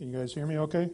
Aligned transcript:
Can 0.00 0.10
you 0.10 0.18
guys 0.18 0.32
hear 0.32 0.46
me 0.46 0.56
okay? 0.56 0.88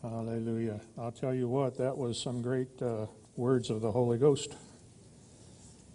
Hallelujah. 0.00 0.80
I'll 0.96 1.12
tell 1.12 1.34
you 1.34 1.48
what, 1.48 1.76
that 1.76 1.98
was 1.98 2.18
some 2.18 2.40
great 2.40 2.80
uh, 2.80 3.04
words 3.36 3.68
of 3.68 3.82
the 3.82 3.92
Holy 3.92 4.16
Ghost. 4.16 4.54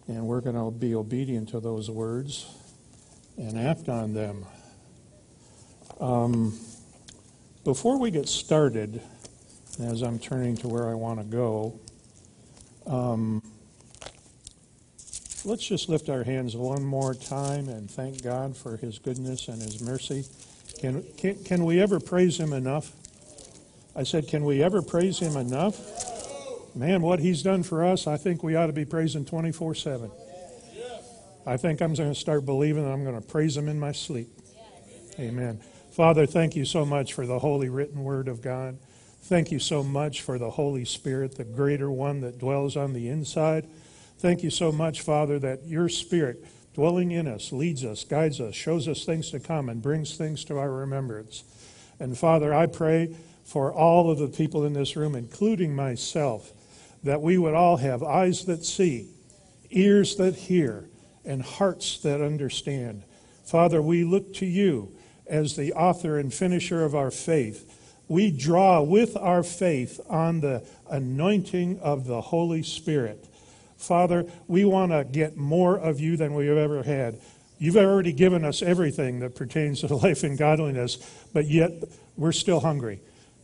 And 0.07 0.27
we're 0.27 0.41
going 0.41 0.55
to 0.55 0.69
be 0.69 0.93
obedient 0.93 1.49
to 1.49 1.59
those 1.59 1.89
words 1.89 2.45
and 3.39 3.57
act 3.57 3.89
on 3.89 4.13
them. 4.13 4.45
Um, 5.99 6.59
before 7.63 7.97
we 7.97 8.11
get 8.11 8.29
started, 8.29 9.01
as 9.81 10.03
I'm 10.03 10.19
turning 10.19 10.55
to 10.57 10.67
where 10.67 10.87
I 10.87 10.93
want 10.93 11.21
to 11.21 11.25
go, 11.25 11.79
um, 12.85 13.41
let's 15.43 15.65
just 15.65 15.89
lift 15.89 16.07
our 16.07 16.23
hands 16.23 16.55
one 16.55 16.83
more 16.83 17.15
time 17.15 17.67
and 17.67 17.89
thank 17.89 18.21
God 18.21 18.55
for 18.55 18.77
His 18.77 18.99
goodness 18.99 19.47
and 19.47 19.59
His 19.59 19.81
mercy. 19.81 20.25
Can, 20.83 21.01
can, 21.15 21.41
can 21.45 21.63
we 21.63 21.79
ever 21.79 21.97
praise 22.01 22.37
Him 22.37 22.51
enough? 22.51 22.91
I 23.95 24.03
said, 24.03 24.27
can 24.27 24.43
we 24.43 24.61
ever 24.61 24.81
praise 24.81 25.17
Him 25.17 25.37
enough? 25.37 25.79
Man, 26.75 27.01
what 27.01 27.19
He's 27.19 27.41
done 27.41 27.63
for 27.63 27.85
us, 27.85 28.05
I 28.05 28.17
think 28.17 28.43
we 28.43 28.57
ought 28.57 28.65
to 28.65 28.73
be 28.73 28.83
praising 28.83 29.23
24 29.23 29.75
7. 29.75 30.11
I 31.45 31.55
think 31.55 31.81
I'm 31.81 31.93
going 31.93 32.13
to 32.13 32.19
start 32.19 32.45
believing 32.45 32.83
that 32.83 32.91
I'm 32.91 33.05
going 33.05 33.15
to 33.15 33.25
praise 33.25 33.55
Him 33.55 33.69
in 33.69 33.79
my 33.79 33.93
sleep. 33.93 34.27
Amen. 35.17 35.61
Father, 35.93 36.25
thank 36.25 36.53
you 36.53 36.65
so 36.65 36.83
much 36.83 37.13
for 37.13 37.25
the 37.25 37.39
holy 37.39 37.69
written 37.69 38.03
word 38.03 38.27
of 38.27 38.41
God. 38.41 38.77
Thank 39.21 39.53
you 39.53 39.59
so 39.59 39.83
much 39.83 40.21
for 40.21 40.37
the 40.37 40.49
Holy 40.49 40.83
Spirit, 40.83 41.37
the 41.37 41.45
greater 41.45 41.89
one 41.89 42.19
that 42.19 42.39
dwells 42.39 42.75
on 42.75 42.91
the 42.91 43.07
inside. 43.07 43.69
Thank 44.17 44.43
you 44.43 44.49
so 44.49 44.69
much, 44.69 44.99
Father, 44.99 45.39
that 45.39 45.65
your 45.65 45.87
Spirit 45.87 46.43
dwelling 46.73 47.11
in 47.11 47.27
us 47.27 47.51
leads 47.51 47.83
us, 47.85 48.03
guides 48.03 48.39
us, 48.39 48.55
shows 48.55 48.87
us 48.87 49.05
things 49.05 49.29
to 49.31 49.39
come, 49.39 49.69
and 49.69 49.81
brings 49.81 50.15
things 50.15 50.43
to 50.45 50.57
our 50.57 50.71
remembrance. 50.71 51.43
And 51.99 52.17
Father, 52.17 52.53
I 52.53 52.65
pray 52.65 53.15
for 53.45 53.73
all 53.73 54.09
of 54.09 54.17
the 54.17 54.27
people 54.27 54.65
in 54.65 54.73
this 54.73 54.95
room, 54.95 55.15
including 55.15 55.75
myself, 55.75 56.51
that 57.03 57.21
we 57.21 57.37
would 57.37 57.53
all 57.53 57.77
have 57.77 58.01
eyes 58.01 58.45
that 58.45 58.65
see, 58.65 59.09
ears 59.69 60.15
that 60.15 60.35
hear, 60.35 60.89
and 61.25 61.41
hearts 61.41 61.99
that 61.99 62.21
understand. 62.21 63.03
Father, 63.45 63.81
we 63.81 64.03
look 64.03 64.33
to 64.35 64.45
you 64.45 64.91
as 65.27 65.55
the 65.55 65.73
author 65.73 66.17
and 66.17 66.33
finisher 66.33 66.83
of 66.83 66.95
our 66.95 67.11
faith. 67.11 67.69
We 68.07 68.31
draw 68.31 68.81
with 68.81 69.15
our 69.15 69.43
faith 69.43 69.99
on 70.09 70.41
the 70.41 70.65
anointing 70.89 71.79
of 71.79 72.07
the 72.07 72.21
Holy 72.21 72.63
Spirit. 72.63 73.25
Father, 73.83 74.25
we 74.47 74.65
want 74.65 74.91
to 74.91 75.03
get 75.03 75.37
more 75.37 75.77
of 75.77 75.99
you 75.99 76.17
than 76.17 76.33
we've 76.33 76.49
ever 76.49 76.83
had. 76.83 77.19
You've 77.59 77.77
already 77.77 78.13
given 78.13 78.45
us 78.45 78.61
everything 78.61 79.19
that 79.19 79.35
pertains 79.35 79.81
to 79.81 79.95
life 79.95 80.23
and 80.23 80.37
godliness, 80.37 80.97
but 81.33 81.47
yet 81.47 81.71
we're 82.17 82.31
still 82.31 82.59
hungry. 82.59 83.01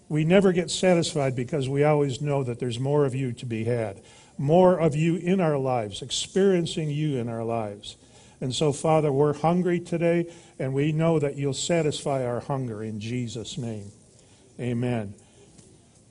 We 0.08 0.26
never 0.26 0.52
get 0.52 0.72
satisfied 0.72 1.36
because 1.36 1.70
we 1.70 1.84
always 1.84 2.22
know 2.22 2.44
that 2.44 2.60
there's 2.60 2.80
more 2.80 3.06
of 3.06 3.14
you 3.14 3.32
to 3.34 3.46
be 3.46 3.66
had, 3.66 4.02
more 4.38 4.80
of 4.80 4.96
you 4.96 5.18
in 5.18 5.40
our 5.40 5.58
lives, 5.58 6.02
experiencing 6.02 6.90
you 6.90 7.18
in 7.18 7.30
our 7.30 7.44
lives. 7.44 7.98
And 8.42 8.56
so, 8.56 8.72
Father, 8.72 9.12
we're 9.12 9.34
hungry 9.34 9.80
today, 9.80 10.32
and 10.58 10.74
we 10.74 10.92
know 10.92 11.20
that 11.20 11.36
you'll 11.36 11.54
satisfy 11.54 12.26
our 12.26 12.40
hunger 12.40 12.82
in 12.82 13.00
Jesus' 13.00 13.58
name. 13.58 13.92
Amen. 14.60 15.14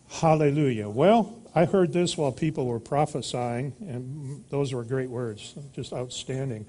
Hallelujah. 0.09 0.89
Well, 0.89 1.38
I 1.55 1.65
heard 1.65 1.93
this 1.93 2.17
while 2.17 2.33
people 2.33 2.67
were 2.67 2.81
prophesying, 2.81 3.75
and 3.81 4.45
those 4.51 4.73
were 4.73 4.85
great 4.85 5.11
words, 5.11 5.55
just 5.73 5.93
outstanding. 5.93 6.67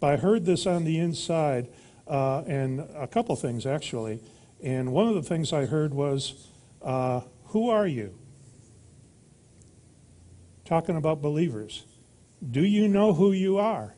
But 0.00 0.14
I 0.14 0.16
heard 0.16 0.44
this 0.46 0.66
on 0.66 0.84
the 0.84 0.98
inside, 0.98 1.68
uh, 2.06 2.42
and 2.46 2.80
a 2.80 3.06
couple 3.06 3.34
things 3.36 3.66
actually. 3.66 4.20
And 4.62 4.92
one 4.92 5.08
of 5.08 5.14
the 5.14 5.22
things 5.22 5.52
I 5.52 5.66
heard 5.66 5.92
was, 5.92 6.48
uh, 6.82 7.22
Who 7.46 7.68
are 7.68 7.86
you? 7.86 8.14
Talking 10.64 10.96
about 10.96 11.20
believers. 11.20 11.84
Do 12.48 12.64
you 12.64 12.88
know 12.88 13.12
who 13.12 13.32
you 13.32 13.58
are? 13.58 13.94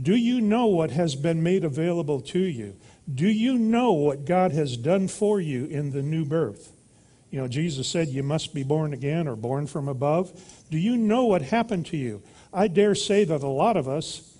Do 0.00 0.14
you 0.14 0.40
know 0.40 0.66
what 0.66 0.90
has 0.90 1.14
been 1.14 1.42
made 1.42 1.64
available 1.64 2.20
to 2.20 2.38
you? 2.38 2.76
Do 3.12 3.28
you 3.28 3.58
know 3.58 3.92
what 3.92 4.24
God 4.24 4.52
has 4.52 4.76
done 4.76 5.08
for 5.08 5.40
you 5.40 5.66
in 5.66 5.90
the 5.90 6.02
new 6.02 6.24
birth? 6.24 6.73
You 7.34 7.40
know, 7.40 7.48
Jesus 7.48 7.88
said 7.88 8.10
you 8.10 8.22
must 8.22 8.54
be 8.54 8.62
born 8.62 8.92
again 8.92 9.26
or 9.26 9.34
born 9.34 9.66
from 9.66 9.88
above. 9.88 10.40
Do 10.70 10.78
you 10.78 10.96
know 10.96 11.24
what 11.24 11.42
happened 11.42 11.84
to 11.86 11.96
you? 11.96 12.22
I 12.52 12.68
dare 12.68 12.94
say 12.94 13.24
that 13.24 13.42
a 13.42 13.48
lot 13.48 13.76
of 13.76 13.88
us, 13.88 14.36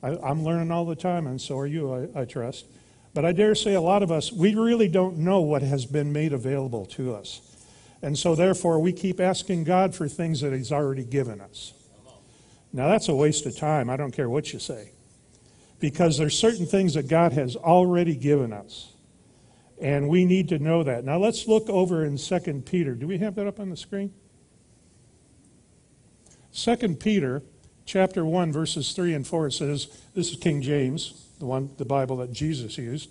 I, 0.00 0.10
am 0.30 0.44
learning 0.44 0.70
all 0.70 0.84
the 0.84 0.94
time, 0.94 1.26
and 1.26 1.40
so 1.40 1.58
are 1.58 1.66
you, 1.66 1.92
I, 1.92 2.20
I 2.20 2.24
trust. 2.26 2.66
But 3.14 3.24
I 3.24 3.32
dare 3.32 3.56
say 3.56 3.74
a 3.74 3.80
lot 3.80 4.04
of 4.04 4.12
us, 4.12 4.30
we 4.30 4.54
really 4.54 4.86
don't 4.86 5.18
know 5.18 5.40
what 5.40 5.62
has 5.62 5.86
been 5.86 6.12
made 6.12 6.32
available 6.32 6.86
to 6.86 7.16
us. 7.16 7.40
And 8.00 8.16
so, 8.16 8.36
therefore, 8.36 8.78
we 8.78 8.92
keep 8.92 9.18
asking 9.18 9.64
God 9.64 9.92
for 9.92 10.06
things 10.06 10.40
that 10.42 10.52
He's 10.52 10.70
already 10.70 11.02
given 11.02 11.40
us. 11.40 11.72
Now, 12.72 12.86
that's 12.86 13.08
a 13.08 13.14
waste 13.16 13.44
of 13.44 13.56
time. 13.56 13.90
I 13.90 13.96
don't 13.96 14.12
care 14.12 14.30
what 14.30 14.52
you 14.52 14.60
say. 14.60 14.92
Because 15.80 16.16
there's 16.16 16.38
certain 16.38 16.66
things 16.66 16.94
that 16.94 17.08
God 17.08 17.32
has 17.32 17.56
already 17.56 18.14
given 18.14 18.52
us. 18.52 18.89
And 19.80 20.08
we 20.08 20.24
need 20.24 20.50
to 20.50 20.58
know 20.58 20.82
that. 20.82 21.04
Now, 21.04 21.18
let's 21.18 21.48
look 21.48 21.68
over 21.70 22.04
in 22.04 22.18
2 22.18 22.62
Peter. 22.66 22.94
Do 22.94 23.06
we 23.06 23.18
have 23.18 23.34
that 23.36 23.46
up 23.46 23.58
on 23.58 23.70
the 23.70 23.76
screen? 23.76 24.12
2 26.52 26.96
Peter 26.96 27.42
chapter 27.86 28.24
1 28.24 28.52
verses 28.52 28.92
3 28.92 29.14
and 29.14 29.26
4 29.26 29.48
it 29.48 29.52
says 29.52 29.86
this 30.14 30.30
is 30.30 30.36
King 30.36 30.62
James 30.62 31.26
the 31.38 31.46
one 31.46 31.70
the 31.76 31.84
Bible 31.84 32.16
that 32.18 32.32
Jesus 32.32 32.76
used 32.76 33.10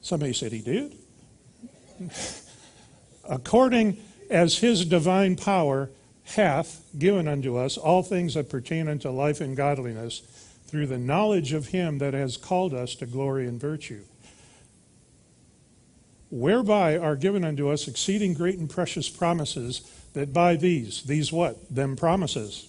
somebody 0.00 0.32
said 0.32 0.52
he 0.52 0.60
did 0.60 0.96
according 3.28 3.96
as 4.28 4.58
his 4.58 4.84
divine 4.84 5.36
power 5.36 5.90
hath 6.24 6.84
given 6.98 7.28
unto 7.28 7.56
us 7.56 7.76
all 7.76 8.02
things 8.02 8.34
that 8.34 8.48
pertain 8.48 8.88
unto 8.88 9.08
life 9.08 9.40
and 9.40 9.56
godliness 9.56 10.22
through 10.72 10.86
the 10.86 10.96
knowledge 10.96 11.52
of 11.52 11.66
him 11.68 11.98
that 11.98 12.14
has 12.14 12.38
called 12.38 12.72
us 12.72 12.94
to 12.94 13.04
glory 13.04 13.46
and 13.46 13.60
virtue 13.60 14.00
whereby 16.30 16.96
are 16.96 17.14
given 17.14 17.44
unto 17.44 17.68
us 17.68 17.86
exceeding 17.86 18.32
great 18.32 18.58
and 18.58 18.70
precious 18.70 19.06
promises 19.06 19.82
that 20.14 20.32
by 20.32 20.56
these 20.56 21.02
these 21.02 21.30
what 21.30 21.58
them 21.68 21.94
promises 21.94 22.66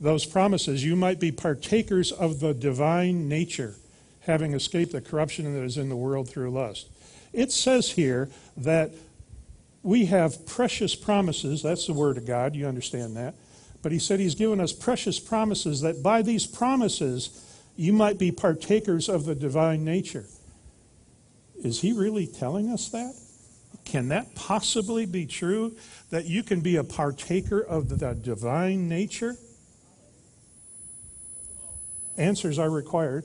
those 0.00 0.24
promises 0.24 0.82
you 0.82 0.96
might 0.96 1.20
be 1.20 1.30
partakers 1.30 2.10
of 2.10 2.40
the 2.40 2.54
divine 2.54 3.28
nature 3.28 3.74
having 4.20 4.54
escaped 4.54 4.92
the 4.92 5.00
corruption 5.02 5.52
that 5.52 5.62
is 5.62 5.76
in 5.76 5.90
the 5.90 5.96
world 5.96 6.26
through 6.26 6.50
lust 6.50 6.88
it 7.34 7.52
says 7.52 7.90
here 7.90 8.30
that 8.56 8.90
we 9.82 10.06
have 10.06 10.46
precious 10.46 10.94
promises. 10.94 11.62
That's 11.62 11.86
the 11.86 11.92
Word 11.92 12.16
of 12.16 12.26
God. 12.26 12.54
You 12.54 12.66
understand 12.66 13.16
that. 13.16 13.34
But 13.82 13.92
he 13.92 13.98
said 13.98 14.20
he's 14.20 14.34
given 14.34 14.60
us 14.60 14.72
precious 14.72 15.18
promises 15.18 15.80
that 15.80 16.02
by 16.02 16.22
these 16.22 16.46
promises 16.46 17.46
you 17.76 17.92
might 17.92 18.18
be 18.18 18.30
partakers 18.30 19.08
of 19.08 19.24
the 19.24 19.34
divine 19.34 19.84
nature. 19.84 20.26
Is 21.62 21.80
he 21.80 21.92
really 21.92 22.26
telling 22.26 22.68
us 22.70 22.88
that? 22.90 23.14
Can 23.84 24.08
that 24.08 24.34
possibly 24.34 25.06
be 25.06 25.26
true? 25.26 25.76
That 26.10 26.26
you 26.26 26.42
can 26.42 26.60
be 26.60 26.76
a 26.76 26.84
partaker 26.84 27.60
of 27.60 27.88
the 27.88 28.14
divine 28.14 28.88
nature? 28.88 29.36
Answers 32.16 32.58
are 32.58 32.70
required. 32.70 33.24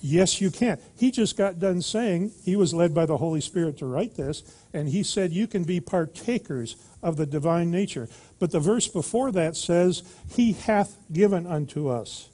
Yes, 0.00 0.40
you 0.40 0.50
can. 0.50 0.78
He 0.96 1.10
just 1.10 1.36
got 1.36 1.58
done 1.58 1.82
saying 1.82 2.32
he 2.44 2.56
was 2.56 2.72
led 2.72 2.94
by 2.94 3.04
the 3.04 3.16
Holy 3.16 3.40
Spirit 3.40 3.78
to 3.78 3.86
write 3.86 4.14
this, 4.14 4.42
and 4.72 4.88
he 4.88 5.02
said 5.02 5.32
you 5.32 5.46
can 5.46 5.64
be 5.64 5.80
partakers 5.80 6.76
of 7.02 7.16
the 7.16 7.26
divine 7.26 7.70
nature. 7.70 8.08
But 8.38 8.50
the 8.50 8.60
verse 8.60 8.88
before 8.88 9.32
that 9.32 9.56
says, 9.56 10.02
He 10.30 10.52
hath 10.52 10.96
given 11.12 11.46
unto 11.46 11.88
us 11.88 12.28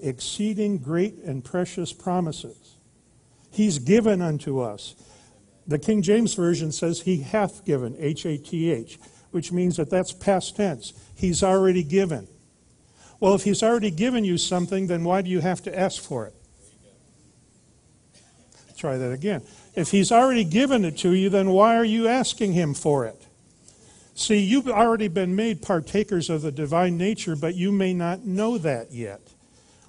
exceeding 0.00 0.78
great 0.78 1.16
and 1.24 1.44
precious 1.44 1.92
promises. 1.92 2.76
He's 3.50 3.78
given 3.78 4.20
unto 4.20 4.60
us. 4.60 4.94
The 5.66 5.78
King 5.78 6.02
James 6.02 6.34
Version 6.34 6.72
says, 6.72 7.02
He 7.02 7.22
hath 7.22 7.64
given, 7.64 7.96
H 7.98 8.24
A 8.26 8.38
T 8.38 8.70
H, 8.70 8.98
which 9.30 9.52
means 9.52 9.76
that 9.76 9.90
that's 9.90 10.12
past 10.12 10.56
tense. 10.56 10.92
He's 11.14 11.42
already 11.42 11.82
given. 11.82 12.28
Well, 13.18 13.34
if 13.34 13.44
He's 13.44 13.62
already 13.62 13.90
given 13.90 14.24
you 14.24 14.38
something, 14.38 14.86
then 14.86 15.04
why 15.04 15.22
do 15.22 15.30
you 15.30 15.40
have 15.40 15.62
to 15.62 15.78
ask 15.78 16.02
for 16.02 16.26
it? 16.26 16.34
Try 18.76 18.98
that 18.98 19.12
again. 19.12 19.42
If 19.74 19.90
he's 19.90 20.12
already 20.12 20.44
given 20.44 20.84
it 20.84 20.98
to 20.98 21.12
you, 21.12 21.30
then 21.30 21.50
why 21.50 21.76
are 21.76 21.84
you 21.84 22.08
asking 22.08 22.52
him 22.52 22.74
for 22.74 23.06
it? 23.06 23.26
See, 24.14 24.38
you've 24.38 24.68
already 24.68 25.08
been 25.08 25.36
made 25.36 25.62
partakers 25.62 26.30
of 26.30 26.42
the 26.42 26.52
divine 26.52 26.96
nature, 26.96 27.36
but 27.36 27.54
you 27.54 27.72
may 27.72 27.92
not 27.92 28.24
know 28.24 28.58
that 28.58 28.92
yet. 28.92 29.20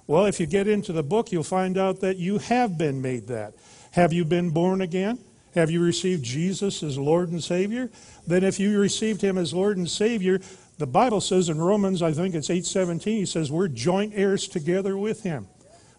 Well, 0.06 0.26
if 0.26 0.40
you 0.40 0.46
get 0.46 0.68
into 0.68 0.92
the 0.92 1.02
book, 1.02 1.32
you'll 1.32 1.42
find 1.42 1.76
out 1.76 2.00
that 2.00 2.16
you 2.16 2.38
have 2.38 2.78
been 2.78 3.02
made 3.02 3.26
that. 3.28 3.54
Have 3.92 4.12
you 4.12 4.24
been 4.24 4.50
born 4.50 4.80
again? 4.80 5.18
Have 5.54 5.70
you 5.70 5.82
received 5.82 6.24
Jesus 6.24 6.82
as 6.82 6.98
Lord 6.98 7.30
and 7.30 7.42
Savior? 7.42 7.90
Then, 8.26 8.44
if 8.44 8.60
you 8.60 8.78
received 8.78 9.22
him 9.22 9.38
as 9.38 9.54
Lord 9.54 9.76
and 9.76 9.88
Savior, 9.88 10.40
The 10.78 10.86
Bible 10.86 11.20
says 11.20 11.48
in 11.48 11.58
Romans, 11.58 12.02
I 12.02 12.12
think 12.12 12.34
it's 12.34 12.50
8:17, 12.50 13.18
he 13.18 13.26
says 13.26 13.50
we're 13.50 13.68
joint 13.68 14.12
heirs 14.14 14.46
together 14.46 14.96
with 14.96 15.24
him. 15.24 15.48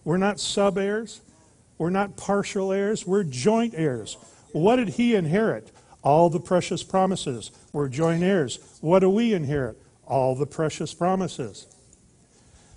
We're 0.06 0.18
not 0.18 0.40
sub 0.40 0.78
heirs. 0.78 1.20
We're 1.80 1.90
not 1.90 2.18
partial 2.18 2.72
heirs. 2.72 3.08
We're 3.08 3.24
joint 3.24 3.74
heirs. 3.76 4.18
What 4.52 4.76
did 4.76 4.90
he 4.90 5.16
inherit? 5.16 5.72
All 6.04 6.30
the 6.30 6.40
precious 6.40 6.84
promises. 6.84 7.52
We're 7.74 7.88
joint 7.88 8.22
heirs. 8.22 8.60
What 8.82 9.00
do 9.00 9.10
we 9.10 9.34
inherit? 9.34 9.82
All 10.06 10.36
the 10.36 10.46
precious 10.46 10.94
promises. 10.94 11.68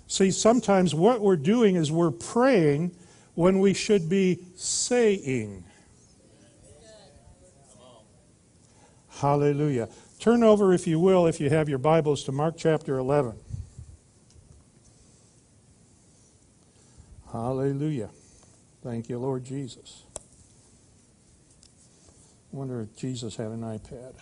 See, 0.07 0.31
sometimes 0.31 0.95
what 0.95 1.21
we're 1.21 1.35
doing 1.35 1.75
is 1.75 1.91
we're 1.91 2.11
praying 2.11 2.91
when 3.35 3.59
we 3.59 3.73
should 3.73 4.09
be 4.09 4.39
saying. 4.55 5.63
Hallelujah. 9.09 9.89
Turn 10.19 10.43
over, 10.43 10.73
if 10.73 10.87
you 10.87 10.99
will, 10.99 11.27
if 11.27 11.41
you 11.41 11.49
have 11.49 11.67
your 11.67 11.77
Bibles, 11.77 12.23
to 12.25 12.31
Mark 12.31 12.55
chapter 12.57 12.97
11. 12.97 13.33
Hallelujah. 17.31 18.09
Thank 18.83 19.07
you, 19.07 19.17
Lord 19.17 19.45
Jesus. 19.45 20.03
I 22.51 22.57
wonder 22.57 22.81
if 22.81 22.93
Jesus 22.97 23.37
had 23.37 23.47
an 23.47 23.61
iPad. 23.61 24.13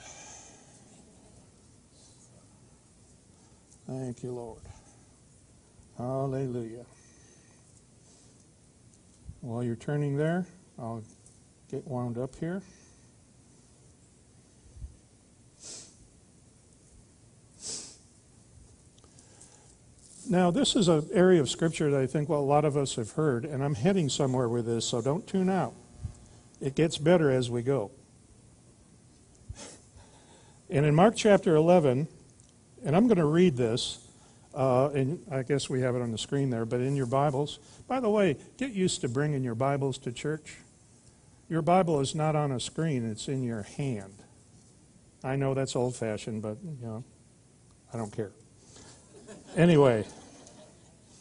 Thank 3.88 4.22
you, 4.22 4.32
Lord. 4.32 4.62
Hallelujah. 5.98 6.86
While 9.42 9.64
you're 9.64 9.76
turning 9.76 10.16
there, 10.16 10.46
I'll 10.78 11.04
get 11.68 11.88
wound 11.88 12.20
up 12.20 12.36
here. 12.36 12.62
Now, 20.30 20.52
this 20.52 20.76
is 20.76 20.88
an 20.88 21.08
area 21.12 21.42
of 21.42 21.50
Scripture 21.50 21.90
that 21.92 22.00
I 22.00 22.06
think 22.06 22.30
well, 22.30 22.40
a 22.40 22.42
lot 22.42 22.64
of 22.64 22.78
us 22.78 22.96
have 22.96 23.12
heard, 23.12 23.44
and 23.44 23.64
I'm 23.64 23.76
heading 23.76 24.08
somewhere 24.08 24.48
with 24.48 24.66
this, 24.66 24.86
so 24.86 25.02
don't 25.02 25.26
tune 25.26 25.50
out. 25.50 25.74
It 26.60 26.76
gets 26.76 26.98
better 26.98 27.32
as 27.32 27.50
we 27.50 27.64
go. 27.64 27.92
And 30.70 30.86
in 30.86 30.96
Mark 30.96 31.16
chapter 31.18 31.56
11, 31.56 32.08
and 32.86 32.96
I'm 32.96 33.08
going 33.08 33.18
to 33.18 33.26
read 33.26 33.58
this, 33.58 34.08
uh, 34.54 34.90
and 34.90 35.20
I 35.30 35.44
guess 35.44 35.70
we 35.70 35.82
have 35.82 35.96
it 35.96 36.02
on 36.02 36.12
the 36.12 36.18
screen 36.18 36.50
there, 36.50 36.66
but 36.66 36.80
in 36.80 36.96
your 36.96 37.08
Bibles. 37.08 37.60
By 37.88 38.00
the 38.00 38.10
way, 38.10 38.38
get 38.58 38.72
used 38.72 39.02
to 39.02 39.10
bringing 39.10 39.44
your 39.44 39.56
Bibles 39.56 39.98
to 40.00 40.12
church. 40.14 40.58
Your 41.50 41.62
Bible 41.62 42.00
is 42.00 42.16
not 42.16 42.36
on 42.38 42.52
a 42.54 42.60
screen, 42.60 43.10
it's 43.10 43.28
in 43.28 43.44
your 43.44 43.64
hand. 43.64 44.14
I 45.24 45.36
know 45.36 45.54
that's 45.54 45.76
old 45.76 45.96
fashioned, 45.96 46.42
but, 46.42 46.58
you 46.64 46.88
know, 46.88 47.04
I 47.94 47.98
don't 47.98 48.16
care. 48.16 48.32
Anyway, 49.58 50.06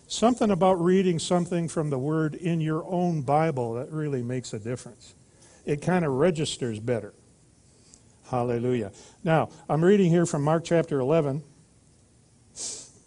something 0.07 0.53
about 0.53 0.81
reading 0.81 1.19
something 1.19 1.67
from 1.67 1.91
the 1.91 1.99
Word 1.99 2.37
in 2.37 2.61
your 2.61 2.85
own 2.87 3.23
Bible 3.23 3.75
that 3.75 3.91
really 3.91 4.23
makes 4.23 4.53
a 4.53 4.59
difference. 4.61 5.15
It 5.67 5.83
kind 5.83 6.05
of 6.05 6.13
registers 6.13 6.79
better. 6.79 7.13
Hallelujah. 8.31 8.93
Now, 9.25 9.49
I'm 9.69 9.85
reading 9.85 10.11
here 10.11 10.27
from 10.27 10.45
Mark 10.45 10.63
chapter 10.65 11.01
11 11.01 11.43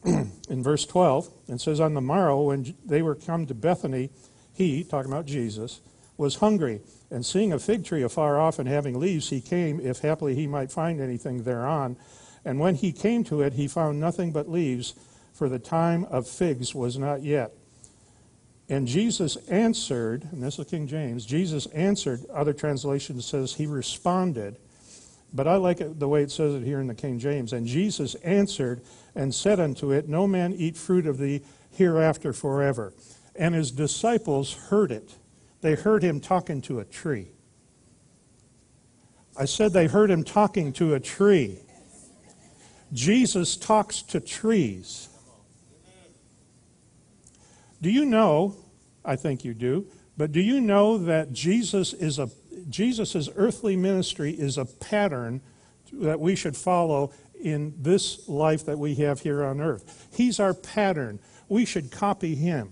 in 0.06 0.62
verse 0.62 0.86
12. 0.86 1.30
and 1.48 1.62
says, 1.62 1.80
On 1.80 1.94
the 1.94 2.02
morrow, 2.02 2.42
when 2.42 2.76
they 2.86 3.02
were 3.02 3.16
come 3.16 3.46
to 3.46 3.54
Bethany, 3.54 4.10
he, 4.54 4.84
talking 4.84 5.10
about 5.10 5.26
Jesus, 5.26 5.80
was 6.18 6.36
hungry. 6.36 6.82
And 7.10 7.26
seeing 7.26 7.54
a 7.54 7.60
fig 7.60 7.86
tree 7.86 8.04
afar 8.04 8.42
off 8.42 8.60
and 8.60 8.68
having 8.68 9.00
leaves, 9.00 9.30
he 9.30 9.40
came, 9.40 9.80
if 9.80 10.00
haply 10.00 10.36
he 10.36 10.48
might 10.48 10.70
find 10.70 11.00
anything 11.00 11.44
thereon. 11.44 11.96
And 12.44 12.60
when 12.60 12.76
he 12.76 12.92
came 12.92 13.24
to 13.26 13.42
it, 13.42 13.54
he 13.54 13.70
found 13.70 14.02
nothing 14.02 14.34
but 14.34 14.50
leaves 14.50 14.94
for 15.34 15.50
the 15.50 15.60
time 15.60 16.06
of 16.06 16.28
figs 16.28 16.74
was 16.74 16.98
not 16.98 17.24
yet. 17.24 17.52
And 18.70 18.88
Jesus 18.88 19.36
answered, 19.50 20.28
and 20.32 20.42
this 20.42 20.58
is 20.58 20.66
King 20.68 20.88
James, 20.88 21.26
Jesus 21.26 21.66
answered, 21.68 22.22
other 22.34 22.54
translations 22.54 23.26
says 23.26 23.54
he 23.54 23.66
responded, 23.66 24.58
but 25.34 25.48
I 25.48 25.56
like 25.56 25.82
it 25.82 26.00
the 26.00 26.08
way 26.08 26.22
it 26.22 26.32
says 26.32 26.54
it 26.54 26.64
here 26.64 26.80
in 26.80 26.88
the 26.88 26.94
King 26.94 27.18
James. 27.18 27.54
And 27.54 27.66
Jesus 27.66 28.14
answered 28.16 28.82
and 29.16 29.34
said 29.34 29.60
unto 29.60 29.92
it, 29.92 30.08
No 30.08 30.28
man 30.28 30.54
eat 30.54 30.78
fruit 30.78 31.08
of 31.08 31.18
thee 31.18 31.42
hereafter 31.72 32.34
forever. 32.34 32.94
And 33.36 33.56
his 33.56 33.72
disciples 33.72 34.54
heard 34.54 34.92
it. 34.92 35.16
They 35.62 35.74
heard 35.74 36.04
him 36.04 36.20
talking 36.20 36.62
to 36.64 36.80
a 36.80 36.86
tree. 36.86 37.30
I 39.36 39.46
said 39.46 39.74
they 39.74 39.88
heard 39.88 40.12
him 40.12 40.24
talking 40.24 40.72
to 40.74 40.94
a 40.94 41.00
tree. 41.00 41.58
Jesus 42.92 43.58
talks 43.58 44.04
to 44.04 44.20
trees. 44.20 45.10
Do 47.84 47.92
you 47.92 48.06
know, 48.06 48.56
I 49.04 49.18
think 49.18 49.44
you 49.44 49.54
do, 49.54 49.88
but 50.16 50.32
do 50.32 50.40
you 50.40 50.62
know 50.62 50.98
that 50.98 51.34
Jesus 51.34 51.92
is 51.92 52.18
a 52.18 52.30
Jesus' 52.70 53.28
earthly 53.36 53.76
ministry 53.76 54.32
is 54.32 54.58
a 54.58 54.64
pattern 54.64 55.42
that 55.92 56.18
we 56.22 56.34
should 56.34 56.56
follow 56.56 57.12
in 57.42 57.74
this 57.78 58.30
life 58.30 58.66
that 58.68 58.80
we 58.80 58.96
have 58.96 59.20
here 59.20 59.44
on 59.44 59.60
earth. 59.60 60.08
He's 60.16 60.40
our 60.40 60.54
pattern. 60.54 61.20
We 61.50 61.66
should 61.66 61.92
copy 61.92 62.36
him. 62.36 62.72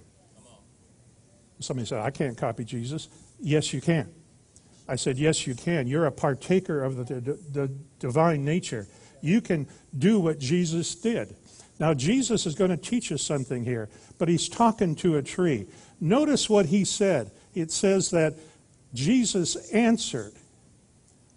Somebody 1.59 1.87
said, 1.87 1.99
I 1.99 2.09
can't 2.09 2.37
copy 2.37 2.63
Jesus. 2.63 3.09
Yes, 3.37 3.73
you 3.73 3.81
can. 3.81 4.13
I 4.87 4.95
said, 4.95 5.17
Yes, 5.17 5.45
you 5.45 5.55
can. 5.55 5.87
You're 5.87 6.05
a 6.05 6.11
partaker 6.11 6.85
of 6.85 6.95
the, 6.95 7.03
the, 7.03 7.39
the 7.51 7.67
divine 7.99 8.45
nature. 8.45 8.87
You 9.19 9.41
can 9.41 9.67
do 9.97 10.21
what 10.21 10.39
Jesus 10.39 10.95
did. 10.95 11.35
Now, 11.81 11.95
Jesus 11.95 12.45
is 12.45 12.53
going 12.53 12.69
to 12.69 12.77
teach 12.77 13.11
us 13.11 13.23
something 13.23 13.65
here, 13.65 13.89
but 14.19 14.29
he's 14.29 14.47
talking 14.47 14.93
to 14.97 15.17
a 15.17 15.23
tree. 15.23 15.65
Notice 15.99 16.47
what 16.47 16.67
he 16.67 16.85
said. 16.85 17.31
It 17.55 17.71
says 17.71 18.11
that 18.11 18.35
Jesus 18.93 19.55
answered. 19.71 20.33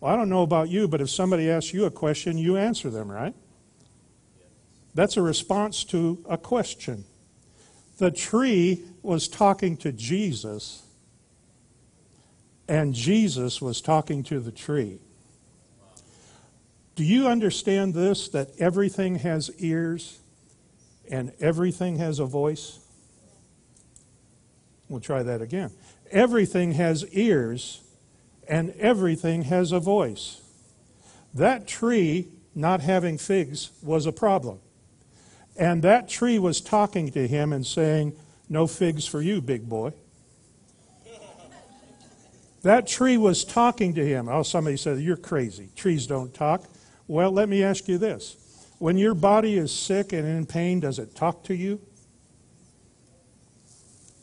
Well, 0.00 0.12
I 0.12 0.16
don't 0.16 0.28
know 0.28 0.42
about 0.42 0.68
you, 0.68 0.86
but 0.86 1.00
if 1.00 1.08
somebody 1.08 1.50
asks 1.50 1.72
you 1.72 1.86
a 1.86 1.90
question, 1.90 2.36
you 2.36 2.58
answer 2.58 2.90
them, 2.90 3.10
right? 3.10 3.34
That's 4.92 5.16
a 5.16 5.22
response 5.22 5.82
to 5.84 6.22
a 6.28 6.36
question. 6.36 7.06
The 7.96 8.10
tree 8.10 8.84
was 9.02 9.28
talking 9.28 9.78
to 9.78 9.92
Jesus, 9.92 10.82
and 12.68 12.92
Jesus 12.92 13.62
was 13.62 13.80
talking 13.80 14.22
to 14.24 14.40
the 14.40 14.52
tree. 14.52 14.98
Do 16.96 17.02
you 17.02 17.28
understand 17.28 17.94
this 17.94 18.28
that 18.28 18.50
everything 18.58 19.14
has 19.20 19.50
ears? 19.58 20.20
And 21.10 21.32
everything 21.40 21.96
has 21.96 22.18
a 22.18 22.24
voice? 22.24 22.78
We'll 24.88 25.00
try 25.00 25.22
that 25.22 25.42
again. 25.42 25.70
Everything 26.10 26.72
has 26.72 27.04
ears 27.12 27.80
and 28.48 28.70
everything 28.78 29.42
has 29.42 29.72
a 29.72 29.80
voice. 29.80 30.40
That 31.34 31.66
tree 31.66 32.28
not 32.54 32.80
having 32.80 33.18
figs 33.18 33.70
was 33.82 34.06
a 34.06 34.12
problem. 34.12 34.58
And 35.56 35.82
that 35.82 36.08
tree 36.08 36.38
was 36.38 36.60
talking 36.60 37.10
to 37.12 37.26
him 37.26 37.52
and 37.52 37.66
saying, 37.66 38.14
No 38.48 38.66
figs 38.66 39.06
for 39.06 39.22
you, 39.22 39.40
big 39.40 39.68
boy. 39.68 39.92
That 42.62 42.86
tree 42.86 43.18
was 43.18 43.44
talking 43.44 43.94
to 43.94 44.04
him. 44.04 44.28
Oh, 44.28 44.42
somebody 44.42 44.76
said, 44.76 44.98
You're 44.98 45.16
crazy. 45.16 45.68
Trees 45.76 46.06
don't 46.06 46.32
talk. 46.32 46.64
Well, 47.06 47.30
let 47.30 47.48
me 47.48 47.62
ask 47.62 47.88
you 47.88 47.98
this 47.98 48.36
when 48.78 48.98
your 48.98 49.14
body 49.14 49.56
is 49.56 49.72
sick 49.72 50.12
and 50.12 50.26
in 50.26 50.46
pain, 50.46 50.80
does 50.80 50.98
it 50.98 51.14
talk 51.14 51.44
to 51.44 51.54
you? 51.54 51.80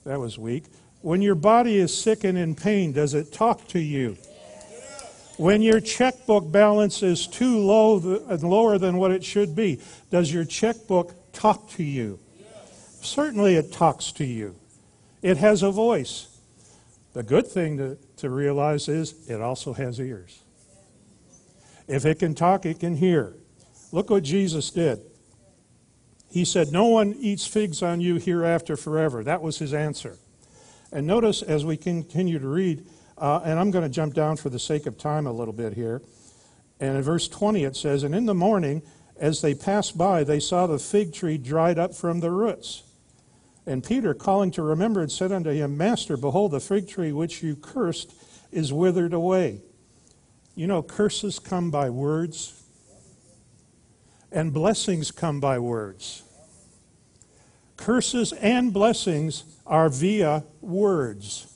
That 0.05 0.19
was 0.19 0.37
weak. 0.37 0.65
When 1.01 1.21
your 1.21 1.35
body 1.35 1.77
is 1.77 1.97
sick 1.97 2.23
and 2.23 2.37
in 2.37 2.55
pain, 2.55 2.91
does 2.91 3.13
it 3.13 3.31
talk 3.31 3.67
to 3.69 3.79
you? 3.79 4.17
When 5.37 5.61
your 5.61 5.79
checkbook 5.79 6.51
balance 6.51 7.01
is 7.01 7.25
too 7.25 7.57
low 7.57 8.23
and 8.29 8.43
lower 8.43 8.77
than 8.77 8.97
what 8.97 9.11
it 9.11 9.23
should 9.23 9.55
be, 9.55 9.79
does 10.11 10.31
your 10.31 10.45
checkbook 10.45 11.15
talk 11.33 11.69
to 11.71 11.83
you? 11.83 12.19
Certainly 13.01 13.55
it 13.55 13.71
talks 13.71 14.11
to 14.13 14.25
you. 14.25 14.55
It 15.23 15.37
has 15.37 15.63
a 15.63 15.71
voice. 15.71 16.27
The 17.13 17.23
good 17.23 17.47
thing 17.47 17.77
to, 17.77 17.97
to 18.17 18.29
realize 18.29 18.87
is 18.87 19.27
it 19.27 19.41
also 19.41 19.73
has 19.73 19.99
ears. 19.99 20.43
If 21.87 22.05
it 22.05 22.19
can 22.19 22.35
talk, 22.35 22.65
it 22.65 22.79
can 22.79 22.95
hear. 22.95 23.33
Look 23.91 24.09
what 24.09 24.23
Jesus 24.23 24.69
did. 24.71 25.01
He 26.29 26.45
said, 26.45 26.71
No 26.71 26.85
one 26.85 27.13
eats 27.19 27.45
figs 27.45 27.83
on 27.83 28.01
you 28.01 28.15
hereafter 28.15 28.77
forever. 28.77 29.23
That 29.23 29.41
was 29.41 29.59
his 29.59 29.73
answer. 29.73 30.17
And 30.91 31.05
notice 31.05 31.41
as 31.41 31.65
we 31.65 31.77
continue 31.77 32.39
to 32.39 32.47
read, 32.47 32.85
uh, 33.17 33.41
and 33.43 33.59
I'm 33.59 33.71
going 33.71 33.83
to 33.83 33.89
jump 33.89 34.13
down 34.13 34.37
for 34.37 34.49
the 34.49 34.59
sake 34.59 34.85
of 34.85 34.97
time 34.97 35.27
a 35.27 35.31
little 35.31 35.53
bit 35.53 35.73
here. 35.73 36.01
And 36.79 36.97
in 36.97 37.03
verse 37.03 37.27
20 37.27 37.63
it 37.63 37.75
says, 37.75 38.03
And 38.03 38.15
in 38.15 38.25
the 38.25 38.33
morning, 38.33 38.81
as 39.17 39.41
they 39.41 39.53
passed 39.53 39.97
by, 39.97 40.23
they 40.23 40.39
saw 40.39 40.67
the 40.67 40.79
fig 40.79 41.13
tree 41.13 41.37
dried 41.37 41.77
up 41.77 41.93
from 41.93 42.19
the 42.19 42.31
roots. 42.31 42.83
And 43.65 43.83
Peter, 43.83 44.13
calling 44.13 44.51
to 44.51 44.63
remembrance, 44.63 45.15
said 45.15 45.31
unto 45.31 45.51
him, 45.51 45.77
Master, 45.77 46.17
behold, 46.17 46.51
the 46.51 46.59
fig 46.59 46.87
tree 46.87 47.11
which 47.11 47.43
you 47.43 47.55
cursed 47.55 48.13
is 48.51 48.73
withered 48.73 49.13
away. 49.13 49.61
You 50.55 50.67
know, 50.67 50.81
curses 50.81 51.37
come 51.39 51.69
by 51.69 51.89
words, 51.89 52.60
and 54.31 54.53
blessings 54.53 55.11
come 55.11 55.39
by 55.39 55.59
words. 55.59 56.23
Curses 57.77 58.33
and 58.33 58.71
blessings 58.71 59.43
are 59.65 59.89
via 59.89 60.43
words, 60.61 61.47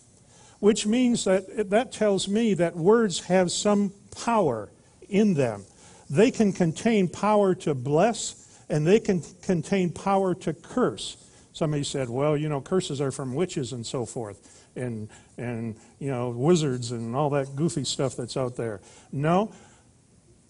which 0.59 0.85
means 0.85 1.25
that 1.25 1.69
that 1.69 1.91
tells 1.91 2.27
me 2.27 2.53
that 2.55 2.75
words 2.75 3.25
have 3.25 3.51
some 3.51 3.93
power 4.23 4.69
in 5.07 5.35
them. 5.35 5.63
They 6.09 6.31
can 6.31 6.51
contain 6.51 7.07
power 7.07 7.55
to 7.55 7.73
bless 7.73 8.45
and 8.69 8.85
they 8.85 8.99
can 8.99 9.21
contain 9.43 9.91
power 9.91 10.33
to 10.33 10.53
curse. 10.53 11.17
Somebody 11.53 11.83
said, 11.83 12.09
well, 12.09 12.35
you 12.35 12.49
know, 12.49 12.59
curses 12.59 12.99
are 12.99 13.11
from 13.11 13.33
witches 13.33 13.71
and 13.71 13.85
so 13.85 14.05
forth, 14.05 14.67
and, 14.75 15.07
and 15.37 15.75
you 15.99 16.09
know, 16.11 16.29
wizards 16.29 16.91
and 16.91 17.15
all 17.15 17.29
that 17.29 17.55
goofy 17.55 17.85
stuff 17.85 18.15
that's 18.15 18.35
out 18.35 18.55
there. 18.55 18.81
No, 19.11 19.53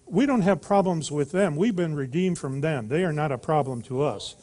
we 0.07 0.25
don't 0.25 0.41
have 0.41 0.61
problems 0.61 1.11
with 1.11 1.31
them. 1.31 1.55
We've 1.55 1.75
been 1.75 1.95
redeemed 1.95 2.37
from 2.37 2.61
them. 2.61 2.87
They 2.87 3.03
are 3.03 3.13
not 3.13 3.31
a 3.31 3.37
problem 3.37 3.81
to 3.83 4.03
us. 4.03 4.35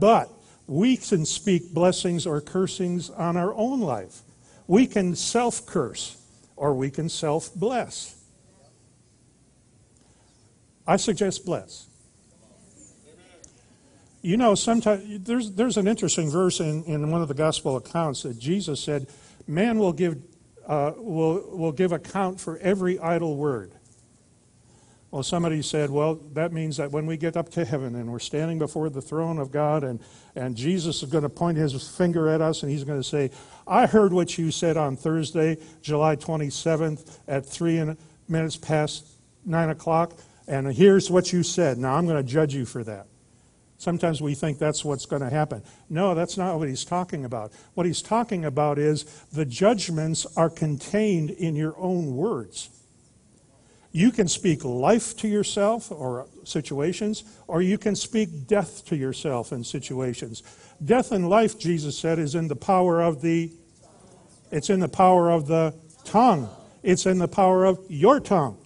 But 0.00 0.30
we 0.66 0.96
can 0.96 1.26
speak 1.26 1.72
blessings 1.74 2.26
or 2.26 2.40
cursings 2.40 3.10
on 3.10 3.36
our 3.36 3.54
own 3.54 3.80
life. 3.80 4.20
We 4.66 4.86
can 4.86 5.14
self 5.14 5.66
curse 5.66 6.16
or 6.56 6.74
we 6.74 6.90
can 6.90 7.08
self 7.08 7.54
bless. 7.54 8.16
I 10.86 10.96
suggest 10.96 11.44
bless. 11.44 11.86
You 14.22 14.38
know, 14.38 14.54
sometimes 14.54 15.20
there's, 15.20 15.52
there's 15.52 15.76
an 15.76 15.86
interesting 15.86 16.30
verse 16.30 16.60
in, 16.60 16.84
in 16.84 17.10
one 17.10 17.20
of 17.20 17.28
the 17.28 17.34
gospel 17.34 17.76
accounts 17.76 18.22
that 18.22 18.38
Jesus 18.38 18.80
said, 18.80 19.06
Man 19.46 19.78
will 19.78 19.92
give, 19.92 20.16
uh, 20.66 20.92
will, 20.96 21.44
will 21.50 21.72
give 21.72 21.92
account 21.92 22.40
for 22.40 22.56
every 22.58 22.98
idle 22.98 23.36
word. 23.36 23.72
Well, 25.14 25.22
somebody 25.22 25.62
said, 25.62 25.90
well, 25.90 26.16
that 26.32 26.52
means 26.52 26.78
that 26.78 26.90
when 26.90 27.06
we 27.06 27.16
get 27.16 27.36
up 27.36 27.48
to 27.50 27.64
heaven 27.64 27.94
and 27.94 28.10
we're 28.10 28.18
standing 28.18 28.58
before 28.58 28.90
the 28.90 29.00
throne 29.00 29.38
of 29.38 29.52
God 29.52 29.84
and, 29.84 30.00
and 30.34 30.56
Jesus 30.56 31.04
is 31.04 31.08
going 31.08 31.22
to 31.22 31.28
point 31.28 31.56
his 31.56 31.88
finger 31.96 32.28
at 32.28 32.40
us 32.40 32.64
and 32.64 32.72
he's 32.72 32.82
going 32.82 32.98
to 32.98 33.08
say, 33.08 33.30
I 33.64 33.86
heard 33.86 34.12
what 34.12 34.36
you 34.36 34.50
said 34.50 34.76
on 34.76 34.96
Thursday, 34.96 35.58
July 35.82 36.16
27th 36.16 37.20
at 37.28 37.46
3 37.46 37.94
minutes 38.26 38.56
past 38.56 39.06
9 39.46 39.70
o'clock, 39.70 40.14
and 40.48 40.66
here's 40.74 41.12
what 41.12 41.32
you 41.32 41.44
said. 41.44 41.78
Now 41.78 41.94
I'm 41.94 42.06
going 42.06 42.16
to 42.16 42.28
judge 42.28 42.52
you 42.52 42.66
for 42.66 42.82
that. 42.82 43.06
Sometimes 43.78 44.20
we 44.20 44.34
think 44.34 44.58
that's 44.58 44.84
what's 44.84 45.06
going 45.06 45.22
to 45.22 45.30
happen. 45.30 45.62
No, 45.88 46.16
that's 46.16 46.36
not 46.36 46.58
what 46.58 46.66
he's 46.66 46.84
talking 46.84 47.24
about. 47.24 47.52
What 47.74 47.86
he's 47.86 48.02
talking 48.02 48.44
about 48.44 48.80
is 48.80 49.04
the 49.32 49.44
judgments 49.44 50.26
are 50.36 50.50
contained 50.50 51.30
in 51.30 51.54
your 51.54 51.78
own 51.78 52.16
words. 52.16 52.68
You 53.94 54.10
can 54.10 54.26
speak 54.26 54.64
life 54.64 55.16
to 55.18 55.28
yourself 55.28 55.92
or 55.92 56.26
situations, 56.42 57.22
or 57.46 57.62
you 57.62 57.78
can 57.78 57.94
speak 57.94 58.48
death 58.48 58.84
to 58.86 58.96
yourself 58.96 59.52
in 59.52 59.62
situations. 59.62 60.42
Death 60.84 61.12
and 61.12 61.30
life, 61.30 61.60
Jesus 61.60 61.96
said, 61.96 62.18
is 62.18 62.34
in 62.34 62.48
the 62.48 62.56
power 62.56 63.00
of 63.00 63.22
the 63.22 63.52
it's 64.50 64.68
in 64.68 64.80
the 64.80 64.88
power 64.88 65.30
of 65.30 65.46
the 65.46 65.74
tongue. 66.04 66.48
It's 66.82 67.06
in 67.06 67.18
the 67.18 67.28
power 67.28 67.64
of 67.64 67.78
your 67.88 68.18
tongue. 68.18 68.58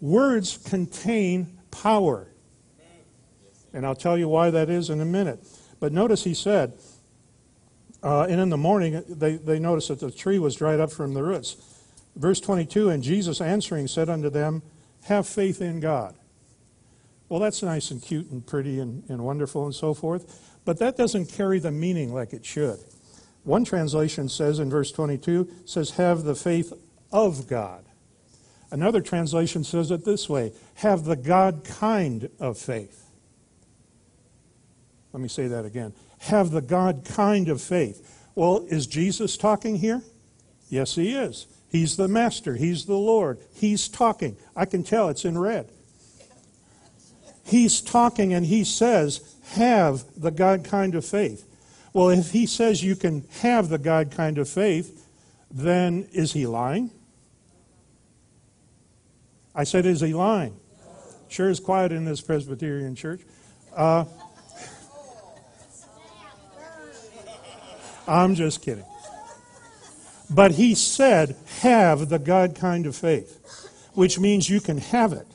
Words 0.00 0.56
contain 0.58 1.58
power. 1.72 2.28
And 3.72 3.84
I'll 3.84 3.96
tell 3.96 4.16
you 4.16 4.28
why 4.28 4.50
that 4.50 4.70
is 4.70 4.88
in 4.88 5.00
a 5.00 5.04
minute. 5.04 5.44
But 5.80 5.92
notice 5.92 6.22
he 6.22 6.34
said, 6.34 6.74
uh, 8.04 8.22
and 8.30 8.40
in 8.40 8.50
the 8.50 8.56
morning, 8.56 9.02
they, 9.08 9.34
they 9.34 9.58
noticed 9.58 9.88
that 9.88 9.98
the 9.98 10.12
tree 10.12 10.38
was 10.38 10.54
dried 10.54 10.78
up 10.78 10.92
from 10.92 11.14
the 11.14 11.22
roots. 11.24 11.56
Verse 12.18 12.40
22 12.40 12.90
And 12.90 13.02
Jesus 13.02 13.40
answering 13.40 13.86
said 13.86 14.08
unto 14.08 14.28
them, 14.28 14.62
Have 15.04 15.26
faith 15.26 15.62
in 15.62 15.80
God. 15.80 16.14
Well, 17.28 17.40
that's 17.40 17.62
nice 17.62 17.90
and 17.90 18.02
cute 18.02 18.30
and 18.30 18.46
pretty 18.46 18.80
and, 18.80 19.08
and 19.08 19.24
wonderful 19.24 19.64
and 19.64 19.74
so 19.74 19.94
forth, 19.94 20.58
but 20.64 20.78
that 20.78 20.96
doesn't 20.96 21.26
carry 21.26 21.58
the 21.58 21.70
meaning 21.70 22.12
like 22.12 22.32
it 22.32 22.44
should. 22.44 22.78
One 23.44 23.64
translation 23.64 24.28
says 24.28 24.58
in 24.58 24.68
verse 24.68 24.90
22 24.92 25.48
says, 25.64 25.92
Have 25.92 26.24
the 26.24 26.34
faith 26.34 26.72
of 27.12 27.46
God. 27.46 27.84
Another 28.70 29.00
translation 29.00 29.64
says 29.64 29.90
it 29.90 30.04
this 30.04 30.28
way 30.28 30.52
Have 30.76 31.04
the 31.04 31.16
God 31.16 31.64
kind 31.64 32.28
of 32.40 32.58
faith. 32.58 33.04
Let 35.12 35.22
me 35.22 35.28
say 35.28 35.46
that 35.48 35.64
again. 35.64 35.94
Have 36.18 36.50
the 36.50 36.60
God 36.60 37.04
kind 37.04 37.48
of 37.48 37.62
faith. 37.62 38.26
Well, 38.34 38.66
is 38.68 38.86
Jesus 38.86 39.36
talking 39.36 39.76
here? 39.76 40.02
Yes, 40.68 40.94
he 40.94 41.14
is. 41.14 41.46
He's 41.70 41.96
the 41.96 42.08
master. 42.08 42.56
He's 42.56 42.86
the 42.86 42.96
Lord. 42.96 43.38
He's 43.54 43.88
talking. 43.88 44.36
I 44.56 44.64
can 44.64 44.82
tell 44.82 45.08
it's 45.08 45.24
in 45.24 45.38
red. 45.38 45.70
He's 47.44 47.80
talking 47.80 48.32
and 48.32 48.46
he 48.46 48.64
says, 48.64 49.36
have 49.52 50.04
the 50.16 50.30
God 50.30 50.64
kind 50.64 50.94
of 50.94 51.04
faith. 51.04 51.44
Well, 51.92 52.10
if 52.10 52.32
he 52.32 52.46
says 52.46 52.84
you 52.84 52.96
can 52.96 53.24
have 53.40 53.68
the 53.68 53.78
God 53.78 54.10
kind 54.10 54.38
of 54.38 54.48
faith, 54.48 55.06
then 55.50 56.08
is 56.12 56.32
he 56.32 56.46
lying? 56.46 56.90
I 59.54 59.64
said, 59.64 59.86
is 59.86 60.00
he 60.00 60.14
lying? 60.14 60.58
Sure 61.28 61.48
is 61.48 61.60
quiet 61.60 61.92
in 61.92 62.04
this 62.04 62.20
Presbyterian 62.20 62.94
church. 62.94 63.22
Uh, 63.74 64.04
I'm 68.06 68.34
just 68.34 68.62
kidding. 68.62 68.84
But 70.30 70.52
he 70.52 70.74
said, 70.74 71.36
have 71.60 72.08
the 72.08 72.18
God 72.18 72.54
kind 72.54 72.86
of 72.86 72.94
faith, 72.94 73.90
which 73.94 74.18
means 74.18 74.48
you 74.48 74.60
can 74.60 74.78
have 74.78 75.12
it. 75.12 75.26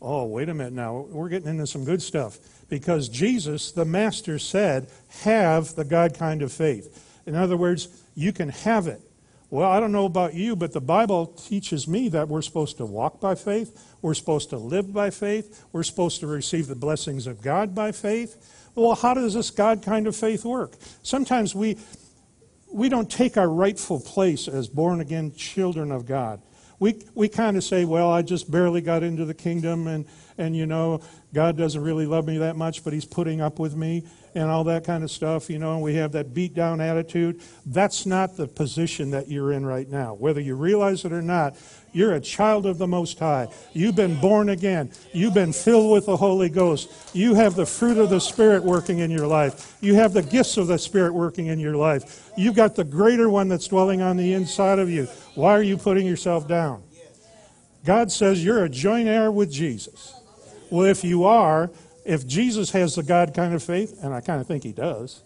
Oh, 0.00 0.24
wait 0.26 0.48
a 0.48 0.54
minute 0.54 0.72
now. 0.72 1.06
We're 1.08 1.28
getting 1.28 1.48
into 1.48 1.66
some 1.66 1.84
good 1.84 2.02
stuff. 2.02 2.38
Because 2.68 3.08
Jesus, 3.08 3.72
the 3.72 3.84
Master, 3.84 4.38
said, 4.38 4.88
have 5.20 5.74
the 5.74 5.84
God 5.84 6.14
kind 6.14 6.42
of 6.42 6.52
faith. 6.52 7.20
In 7.26 7.34
other 7.34 7.56
words, 7.56 7.88
you 8.14 8.32
can 8.32 8.50
have 8.50 8.86
it. 8.86 9.00
Well, 9.48 9.70
I 9.70 9.78
don't 9.78 9.92
know 9.92 10.06
about 10.06 10.34
you, 10.34 10.56
but 10.56 10.72
the 10.72 10.80
Bible 10.80 11.26
teaches 11.26 11.86
me 11.86 12.08
that 12.08 12.28
we're 12.28 12.42
supposed 12.42 12.78
to 12.78 12.86
walk 12.86 13.20
by 13.20 13.36
faith, 13.36 13.96
we're 14.02 14.14
supposed 14.14 14.50
to 14.50 14.56
live 14.56 14.92
by 14.92 15.10
faith, 15.10 15.64
we're 15.70 15.84
supposed 15.84 16.18
to 16.20 16.26
receive 16.26 16.66
the 16.66 16.74
blessings 16.74 17.28
of 17.28 17.42
God 17.42 17.72
by 17.72 17.92
faith. 17.92 18.70
Well, 18.74 18.96
how 18.96 19.14
does 19.14 19.34
this 19.34 19.50
God 19.50 19.82
kind 19.82 20.08
of 20.08 20.16
faith 20.16 20.44
work? 20.44 20.72
Sometimes 21.02 21.54
we 21.54 21.78
we 22.72 22.88
don't 22.88 23.10
take 23.10 23.36
our 23.36 23.48
rightful 23.48 24.00
place 24.00 24.48
as 24.48 24.68
born 24.68 25.00
again 25.00 25.32
children 25.34 25.92
of 25.92 26.06
God. 26.06 26.42
We, 26.78 27.02
we 27.14 27.28
kind 27.28 27.56
of 27.56 27.64
say, 27.64 27.86
well, 27.86 28.10
I 28.10 28.20
just 28.20 28.50
barely 28.50 28.82
got 28.82 29.02
into 29.02 29.24
the 29.24 29.32
kingdom, 29.32 29.86
and, 29.86 30.04
and 30.36 30.54
you 30.54 30.66
know, 30.66 31.00
God 31.32 31.56
doesn't 31.56 31.82
really 31.82 32.04
love 32.04 32.26
me 32.26 32.36
that 32.38 32.56
much, 32.56 32.84
but 32.84 32.92
He's 32.92 33.06
putting 33.06 33.40
up 33.40 33.58
with 33.58 33.74
me, 33.74 34.06
and 34.34 34.50
all 34.50 34.64
that 34.64 34.84
kind 34.84 35.02
of 35.02 35.10
stuff, 35.10 35.48
you 35.48 35.58
know, 35.58 35.72
and 35.72 35.82
we 35.82 35.94
have 35.94 36.12
that 36.12 36.34
beat 36.34 36.52
down 36.52 36.82
attitude. 36.82 37.40
That's 37.64 38.04
not 38.04 38.36
the 38.36 38.46
position 38.46 39.10
that 39.12 39.28
you're 39.28 39.52
in 39.52 39.64
right 39.64 39.88
now. 39.88 40.12
Whether 40.12 40.42
you 40.42 40.54
realize 40.54 41.06
it 41.06 41.12
or 41.12 41.22
not, 41.22 41.56
you're 41.96 42.12
a 42.12 42.20
child 42.20 42.66
of 42.66 42.76
the 42.76 42.86
Most 42.86 43.18
High. 43.18 43.48
You've 43.72 43.96
been 43.96 44.20
born 44.20 44.50
again. 44.50 44.90
You've 45.14 45.32
been 45.32 45.54
filled 45.54 45.90
with 45.90 46.04
the 46.04 46.18
Holy 46.18 46.50
Ghost. 46.50 46.92
You 47.14 47.34
have 47.36 47.54
the 47.54 47.64
fruit 47.64 47.96
of 47.96 48.10
the 48.10 48.20
Spirit 48.20 48.62
working 48.62 48.98
in 48.98 49.10
your 49.10 49.26
life. 49.26 49.78
You 49.80 49.94
have 49.94 50.12
the 50.12 50.20
gifts 50.20 50.58
of 50.58 50.66
the 50.66 50.78
Spirit 50.78 51.14
working 51.14 51.46
in 51.46 51.58
your 51.58 51.74
life. 51.74 52.30
You've 52.36 52.54
got 52.54 52.74
the 52.74 52.84
greater 52.84 53.30
one 53.30 53.48
that's 53.48 53.66
dwelling 53.66 54.02
on 54.02 54.18
the 54.18 54.34
inside 54.34 54.78
of 54.78 54.90
you. 54.90 55.06
Why 55.36 55.52
are 55.52 55.62
you 55.62 55.78
putting 55.78 56.06
yourself 56.06 56.46
down? 56.46 56.82
God 57.86 58.12
says 58.12 58.44
you're 58.44 58.64
a 58.64 58.68
joint 58.68 59.08
heir 59.08 59.32
with 59.32 59.50
Jesus. 59.50 60.20
Well, 60.68 60.84
if 60.84 61.02
you 61.02 61.24
are, 61.24 61.70
if 62.04 62.26
Jesus 62.26 62.72
has 62.72 62.96
the 62.96 63.04
God 63.04 63.32
kind 63.32 63.54
of 63.54 63.62
faith, 63.62 64.04
and 64.04 64.12
I 64.12 64.20
kind 64.20 64.42
of 64.42 64.46
think 64.46 64.64
he 64.64 64.72
does, 64.72 65.22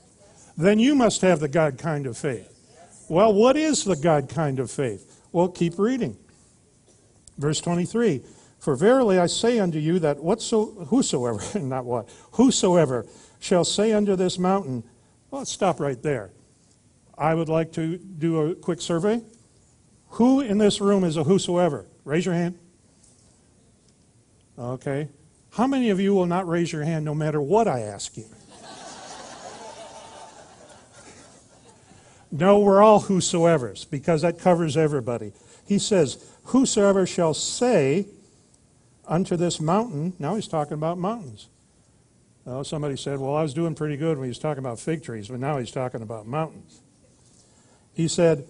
then 0.56 0.78
you 0.78 0.94
must 0.94 1.20
have 1.22 1.40
the 1.40 1.48
God 1.48 1.78
kind 1.78 2.06
of 2.06 2.16
faith. 2.16 2.46
Well, 3.08 3.34
what 3.34 3.56
is 3.56 3.82
the 3.82 3.96
God 3.96 4.28
kind 4.28 4.60
of 4.60 4.70
faith? 4.70 5.20
Well, 5.32 5.48
keep 5.48 5.76
reading. 5.76 6.16
Verse 7.40 7.60
23 7.62 8.20
For 8.58 8.76
verily 8.76 9.18
I 9.18 9.26
say 9.26 9.58
unto 9.58 9.78
you 9.78 9.98
that 10.00 10.22
whatso, 10.22 10.66
whosoever, 10.86 11.58
not 11.58 11.86
what, 11.86 12.08
whosoever 12.32 13.06
shall 13.40 13.64
say 13.64 13.92
unto 13.92 14.14
this 14.14 14.38
mountain, 14.38 14.84
well, 15.30 15.40
let's 15.40 15.50
stop 15.50 15.80
right 15.80 16.00
there. 16.00 16.30
I 17.16 17.34
would 17.34 17.48
like 17.48 17.72
to 17.72 17.96
do 17.96 18.50
a 18.50 18.54
quick 18.54 18.80
survey. 18.80 19.22
Who 20.10 20.40
in 20.40 20.58
this 20.58 20.80
room 20.80 21.04
is 21.04 21.16
a 21.16 21.24
whosoever? 21.24 21.86
Raise 22.04 22.26
your 22.26 22.34
hand. 22.34 22.58
Okay. 24.58 25.08
How 25.52 25.66
many 25.66 25.90
of 25.90 25.98
you 25.98 26.14
will 26.14 26.26
not 26.26 26.46
raise 26.46 26.72
your 26.72 26.84
hand 26.84 27.04
no 27.04 27.14
matter 27.14 27.40
what 27.40 27.68
I 27.68 27.80
ask 27.80 28.16
you? 28.16 28.24
no, 32.30 32.58
we're 32.58 32.82
all 32.82 33.00
whosoever's 33.00 33.84
because 33.84 34.22
that 34.22 34.38
covers 34.38 34.76
everybody. 34.76 35.32
He 35.66 35.78
says, 35.78 36.24
Whosoever 36.50 37.06
shall 37.06 37.32
say 37.32 38.06
unto 39.06 39.36
this 39.36 39.60
mountain, 39.60 40.14
now 40.18 40.34
he's 40.34 40.48
talking 40.48 40.74
about 40.74 40.98
mountains. 40.98 41.48
Somebody 42.64 42.96
said, 42.96 43.20
Well, 43.20 43.36
I 43.36 43.42
was 43.42 43.54
doing 43.54 43.76
pretty 43.76 43.96
good 43.96 44.18
when 44.18 44.24
he 44.24 44.30
was 44.30 44.40
talking 44.40 44.58
about 44.58 44.80
fig 44.80 45.04
trees, 45.04 45.28
but 45.28 45.38
now 45.38 45.58
he's 45.58 45.70
talking 45.70 46.02
about 46.02 46.26
mountains. 46.26 46.80
He 47.94 48.08
said, 48.08 48.48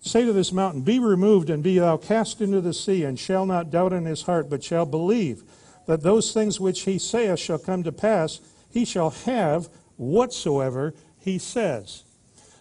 Say 0.00 0.24
to 0.24 0.32
this 0.32 0.50
mountain, 0.52 0.82
Be 0.82 0.98
removed 0.98 1.48
and 1.48 1.62
be 1.62 1.78
thou 1.78 1.96
cast 1.96 2.40
into 2.40 2.60
the 2.60 2.74
sea, 2.74 3.04
and 3.04 3.16
shall 3.16 3.46
not 3.46 3.70
doubt 3.70 3.92
in 3.92 4.04
his 4.04 4.22
heart, 4.22 4.50
but 4.50 4.64
shall 4.64 4.84
believe 4.84 5.44
that 5.86 6.02
those 6.02 6.32
things 6.32 6.58
which 6.58 6.82
he 6.82 6.98
saith 6.98 7.38
shall 7.38 7.58
come 7.58 7.84
to 7.84 7.92
pass, 7.92 8.40
he 8.68 8.84
shall 8.84 9.10
have 9.10 9.68
whatsoever 9.96 10.92
he 11.20 11.38
says. 11.38 12.02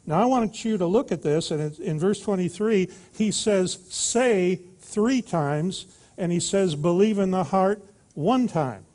Now 0.05 0.21
I 0.21 0.25
want 0.25 0.65
you 0.65 0.77
to 0.77 0.85
look 0.85 1.11
at 1.11 1.21
this, 1.21 1.51
and 1.51 1.77
in 1.79 1.99
verse 1.99 2.19
23, 2.21 2.89
he 3.17 3.31
says, 3.31 3.77
say 3.89 4.59
three 4.79 5.21
times, 5.21 5.85
and 6.17 6.31
he 6.31 6.39
says, 6.39 6.75
believe 6.75 7.19
in 7.19 7.31
the 7.31 7.43
heart 7.43 7.83
one 8.13 8.47
time. 8.47 8.85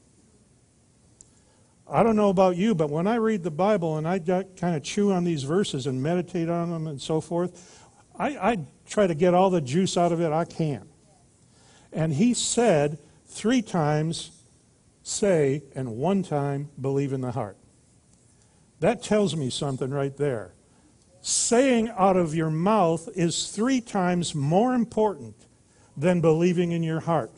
I 1.89 2.03
don't 2.03 2.17
know 2.17 2.31
about 2.31 2.57
you, 2.57 2.75
but 2.75 2.91
when 2.91 3.07
I 3.07 3.17
read 3.17 3.45
the 3.45 3.51
Bible 3.51 3.97
and 3.97 4.09
I 4.09 4.19
kind 4.19 4.75
of 4.75 4.83
chew 4.83 5.13
on 5.13 5.23
these 5.23 5.45
verses 5.45 5.87
and 5.87 6.03
meditate 6.03 6.49
on 6.49 6.71
them 6.71 6.89
and 6.89 7.01
so 7.01 7.21
forth, 7.21 7.89
I, 8.19 8.29
I 8.37 8.59
try 8.89 9.07
to 9.07 9.15
get 9.15 9.35
all 9.35 9.51
the 9.51 9.61
juice 9.61 9.97
out 9.97 10.11
of 10.11 10.21
it 10.21 10.33
I 10.33 10.45
can. 10.45 10.89
And 11.93 12.13
he 12.13 12.35
said 12.35 12.99
three 13.27 13.63
times, 13.63 14.33
say, 15.05 15.63
and 15.77 15.97
one 15.97 16.25
time, 16.25 16.71
believe 16.81 17.13
in 17.13 17.21
the 17.21 17.31
heart. 17.31 17.57
That 18.81 19.03
tells 19.03 19.37
me 19.37 19.49
something 19.49 19.91
right 19.91 20.17
there. 20.17 20.53
Saying 21.29 21.91
out 21.99 22.17
of 22.17 22.37
your 22.37 22.51
mouth 22.51 23.09
is 23.17 23.51
three 23.51 23.81
times 23.81 24.33
more 24.33 24.75
important 24.75 25.35
than 25.97 26.21
believing 26.21 26.71
in 26.71 26.85
your 26.85 27.01
heart. 27.01 27.33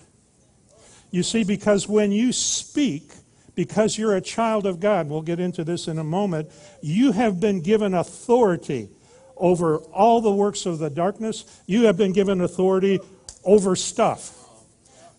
You 1.10 1.22
see, 1.22 1.42
because 1.42 1.88
when 1.88 2.12
you 2.12 2.34
speak, 2.34 3.10
because 3.54 3.96
you're 3.96 4.14
a 4.14 4.20
child 4.20 4.66
of 4.66 4.78
God, 4.78 5.08
we'll 5.08 5.22
get 5.22 5.40
into 5.40 5.64
this 5.64 5.88
in 5.88 5.98
a 5.98 6.04
moment, 6.04 6.50
you 6.82 7.12
have 7.12 7.40
been 7.40 7.62
given 7.62 7.94
authority 7.94 8.90
over 9.38 9.78
all 9.78 10.20
the 10.20 10.34
works 10.34 10.66
of 10.66 10.78
the 10.78 10.90
darkness. 10.90 11.46
You 11.64 11.84
have 11.84 11.96
been 11.96 12.12
given 12.12 12.42
authority 12.42 13.00
over 13.42 13.74
stuff. 13.74 14.38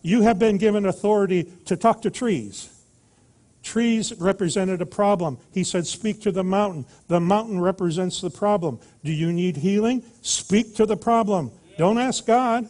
You 0.00 0.22
have 0.22 0.38
been 0.38 0.58
given 0.58 0.86
authority 0.86 1.50
to 1.64 1.76
talk 1.76 2.02
to 2.02 2.10
trees. 2.10 2.68
Trees 3.62 4.12
represented 4.18 4.80
a 4.80 4.86
problem. 4.86 5.38
He 5.52 5.64
said, 5.64 5.86
Speak 5.86 6.22
to 6.22 6.32
the 6.32 6.44
mountain. 6.44 6.86
The 7.08 7.20
mountain 7.20 7.60
represents 7.60 8.20
the 8.20 8.30
problem. 8.30 8.80
Do 9.04 9.12
you 9.12 9.32
need 9.32 9.58
healing? 9.58 10.02
Speak 10.22 10.74
to 10.76 10.86
the 10.86 10.96
problem. 10.96 11.50
Don't 11.76 11.98
ask 11.98 12.26
God. 12.26 12.68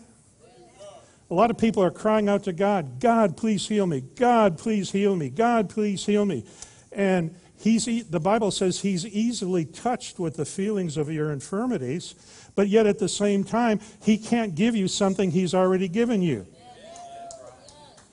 A 1.31 1.35
lot 1.35 1.51
of 1.51 1.59
people 1.59 1.83
are 1.83 1.93
crying 1.93 2.29
out 2.29 2.43
to 2.45 2.53
God, 2.53 2.99
God, 2.99 3.37
please 3.37 3.69
heal 3.69 3.87
me. 3.87 4.01
God, 4.01 4.59
please 4.59 4.91
heal 4.91 5.15
me. 5.15 5.31
God, 5.31 5.71
please 5.71 6.05
heal 6.05 6.25
me. 6.25 6.45
And 6.91 7.37
he's, 7.57 7.85
the 8.09 8.19
Bible 8.19 8.51
says 8.51 8.81
he's 8.81 9.07
easily 9.07 9.65
touched 9.65 10.19
with 10.19 10.37
the 10.37 10.45
feelings 10.45 10.97
of 10.97 11.09
your 11.09 11.31
infirmities, 11.31 12.17
but 12.57 12.69
yet 12.69 12.87
at 12.87 12.99
the 12.99 13.09
same 13.09 13.45
time, 13.45 13.79
he 14.03 14.19
can't 14.19 14.57
give 14.57 14.75
you 14.75 14.89
something 14.89 15.31
he's 15.31 15.55
already 15.55 15.87
given 15.87 16.21
you. 16.21 16.49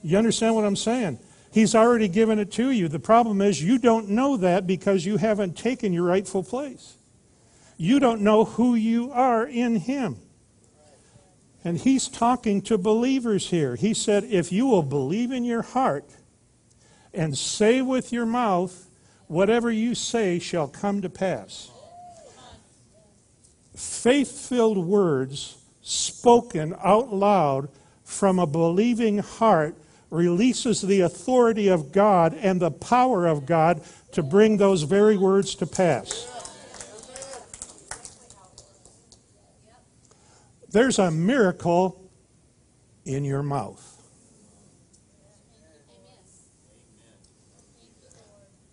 You 0.03 0.19
understand 0.19 0.53
what 0.53 0.63
I'm 0.63 0.75
saying? 0.75 1.17
He's 1.57 1.73
already 1.73 2.07
given 2.07 2.37
it 2.37 2.51
to 2.51 2.69
you. 2.69 2.87
The 2.87 2.99
problem 2.99 3.41
is 3.41 3.63
you 3.63 3.79
don't 3.79 4.09
know 4.09 4.37
that 4.37 4.67
because 4.67 5.07
you 5.07 5.17
haven't 5.17 5.57
taken 5.57 5.91
your 5.91 6.03
rightful 6.03 6.43
place. 6.43 6.97
You 7.77 7.99
don't 7.99 8.21
know 8.21 8.45
who 8.45 8.75
you 8.75 9.11
are 9.11 9.43
in 9.43 9.77
Him. 9.77 10.17
And 11.63 11.79
He's 11.79 12.09
talking 12.09 12.61
to 12.61 12.77
believers 12.77 13.49
here. 13.49 13.75
He 13.75 13.95
said, 13.95 14.25
If 14.25 14.51
you 14.51 14.67
will 14.67 14.83
believe 14.83 15.31
in 15.31 15.43
your 15.43 15.63
heart 15.63 16.05
and 17.11 17.35
say 17.35 17.81
with 17.81 18.13
your 18.13 18.27
mouth, 18.27 18.87
whatever 19.25 19.71
you 19.71 19.95
say 19.95 20.37
shall 20.37 20.67
come 20.67 21.01
to 21.01 21.09
pass. 21.09 21.71
Faith 23.75 24.47
filled 24.47 24.77
words 24.77 25.57
spoken 25.81 26.75
out 26.83 27.11
loud 27.11 27.69
from 28.03 28.37
a 28.37 28.45
believing 28.45 29.17
heart 29.17 29.75
releases 30.09 30.81
the 30.81 31.01
authority 31.01 31.67
of 31.67 31.91
God 31.91 32.33
and 32.33 32.61
the 32.61 32.71
power 32.71 33.25
of 33.25 33.45
God 33.45 33.81
to 34.13 34.23
bring 34.23 34.57
those 34.57 34.83
very 34.83 35.17
words 35.17 35.55
to 35.55 35.65
pass. 35.65 36.27
There's 40.69 40.99
a 40.99 41.09
miracle 41.11 42.11
in 43.05 43.23
your 43.23 43.43
mouth. 43.43 43.83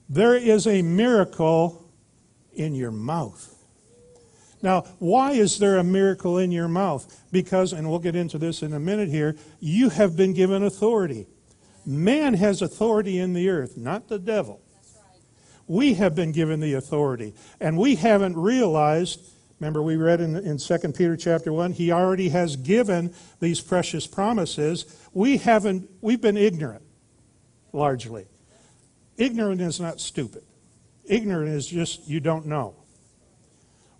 There 0.09 0.37
is 0.37 0.66
a 0.66 0.83
miracle 0.83 1.90
in 2.53 2.75
your 2.75 2.90
mouth. 2.90 3.54
Now, 4.64 4.87
why 4.98 5.33
is 5.33 5.59
there 5.59 5.77
a 5.77 5.85
miracle 5.85 6.38
in 6.38 6.50
your 6.50 6.68
mouth? 6.68 7.22
Because, 7.31 7.74
and 7.74 7.90
we'll 7.90 7.98
get 7.98 8.16
into 8.16 8.38
this 8.38 8.62
in 8.62 8.72
a 8.72 8.81
minute 8.81 9.11
here, 9.11 9.37
you 9.61 9.90
have 9.90 10.16
been 10.16 10.33
given 10.33 10.64
authority. 10.64 11.27
Man 11.85 12.33
has 12.33 12.62
authority 12.62 13.18
in 13.18 13.35
the 13.35 13.50
earth, 13.50 13.77
not 13.77 14.09
the 14.09 14.18
devil. 14.18 14.62
We 15.66 15.94
have 15.94 16.14
been 16.14 16.33
given 16.33 16.61
the 16.61 16.72
authority. 16.72 17.35
And 17.61 17.77
we 17.77 17.96
haven't 17.96 18.38
realized, 18.38 19.20
remember 19.61 19.83
we 19.83 19.96
read 19.96 20.22
in, 20.22 20.35
in 20.35 20.57
2 20.57 20.79
Peter 20.96 21.14
chapter 21.14 21.53
1, 21.53 21.72
he 21.72 21.92
already 21.92 22.31
has 22.31 22.57
given 22.57 23.12
these 23.40 23.61
precious 23.61 24.07
promises. 24.07 24.87
We 25.12 25.37
haven't, 25.37 25.90
we've 26.00 26.22
been 26.22 26.38
ignorant, 26.38 26.85
largely. 27.74 28.24
Ignorant 29.18 29.61
is 29.61 29.79
not 29.79 30.00
stupid. 30.00 30.42
Ignorant 31.05 31.50
is 31.50 31.66
just 31.66 32.09
you 32.09 32.18
don't 32.18 32.46
know. 32.46 32.77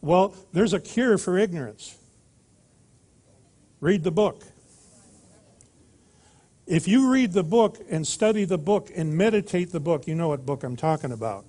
Well, 0.05 0.35
there's 0.53 0.75
a 0.75 0.81
cure 0.81 1.17
for 1.17 1.39
ignorance. 1.39 1.97
Read 3.81 4.05
the 4.05 4.11
book. 4.11 4.45
If 6.67 6.87
you 6.87 7.11
read 7.11 7.33
the 7.33 7.43
book 7.43 7.79
and 7.89 8.07
study 8.07 8.45
the 8.45 8.59
book 8.59 8.91
and 8.95 9.17
meditate 9.17 9.73
the 9.73 9.81
book, 9.81 10.07
you 10.07 10.15
know 10.15 10.29
what 10.29 10.45
book 10.45 10.63
I'm 10.63 10.77
talking 10.77 11.11
about. 11.11 11.47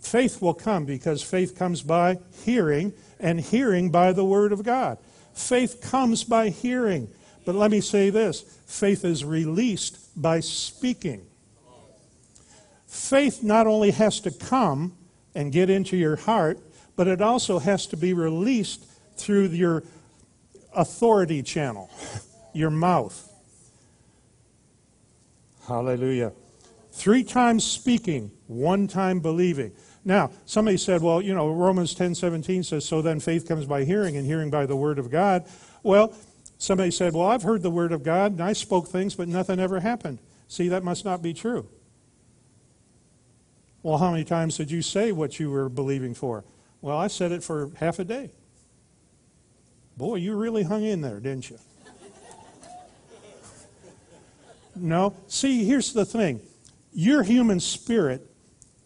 Faith 0.00 0.40
will 0.40 0.54
come 0.54 0.86
because 0.86 1.22
faith 1.22 1.54
comes 1.54 1.82
by 1.82 2.18
hearing, 2.44 2.94
and 3.20 3.38
hearing 3.38 3.90
by 3.90 4.12
the 4.12 4.24
Word 4.24 4.50
of 4.50 4.62
God. 4.62 4.96
Faith 5.34 5.82
comes 5.82 6.24
by 6.24 6.48
hearing. 6.48 7.08
But 7.44 7.56
let 7.56 7.70
me 7.70 7.82
say 7.82 8.08
this 8.08 8.40
faith 8.66 9.04
is 9.04 9.22
released 9.22 9.98
by 10.16 10.40
speaking. 10.40 11.26
Faith 12.86 13.42
not 13.42 13.66
only 13.66 13.90
has 13.90 14.20
to 14.20 14.30
come 14.30 14.96
and 15.34 15.52
get 15.52 15.68
into 15.68 15.94
your 15.98 16.16
heart, 16.16 16.58
but 16.96 17.06
it 17.06 17.20
also 17.20 17.58
has 17.58 17.86
to 17.88 17.96
be 17.96 18.12
released 18.12 18.84
through 19.16 19.46
your 19.48 19.82
authority 20.74 21.42
channel, 21.42 21.90
your 22.52 22.70
mouth. 22.70 23.30
Hallelujah. 25.66 26.32
Three 26.92 27.24
times 27.24 27.64
speaking, 27.64 28.30
one 28.46 28.86
time 28.86 29.20
believing. 29.20 29.72
Now, 30.04 30.30
somebody 30.44 30.76
said, 30.76 31.00
well, 31.00 31.22
you 31.22 31.34
know, 31.34 31.50
Romans 31.50 31.94
10 31.94 32.14
17 32.14 32.62
says, 32.62 32.84
so 32.84 33.00
then 33.00 33.20
faith 33.20 33.48
comes 33.48 33.66
by 33.66 33.84
hearing, 33.84 34.16
and 34.16 34.26
hearing 34.26 34.50
by 34.50 34.66
the 34.66 34.76
word 34.76 34.98
of 34.98 35.10
God. 35.10 35.44
Well, 35.82 36.14
somebody 36.58 36.90
said, 36.90 37.14
well, 37.14 37.26
I've 37.26 37.42
heard 37.42 37.62
the 37.62 37.70
word 37.70 37.92
of 37.92 38.02
God, 38.02 38.32
and 38.32 38.40
I 38.42 38.52
spoke 38.52 38.88
things, 38.88 39.14
but 39.14 39.28
nothing 39.28 39.58
ever 39.58 39.80
happened. 39.80 40.18
See, 40.46 40.68
that 40.68 40.84
must 40.84 41.04
not 41.04 41.22
be 41.22 41.32
true. 41.32 41.66
Well, 43.82 43.98
how 43.98 44.10
many 44.10 44.24
times 44.24 44.56
did 44.56 44.70
you 44.70 44.82
say 44.82 45.12
what 45.12 45.40
you 45.40 45.50
were 45.50 45.68
believing 45.68 46.14
for? 46.14 46.44
Well, 46.84 46.98
I 46.98 47.06
said 47.06 47.32
it 47.32 47.42
for 47.42 47.70
half 47.76 47.98
a 47.98 48.04
day. 48.04 48.30
Boy, 49.96 50.16
you 50.16 50.36
really 50.36 50.64
hung 50.64 50.84
in 50.84 51.00
there, 51.00 51.18
didn't 51.18 51.48
you? 51.48 51.58
no. 54.76 55.14
See, 55.26 55.64
here's 55.64 55.94
the 55.94 56.04
thing 56.04 56.42
your 56.92 57.22
human 57.22 57.58
spirit, 57.58 58.30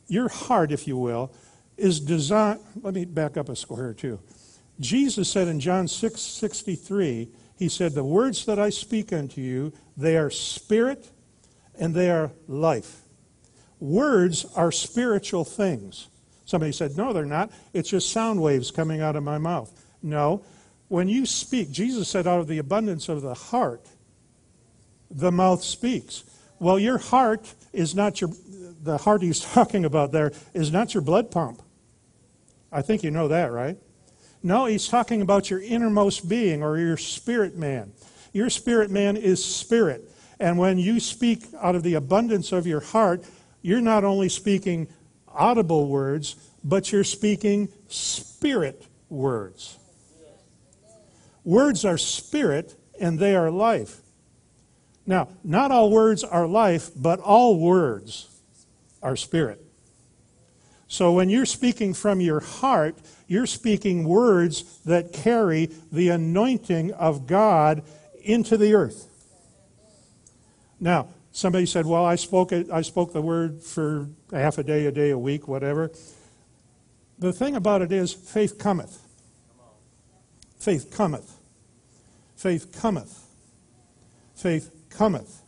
your 0.06 0.28
heart, 0.28 0.70
if 0.70 0.87
you 0.87 0.96
will, 0.96 1.32
is 1.76 1.98
designed. 1.98 2.61
Let 2.80 2.94
me 2.94 3.04
back 3.04 3.37
up 3.37 3.48
a 3.48 3.56
square 3.56 3.94
two. 3.94 4.20
Jesus 4.78 5.28
said 5.28 5.48
in 5.48 5.58
John 5.58 5.88
6 5.88 6.20
63, 6.20 7.28
He 7.56 7.68
said, 7.68 7.94
The 7.94 8.04
words 8.04 8.46
that 8.46 8.61
I 8.61 8.70
speak 8.70 9.12
unto 9.12 9.40
you, 9.40 9.72
they 9.96 10.16
are 10.16 10.30
spirit 10.30 11.11
and 11.76 11.96
they 11.96 12.12
are 12.12 12.30
life. 12.46 13.00
Words 13.80 14.46
are 14.54 14.70
spiritual 14.70 15.44
things. 15.44 16.06
Somebody 16.48 16.72
said, 16.72 16.96
No, 16.96 17.12
they're 17.12 17.26
not. 17.26 17.50
It's 17.74 17.90
just 17.90 18.11
sound 18.11 18.40
waves 18.40 18.70
coming 18.70 19.02
out 19.02 19.16
of 19.16 19.22
my 19.22 19.37
mouth. 19.37 19.70
No. 20.02 20.46
When 20.88 21.06
you 21.06 21.26
speak, 21.26 21.70
Jesus 21.70 22.08
said, 22.08 22.26
out 22.26 22.40
of 22.40 22.46
the 22.46 22.56
abundance 22.56 23.11
of 23.11 23.20
the 23.20 23.34
heart, 23.34 23.87
the 25.11 25.30
mouth 25.30 25.62
speaks. 25.62 26.24
Well, 26.58 26.78
your 26.78 26.96
heart 26.96 27.52
is 27.74 27.94
not 27.94 28.22
your, 28.22 28.30
the 28.82 28.96
heart 28.96 29.20
he's 29.20 29.40
talking 29.52 29.84
about 29.84 30.11
there 30.11 30.32
is 30.54 30.72
not 30.72 30.94
your 30.94 31.02
blood 31.02 31.30
pump. 31.30 31.61
I 32.72 32.80
think 32.80 33.02
you 33.02 33.11
know 33.11 33.28
that, 33.28 33.52
right? 33.52 33.76
No, 34.42 34.64
he's 34.64 34.88
talking 34.88 35.20
about 35.20 35.50
your 35.50 35.61
innermost 35.61 36.30
being 36.30 36.62
or 36.62 36.78
your 36.78 36.96
spirit 36.96 37.56
man. 37.56 37.92
Your 38.32 38.48
spirit 38.48 38.90
man 38.90 39.18
is 39.18 39.44
spirit. 39.44 40.11
And 40.40 40.56
when 40.56 40.78
you 40.78 40.98
speak 40.98 41.44
out 41.61 41.74
of 41.74 41.82
the 41.82 41.92
abundance 41.92 42.52
of 42.52 42.66
your 42.66 42.80
heart, 42.80 43.22
you're 43.61 43.82
not 43.82 44.02
only 44.02 44.30
speaking 44.30 44.88
audible 45.38 45.88
words, 45.88 46.37
but 46.64 46.92
you're 46.92 47.05
speaking 47.05 47.68
spirit 47.88 48.87
words. 49.09 49.79
Words 51.44 51.85
are 51.85 51.96
spirit 51.96 52.74
and 53.01 53.18
they 53.18 53.35
are 53.35 53.51
life. 53.51 54.01
Now, 55.07 55.29
not 55.42 55.70
all 55.70 55.90
words 55.90 56.22
are 56.22 56.46
life, 56.46 56.90
but 56.94 57.20
all 57.20 57.59
words 57.59 58.29
are 59.03 59.16
spirit. 59.16 59.64
So 60.88 61.12
when 61.12 61.31
you're 61.31 61.46
speaking 61.46 61.94
from 61.94 62.20
your 62.20 62.40
heart, 62.40 62.98
you're 63.27 63.46
speaking 63.46 64.05
words 64.05 64.81
that 64.85 65.12
carry 65.12 65.70
the 65.92 66.09
anointing 66.09 66.92
of 66.92 67.27
God 67.27 67.83
into 68.22 68.57
the 68.57 68.74
earth. 68.74 69.09
Now, 70.81 71.09
somebody 71.38 71.66
said, 71.66 71.87
"Well, 71.87 72.05
I 72.05 72.16
spoke 72.16 72.51
it, 72.53 72.68
I 72.70 72.83
spoke 72.83 73.12
the 73.12 73.22
word 73.22 73.62
for 73.62 74.09
half 74.33 74.59
a 74.59 74.64
day, 74.64 74.87
a 74.87 74.92
day, 74.92 75.11
a 75.11 75.18
week, 75.18 75.46
whatever." 75.46 75.92
The 77.18 77.33
thing 77.33 77.57
about 77.57 77.83
it 77.83 77.92
is, 77.92 78.12
faith 78.12 78.59
cometh. 78.59 79.01
Faith 80.59 80.90
cometh. 80.90 81.37
Faith 82.37 82.72
cometh. 82.72 83.24
Faith 84.35 84.70
cometh. 84.90 85.42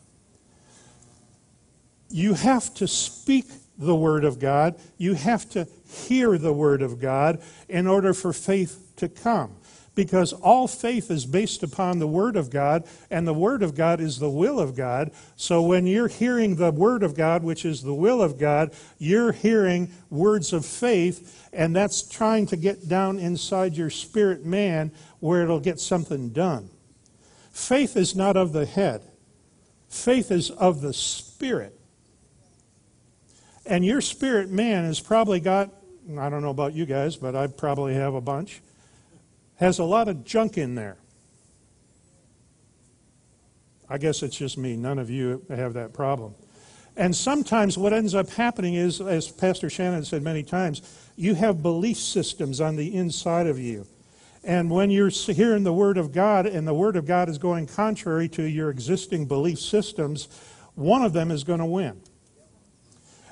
You 2.09 2.35
have 2.35 2.73
to 2.75 2.89
speak 2.89 3.47
the 3.79 3.95
Word 3.95 4.25
of 4.25 4.39
God. 4.39 4.75
You 4.99 5.15
have 5.15 5.49
to 5.51 5.67
hear 5.87 6.39
the 6.39 6.53
Word 6.53 6.83
of 6.83 7.01
God 7.01 7.41
in 7.69 7.87
order 7.87 8.13
for 8.13 8.33
faith 8.33 8.93
to 8.97 9.09
come. 9.09 9.57
Because 10.01 10.33
all 10.33 10.67
faith 10.67 11.11
is 11.11 11.27
based 11.27 11.63
upon 11.63 11.99
the 11.99 12.07
Word 12.07 12.35
of 12.35 12.49
God, 12.49 12.85
and 13.11 13.29
the 13.29 13.35
Word 13.35 13.63
of 13.63 13.75
God 13.75 14.01
is 14.01 14.19
the 14.19 14.31
will 14.31 14.59
of 14.59 14.75
God. 14.75 15.11
So 15.37 15.61
when 15.61 15.87
you're 15.87 16.09
hearing 16.09 16.57
the 16.57 16.71
Word 16.71 17.03
of 17.03 17.15
God, 17.15 17.45
which 17.45 17.67
is 17.67 17.83
the 17.83 17.93
will 17.93 18.23
of 18.23 18.39
God, 18.39 18.73
you're 18.97 19.33
hearing 19.33 19.91
words 20.09 20.55
of 20.55 20.65
faith, 20.65 21.47
and 21.53 21.77
that's 21.77 22.01
trying 22.01 22.47
to 22.47 22.57
get 22.57 22.89
down 22.89 23.19
inside 23.19 23.77
your 23.77 23.91
spirit 23.91 24.43
man 24.43 24.91
where 25.19 25.43
it'll 25.43 25.61
get 25.61 25.79
something 25.79 26.31
done. 26.31 26.71
Faith 27.53 27.95
is 27.95 28.17
not 28.17 28.39
of 28.39 28.55
the 28.55 28.65
head, 28.65 29.03
faith 29.91 30.31
is 30.31 30.49
of 30.49 30.81
the 30.81 30.95
Spirit. 30.95 31.79
And 33.67 33.85
your 33.85 34.01
spirit 34.01 34.49
man 34.49 34.87
has 34.87 34.99
probably 34.99 35.41
got, 35.41 35.69
I 36.19 36.31
don't 36.31 36.41
know 36.41 36.49
about 36.49 36.73
you 36.73 36.87
guys, 36.87 37.17
but 37.17 37.37
I 37.37 37.49
probably 37.49 37.93
have 37.93 38.15
a 38.15 38.21
bunch, 38.23 38.63
has 39.61 39.79
a 39.79 39.85
lot 39.85 40.09
of 40.09 40.25
junk 40.25 40.57
in 40.59 40.75
there. 40.75 40.97
I 43.89 43.99
guess 43.99 44.23
it's 44.23 44.37
just 44.37 44.57
me. 44.57 44.77
None 44.77 44.99
of 44.99 45.11
you 45.11 45.45
have 45.51 45.75
that 45.75 45.93
problem. 45.93 46.35
And 46.97 47.15
sometimes 47.15 47.77
what 47.77 47.93
ends 47.93 48.15
up 48.15 48.31
happening 48.31 48.75
is, 48.75 49.01
as 49.01 49.29
Pastor 49.29 49.69
Shannon 49.69 50.05
said 50.05 50.23
many 50.23 50.43
times, 50.43 50.81
you 51.15 51.35
have 51.35 51.63
belief 51.63 51.99
systems 51.99 52.61
on 52.61 52.77
the 52.77 52.95
inside 52.95 53.47
of 53.47 53.59
you. 53.59 53.87
And 54.43 54.71
when 54.71 54.91
you're 54.91 55.11
hearing 55.11 55.65
the 55.65 55.73
Word 55.73 55.99
of 55.99 56.13
God 56.13 56.47
and 56.47 56.67
the 56.67 56.75
Word 56.75 56.97
of 56.97 57.05
God 57.05 57.29
is 57.29 57.37
going 57.37 57.67
contrary 57.67 58.29
to 58.31 58.43
your 58.43 58.71
existing 58.71 59.27
belief 59.27 59.59
systems, 59.61 60.29
one 60.75 61.03
of 61.03 61.13
them 61.13 61.31
is 61.31 61.45
going 61.45 61.59
to 61.59 61.67
win. 61.67 62.01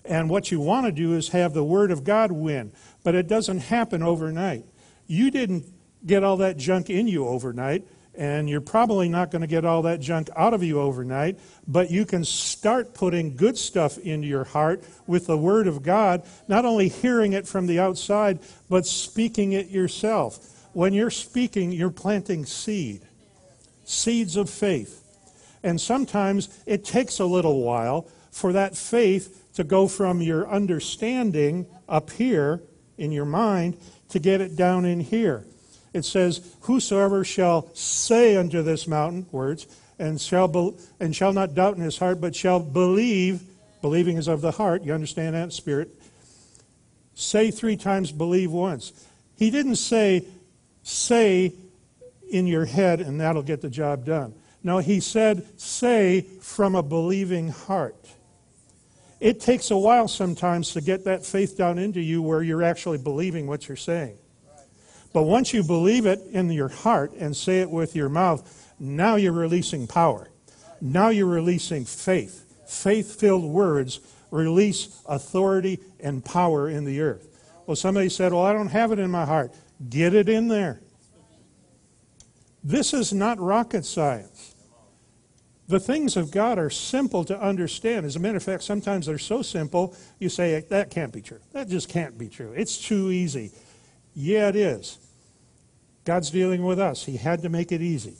And 0.04 0.28
what 0.28 0.50
you 0.50 0.60
want 0.60 0.86
to 0.86 0.92
do 0.92 1.14
is 1.14 1.28
have 1.30 1.54
the 1.54 1.64
Word 1.64 1.90
of 1.90 2.04
God 2.04 2.32
win. 2.32 2.72
But 3.02 3.14
it 3.14 3.28
doesn't 3.28 3.60
happen 3.60 4.02
overnight. 4.02 4.66
You 5.06 5.30
didn't 5.30 5.64
get 6.06 6.24
all 6.24 6.38
that 6.38 6.56
junk 6.56 6.90
in 6.90 7.08
you 7.08 7.26
overnight, 7.26 7.86
and 8.14 8.48
you're 8.48 8.60
probably 8.60 9.08
not 9.08 9.30
going 9.30 9.42
to 9.42 9.46
get 9.46 9.64
all 9.64 9.82
that 9.82 10.00
junk 10.00 10.28
out 10.36 10.52
of 10.52 10.62
you 10.62 10.80
overnight, 10.80 11.38
but 11.66 11.90
you 11.90 12.04
can 12.04 12.24
start 12.24 12.92
putting 12.92 13.36
good 13.36 13.56
stuff 13.56 13.96
into 13.98 14.26
your 14.26 14.44
heart 14.44 14.82
with 15.06 15.26
the 15.26 15.38
Word 15.38 15.66
of 15.68 15.82
God, 15.82 16.24
not 16.48 16.64
only 16.64 16.88
hearing 16.88 17.32
it 17.32 17.46
from 17.46 17.66
the 17.66 17.78
outside, 17.78 18.40
but 18.68 18.86
speaking 18.86 19.52
it 19.52 19.68
yourself. 19.68 20.66
When 20.72 20.92
you're 20.92 21.10
speaking, 21.10 21.70
you're 21.72 21.90
planting 21.90 22.44
seed, 22.44 23.02
seeds 23.84 24.36
of 24.36 24.50
faith. 24.50 25.04
And 25.62 25.80
sometimes 25.80 26.48
it 26.66 26.84
takes 26.84 27.18
a 27.18 27.24
little 27.24 27.62
while 27.62 28.08
for 28.30 28.52
that 28.52 28.76
faith 28.76 29.52
to 29.54 29.64
go 29.64 29.88
from 29.88 30.22
your 30.22 30.48
understanding 30.48 31.66
up 31.88 32.10
here 32.10 32.62
in 32.96 33.12
your 33.12 33.24
mind 33.24 33.76
to 34.10 34.18
get 34.18 34.40
it 34.40 34.56
down 34.56 34.84
in 34.84 35.00
here. 35.00 35.44
It 35.92 36.04
says, 36.04 36.54
Whosoever 36.62 37.24
shall 37.24 37.74
say 37.74 38.36
unto 38.36 38.62
this 38.62 38.86
mountain, 38.86 39.26
words, 39.32 39.66
and 39.98 40.20
shall, 40.20 40.48
be, 40.48 40.72
and 41.00 41.14
shall 41.14 41.32
not 41.32 41.54
doubt 41.54 41.76
in 41.76 41.82
his 41.82 41.98
heart, 41.98 42.20
but 42.20 42.36
shall 42.36 42.60
believe, 42.60 43.42
believing 43.80 44.16
is 44.16 44.28
of 44.28 44.40
the 44.40 44.52
heart, 44.52 44.82
you 44.82 44.92
understand 44.92 45.34
that, 45.34 45.52
spirit. 45.52 45.90
Say 47.14 47.50
three 47.50 47.76
times, 47.76 48.12
believe 48.12 48.52
once. 48.52 48.92
He 49.36 49.50
didn't 49.50 49.76
say, 49.76 50.24
say 50.82 51.52
in 52.30 52.46
your 52.46 52.64
head, 52.64 53.00
and 53.00 53.20
that'll 53.20 53.42
get 53.42 53.60
the 53.60 53.70
job 53.70 54.04
done. 54.04 54.34
No, 54.62 54.78
he 54.78 55.00
said, 55.00 55.46
say 55.58 56.22
from 56.40 56.74
a 56.74 56.82
believing 56.82 57.48
heart. 57.48 57.96
It 59.20 59.40
takes 59.40 59.70
a 59.70 59.76
while 59.76 60.06
sometimes 60.06 60.72
to 60.72 60.80
get 60.80 61.04
that 61.04 61.26
faith 61.26 61.56
down 61.56 61.78
into 61.78 62.00
you 62.00 62.22
where 62.22 62.42
you're 62.42 62.62
actually 62.62 62.98
believing 62.98 63.46
what 63.46 63.66
you're 63.66 63.76
saying. 63.76 64.16
But 65.12 65.22
once 65.22 65.52
you 65.52 65.62
believe 65.62 66.06
it 66.06 66.20
in 66.30 66.50
your 66.50 66.68
heart 66.68 67.12
and 67.12 67.36
say 67.36 67.60
it 67.60 67.70
with 67.70 67.96
your 67.96 68.08
mouth, 68.08 68.72
now 68.78 69.16
you're 69.16 69.32
releasing 69.32 69.86
power. 69.86 70.30
Now 70.80 71.08
you're 71.08 71.26
releasing 71.26 71.84
faith. 71.84 72.44
Faith 72.66 73.18
filled 73.18 73.44
words 73.44 74.00
release 74.30 75.02
authority 75.08 75.80
and 76.00 76.24
power 76.24 76.68
in 76.68 76.84
the 76.84 77.00
earth. 77.00 77.26
Well, 77.66 77.76
somebody 77.76 78.08
said, 78.08 78.32
Well, 78.32 78.44
I 78.44 78.52
don't 78.52 78.68
have 78.68 78.92
it 78.92 78.98
in 78.98 79.10
my 79.10 79.24
heart. 79.24 79.52
Get 79.88 80.14
it 80.14 80.28
in 80.28 80.48
there. 80.48 80.80
This 82.62 82.92
is 82.92 83.12
not 83.12 83.38
rocket 83.38 83.84
science. 83.84 84.54
The 85.68 85.78
things 85.78 86.16
of 86.16 86.30
God 86.30 86.58
are 86.58 86.70
simple 86.70 87.24
to 87.24 87.38
understand. 87.38 88.06
As 88.06 88.16
a 88.16 88.18
matter 88.18 88.38
of 88.38 88.42
fact, 88.42 88.62
sometimes 88.62 89.06
they're 89.06 89.18
so 89.18 89.42
simple, 89.42 89.94
you 90.18 90.30
say, 90.30 90.64
that 90.70 90.90
can't 90.90 91.12
be 91.12 91.20
true. 91.20 91.40
That 91.52 91.68
just 91.68 91.90
can't 91.90 92.16
be 92.16 92.28
true. 92.28 92.52
It's 92.56 92.78
too 92.78 93.10
easy. 93.10 93.52
Yeah, 94.14 94.48
it 94.48 94.56
is. 94.56 94.98
God's 96.04 96.30
dealing 96.30 96.64
with 96.64 96.78
us. 96.78 97.04
He 97.04 97.16
had 97.16 97.42
to 97.42 97.48
make 97.48 97.70
it 97.70 97.82
easy. 97.82 98.14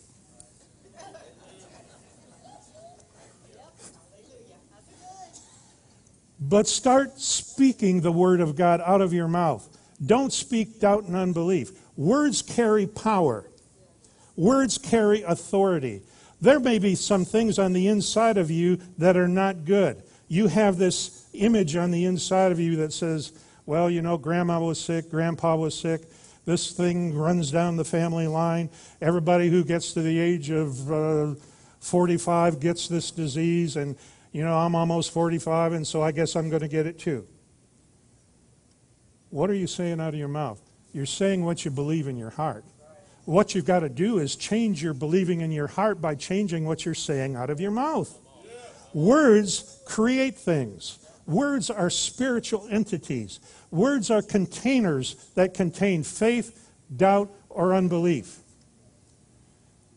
But 6.40 6.68
start 6.68 7.18
speaking 7.20 8.00
the 8.00 8.12
word 8.12 8.40
of 8.40 8.56
God 8.56 8.80
out 8.84 9.00
of 9.00 9.12
your 9.12 9.28
mouth. 9.28 9.68
Don't 10.04 10.32
speak 10.32 10.80
doubt 10.80 11.04
and 11.04 11.16
unbelief. 11.16 11.72
Words 11.96 12.42
carry 12.42 12.86
power, 12.86 13.50
words 14.36 14.78
carry 14.78 15.22
authority. 15.22 16.02
There 16.40 16.60
may 16.60 16.78
be 16.78 16.94
some 16.94 17.24
things 17.24 17.58
on 17.58 17.72
the 17.72 17.88
inside 17.88 18.38
of 18.38 18.50
you 18.50 18.78
that 18.98 19.16
are 19.16 19.26
not 19.26 19.64
good. 19.64 20.02
You 20.28 20.46
have 20.46 20.78
this 20.78 21.26
image 21.32 21.74
on 21.74 21.90
the 21.90 22.04
inside 22.04 22.52
of 22.52 22.60
you 22.60 22.76
that 22.76 22.92
says, 22.92 23.32
well, 23.68 23.90
you 23.90 24.00
know, 24.00 24.16
grandma 24.16 24.58
was 24.58 24.80
sick, 24.80 25.10
grandpa 25.10 25.54
was 25.54 25.78
sick. 25.78 26.00
This 26.46 26.72
thing 26.72 27.14
runs 27.14 27.50
down 27.50 27.76
the 27.76 27.84
family 27.84 28.26
line. 28.26 28.70
Everybody 29.02 29.50
who 29.50 29.62
gets 29.62 29.92
to 29.92 30.00
the 30.00 30.18
age 30.18 30.48
of 30.48 30.90
uh, 30.90 31.34
45 31.80 32.60
gets 32.60 32.88
this 32.88 33.10
disease, 33.10 33.76
and, 33.76 33.94
you 34.32 34.42
know, 34.42 34.56
I'm 34.56 34.74
almost 34.74 35.12
45, 35.12 35.74
and 35.74 35.86
so 35.86 36.02
I 36.02 36.12
guess 36.12 36.34
I'm 36.34 36.48
going 36.48 36.62
to 36.62 36.68
get 36.68 36.86
it 36.86 36.98
too. 36.98 37.26
What 39.28 39.50
are 39.50 39.54
you 39.54 39.66
saying 39.66 40.00
out 40.00 40.14
of 40.14 40.18
your 40.18 40.28
mouth? 40.28 40.62
You're 40.94 41.04
saying 41.04 41.44
what 41.44 41.66
you 41.66 41.70
believe 41.70 42.08
in 42.08 42.16
your 42.16 42.30
heart 42.30 42.64
what 43.28 43.54
you've 43.54 43.66
got 43.66 43.80
to 43.80 43.90
do 43.90 44.20
is 44.20 44.36
change 44.36 44.82
your 44.82 44.94
believing 44.94 45.42
in 45.42 45.52
your 45.52 45.66
heart 45.66 46.00
by 46.00 46.14
changing 46.14 46.64
what 46.64 46.86
you're 46.86 46.94
saying 46.94 47.36
out 47.36 47.50
of 47.50 47.60
your 47.60 47.70
mouth. 47.70 48.10
Words 48.94 49.82
create 49.84 50.38
things. 50.38 50.98
Words 51.26 51.68
are 51.68 51.90
spiritual 51.90 52.66
entities. 52.70 53.38
Words 53.70 54.10
are 54.10 54.22
containers 54.22 55.14
that 55.34 55.54
contain 55.54 56.02
faith, 56.02 56.70
doubt, 56.94 57.30
or 57.48 57.74
unbelief. 57.74 58.38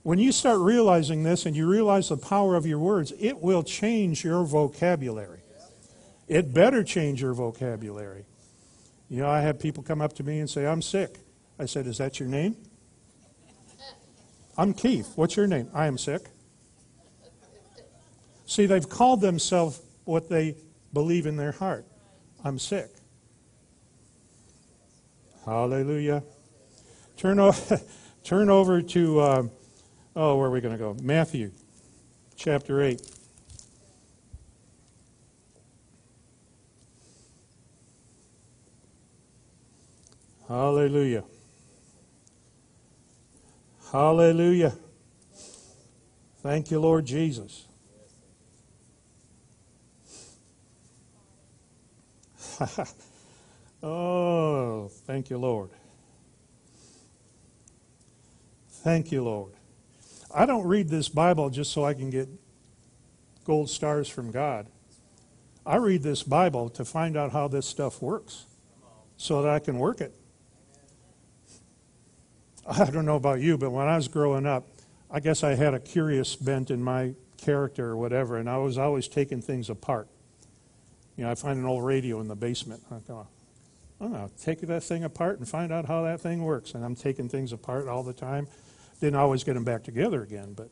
When 0.03 0.19
you 0.19 0.31
start 0.31 0.59
realizing 0.59 1.23
this 1.23 1.45
and 1.45 1.55
you 1.55 1.67
realize 1.67 2.09
the 2.09 2.17
power 2.17 2.55
of 2.55 2.65
your 2.65 2.79
words, 2.79 3.13
it 3.19 3.39
will 3.39 3.63
change 3.63 4.23
your 4.23 4.43
vocabulary. 4.43 5.41
It 6.27 6.53
better 6.53 6.83
change 6.83 7.21
your 7.21 7.33
vocabulary. 7.33 8.25
You 9.09 9.19
know, 9.19 9.29
I 9.29 9.41
have 9.41 9.59
people 9.59 9.83
come 9.83 10.01
up 10.01 10.13
to 10.13 10.23
me 10.23 10.39
and 10.39 10.49
say, 10.49 10.65
I'm 10.65 10.81
sick. 10.81 11.19
I 11.59 11.65
said, 11.65 11.85
Is 11.85 11.97
that 11.99 12.19
your 12.19 12.29
name? 12.29 12.55
I'm 14.57 14.73
Keith. 14.73 15.11
What's 15.15 15.35
your 15.35 15.47
name? 15.47 15.69
I 15.73 15.87
am 15.87 15.97
sick. 15.97 16.21
See, 18.45 18.65
they've 18.65 18.87
called 18.87 19.21
themselves 19.21 19.81
what 20.05 20.29
they 20.29 20.55
believe 20.93 21.25
in 21.25 21.37
their 21.37 21.51
heart. 21.51 21.85
I'm 22.43 22.59
sick. 22.59 22.89
Hallelujah. 25.51 26.23
Turn, 27.17 27.37
o- 27.37 27.53
turn 28.23 28.49
over 28.49 28.81
to, 28.81 29.19
uh, 29.19 29.43
oh, 30.15 30.37
where 30.37 30.47
are 30.47 30.49
we 30.49 30.61
going 30.61 30.73
to 30.73 30.77
go? 30.77 30.95
Matthew 31.03 31.51
chapter 32.37 32.81
8. 32.81 33.01
Hallelujah. 40.47 41.25
Hallelujah. 43.91 44.73
Thank 46.41 46.71
you, 46.71 46.79
Lord 46.79 47.05
Jesus. 47.05 47.67
oh, 53.83 54.89
thank 55.05 55.29
you, 55.29 55.37
Lord. 55.37 55.69
Thank 58.69 59.11
you, 59.11 59.23
Lord. 59.23 59.53
I 60.33 60.45
don't 60.45 60.65
read 60.65 60.89
this 60.89 61.09
Bible 61.09 61.49
just 61.49 61.71
so 61.71 61.83
I 61.83 61.93
can 61.93 62.09
get 62.09 62.27
gold 63.45 63.69
stars 63.69 64.07
from 64.07 64.31
God. 64.31 64.67
I 65.65 65.75
read 65.75 66.01
this 66.01 66.23
Bible 66.23 66.69
to 66.69 66.85
find 66.85 67.15
out 67.15 67.31
how 67.31 67.47
this 67.47 67.67
stuff 67.67 68.01
works 68.01 68.45
so 69.17 69.43
that 69.43 69.51
I 69.51 69.59
can 69.59 69.77
work 69.77 70.01
it. 70.01 70.15
I 72.65 72.89
don't 72.89 73.05
know 73.05 73.15
about 73.15 73.39
you, 73.39 73.57
but 73.57 73.71
when 73.71 73.87
I 73.87 73.95
was 73.95 74.07
growing 74.07 74.45
up, 74.45 74.67
I 75.09 75.19
guess 75.19 75.43
I 75.43 75.55
had 75.55 75.73
a 75.73 75.79
curious 75.79 76.35
bent 76.35 76.71
in 76.71 76.81
my 76.81 77.13
character 77.37 77.89
or 77.89 77.97
whatever, 77.97 78.37
and 78.37 78.49
I 78.49 78.57
was 78.57 78.77
always 78.77 79.07
taking 79.07 79.41
things 79.41 79.69
apart. 79.69 80.07
You 81.17 81.25
know, 81.25 81.31
I 81.31 81.35
find 81.35 81.59
an 81.59 81.65
old 81.65 81.83
radio 81.83 82.19
in 82.21 82.27
the 82.27 82.35
basement. 82.35 82.81
I 82.89 82.99
go, 83.07 83.27
no, 84.07 84.29
take 84.41 84.61
that 84.61 84.83
thing 84.83 85.03
apart 85.03 85.39
and 85.39 85.47
find 85.47 85.71
out 85.71 85.85
how 85.85 86.03
that 86.03 86.21
thing 86.21 86.43
works. 86.43 86.73
And 86.73 86.83
I'm 86.83 86.95
taking 86.95 87.29
things 87.29 87.53
apart 87.53 87.87
all 87.87 88.03
the 88.03 88.13
time. 88.13 88.47
Didn't 88.99 89.15
always 89.15 89.43
get 89.43 89.53
them 89.53 89.63
back 89.63 89.83
together 89.83 90.23
again, 90.23 90.53
but 90.53 90.69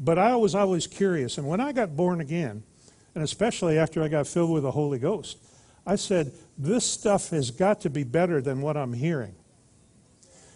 but 0.00 0.18
I 0.18 0.34
was 0.36 0.54
always 0.54 0.86
curious. 0.86 1.36
And 1.36 1.46
when 1.46 1.60
I 1.60 1.72
got 1.72 1.94
born 1.94 2.20
again, 2.20 2.62
and 3.14 3.22
especially 3.22 3.78
after 3.78 4.02
I 4.02 4.08
got 4.08 4.26
filled 4.26 4.50
with 4.50 4.62
the 4.62 4.70
Holy 4.70 4.98
Ghost, 4.98 5.36
I 5.86 5.96
said, 5.96 6.32
this 6.56 6.84
stuff 6.84 7.30
has 7.30 7.50
got 7.50 7.82
to 7.82 7.90
be 7.90 8.04
better 8.04 8.40
than 8.40 8.60
what 8.60 8.76
I'm 8.76 8.92
hearing. 8.92 9.34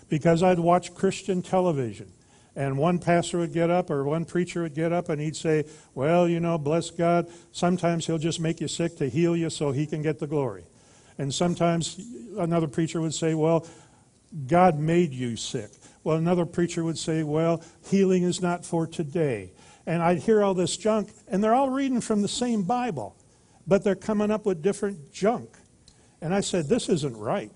Because 0.08 0.42
I'd 0.42 0.58
watch 0.58 0.94
Christian 0.94 1.42
television, 1.42 2.12
and 2.56 2.78
one 2.78 2.98
pastor 2.98 3.38
would 3.38 3.52
get 3.52 3.70
up 3.70 3.90
or 3.90 4.04
one 4.04 4.24
preacher 4.24 4.62
would 4.62 4.74
get 4.74 4.92
up 4.92 5.08
and 5.08 5.20
he'd 5.20 5.34
say, 5.36 5.64
Well, 5.94 6.28
you 6.28 6.40
know, 6.40 6.56
bless 6.56 6.90
God, 6.90 7.26
sometimes 7.52 8.06
he'll 8.06 8.18
just 8.18 8.38
make 8.38 8.60
you 8.60 8.68
sick 8.68 8.96
to 8.98 9.08
heal 9.08 9.36
you 9.36 9.50
so 9.50 9.72
he 9.72 9.86
can 9.86 10.02
get 10.02 10.20
the 10.20 10.26
glory. 10.26 10.64
And 11.18 11.32
sometimes 11.32 12.00
another 12.38 12.68
preacher 12.68 13.00
would 13.00 13.14
say, 13.14 13.34
Well, 13.34 13.66
God 14.46 14.78
made 14.78 15.12
you 15.12 15.36
sick. 15.36 15.70
Well, 16.02 16.16
another 16.16 16.44
preacher 16.44 16.84
would 16.84 16.98
say, 16.98 17.22
Well, 17.22 17.62
healing 17.88 18.24
is 18.24 18.42
not 18.42 18.64
for 18.64 18.86
today. 18.86 19.52
And 19.86 20.02
I'd 20.02 20.18
hear 20.18 20.42
all 20.42 20.54
this 20.54 20.76
junk, 20.76 21.12
and 21.28 21.42
they're 21.42 21.54
all 21.54 21.70
reading 21.70 22.00
from 22.00 22.22
the 22.22 22.28
same 22.28 22.62
Bible, 22.62 23.14
but 23.66 23.84
they're 23.84 23.94
coming 23.94 24.30
up 24.30 24.46
with 24.46 24.62
different 24.62 25.12
junk. 25.12 25.50
And 26.20 26.34
I 26.34 26.40
said, 26.40 26.68
This 26.68 26.88
isn't 26.88 27.16
right. 27.16 27.52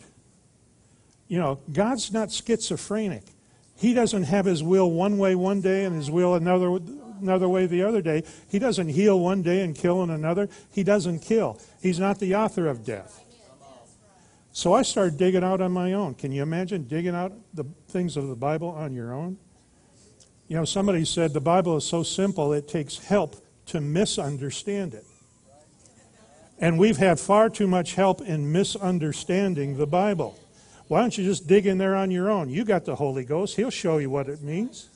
You 1.27 1.39
know, 1.39 1.61
God's 1.73 2.13
not 2.13 2.33
schizophrenic. 2.33 3.25
He 3.77 3.95
doesn't 3.95 4.25
have 4.25 4.45
his 4.45 4.63
will 4.63 4.91
one 4.91 5.19
way 5.19 5.35
one 5.35 5.61
day 5.61 5.85
and 5.85 5.95
his 5.95 6.11
will 6.11 6.35
another 6.35 6.79
another 7.21 7.49
way 7.49 7.67
the 7.67 7.83
other 7.83 8.01
day. 8.01 8.25
He 8.49 8.59
doesn't 8.59 8.89
heal 8.89 9.19
one 9.19 9.43
day 9.43 9.63
and 9.63 9.75
kill 9.75 10.03
in 10.03 10.11
another. 10.11 10.49
He 10.73 10.83
doesn't 10.83 11.21
kill. 11.21 11.61
He's 11.81 11.99
not 11.99 12.19
the 12.19 12.35
author 12.35 12.67
of 12.67 12.85
death. 12.85 13.25
So 14.53 14.73
I 14.73 14.83
started 14.83 15.19
digging 15.19 15.45
out 15.45 15.61
on 15.61 15.73
my 15.73 15.93
own. 15.93 16.15
Can 16.15 16.33
you 16.33 16.43
imagine 16.43 16.85
digging 16.85 17.15
out 17.15 17.33
the 17.55 17.65
things 17.89 18.17
of 18.17 18.29
the 18.29 18.35
Bible 18.35 18.69
on 18.71 18.93
your 18.93 19.13
own? 19.13 19.39
You 20.49 20.57
know, 20.57 20.65
somebody 20.65 21.05
said 21.05 21.33
the 21.33 21.41
Bible 21.41 21.77
is 21.77 21.85
so 21.85 22.03
simple 22.03 22.53
it 22.53 22.67
takes 22.67 22.99
help 22.99 23.45
to 23.67 23.81
misunderstand 23.81 24.95
it. 24.95 25.05
And 26.59 26.79
we've 26.79 26.97
had 26.97 27.21
far 27.21 27.51
too 27.51 27.69
much 27.69 27.95
help 27.95 28.21
in 28.21 28.51
misunderstanding 28.51 29.77
the 29.77 29.87
Bible. 29.87 30.39
Why 30.89 31.03
don't 31.03 31.17
you 31.17 31.25
just 31.25 31.47
dig 31.47 31.67
in 31.67 31.79
there 31.79 31.95
on 31.95 32.11
your 32.11 32.31
own? 32.31 32.49
You 32.49 32.65
got 32.65 32.85
the 32.85 32.97
Holy 32.97 33.25
Ghost. 33.25 33.57
He'll 33.57 33.71
show 33.71 33.99
you 33.99 34.11
what 34.11 34.29
it 34.29 34.43
means. 34.43 34.89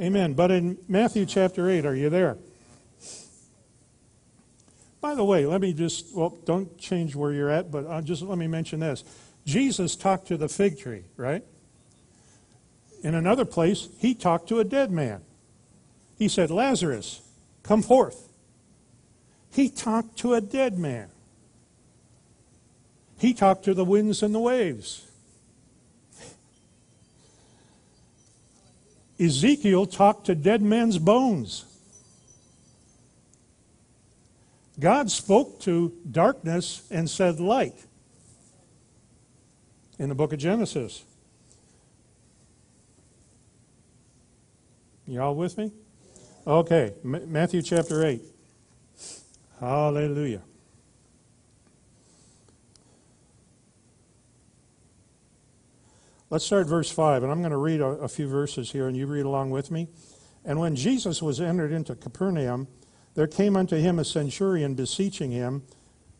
Amen. 0.00 0.34
But 0.34 0.50
in 0.50 0.76
Matthew 0.88 1.24
chapter 1.24 1.70
8, 1.70 1.86
are 1.86 1.94
you 1.94 2.10
there? 2.10 2.36
By 5.06 5.14
the 5.14 5.24
way, 5.24 5.46
let 5.46 5.60
me 5.60 5.72
just, 5.72 6.12
well, 6.16 6.36
don't 6.46 6.76
change 6.78 7.14
where 7.14 7.32
you're 7.32 7.48
at, 7.48 7.70
but 7.70 7.86
I'll 7.86 8.02
just 8.02 8.22
let 8.22 8.38
me 8.38 8.48
mention 8.48 8.80
this. 8.80 9.04
Jesus 9.44 9.94
talked 9.94 10.26
to 10.26 10.36
the 10.36 10.48
fig 10.48 10.80
tree, 10.80 11.04
right? 11.16 11.44
In 13.04 13.14
another 13.14 13.44
place, 13.44 13.88
he 14.00 14.16
talked 14.16 14.48
to 14.48 14.58
a 14.58 14.64
dead 14.64 14.90
man. 14.90 15.20
He 16.18 16.26
said, 16.26 16.50
Lazarus, 16.50 17.20
come 17.62 17.82
forth. 17.82 18.28
He 19.52 19.68
talked 19.68 20.18
to 20.18 20.34
a 20.34 20.40
dead 20.40 20.76
man. 20.76 21.08
He 23.16 23.32
talked 23.32 23.64
to 23.66 23.74
the 23.74 23.84
winds 23.84 24.24
and 24.24 24.34
the 24.34 24.40
waves. 24.40 25.06
Ezekiel 29.20 29.86
talked 29.86 30.26
to 30.26 30.34
dead 30.34 30.62
men's 30.62 30.98
bones. 30.98 31.75
God 34.78 35.10
spoke 35.10 35.60
to 35.60 35.92
darkness 36.10 36.86
and 36.90 37.08
said, 37.08 37.40
Light, 37.40 37.86
in 39.98 40.08
the 40.08 40.14
book 40.14 40.32
of 40.32 40.38
Genesis. 40.38 41.04
You 45.06 45.22
all 45.22 45.34
with 45.34 45.56
me? 45.56 45.72
Okay, 46.46 46.94
Matthew 47.02 47.62
chapter 47.62 48.04
8. 48.04 48.20
Hallelujah. 49.60 50.42
Let's 56.28 56.44
start 56.44 56.66
verse 56.66 56.90
5, 56.90 57.22
and 57.22 57.30
I'm 57.30 57.38
going 57.38 57.52
to 57.52 57.56
read 57.56 57.80
a, 57.80 57.86
a, 57.86 58.08
few 58.08 58.26
verses 58.26 58.72
here, 58.72 58.88
and 58.88 58.96
you 58.96 59.06
read 59.06 59.24
along 59.24 59.50
with 59.50 59.70
me. 59.70 59.86
And 60.44 60.58
when 60.58 60.74
Jesus 60.74 61.22
was 61.22 61.40
entered 61.40 61.70
into 61.70 61.94
Capernaum, 61.94 62.66
there 63.16 63.26
came 63.26 63.56
unto 63.56 63.76
him 63.76 63.98
a 63.98 64.04
centurion 64.04 64.74
beseeching 64.74 65.32
him. 65.32 65.62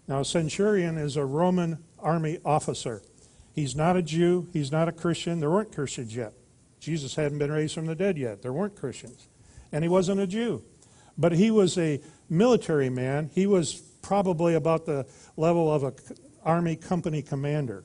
Now, 0.09 0.21
a 0.21 0.25
centurion 0.25 0.97
is 0.97 1.17
a 1.17 1.25
Roman 1.25 1.79
army 1.99 2.39
officer. 2.45 3.03
He's 3.55 3.77
not 3.77 3.97
a 3.97 4.03
Jew, 4.03 4.49
he's 4.53 4.73
not 4.73 4.89
a 4.89 4.93
Christian. 4.93 5.39
There 5.39 5.51
weren't 5.51 5.73
Christians 5.73 6.17
yet. 6.17 6.33
Jesus 6.81 7.15
hadn't 7.15 7.39
been 7.39 7.53
raised 7.53 7.75
from 7.75 7.87
the 7.87 7.95
dead 7.95 8.17
yet. 8.17 8.43
There 8.43 8.53
weren't 8.53 8.75
Christians. 8.77 9.29
And 9.73 9.85
he 9.85 9.89
wasn't 9.89 10.21
a 10.21 10.27
Jew. 10.27 10.63
But 11.19 11.33
he 11.33 11.51
was 11.51 11.77
a 11.77 12.01
military 12.31 12.89
man. 12.89 13.31
He 13.35 13.47
was 13.47 13.75
probably 14.03 14.55
about 14.55 14.87
the 14.87 15.07
level 15.37 15.73
of 15.73 15.85
an 15.85 15.95
army 16.45 16.77
company 16.77 17.23
commander 17.23 17.85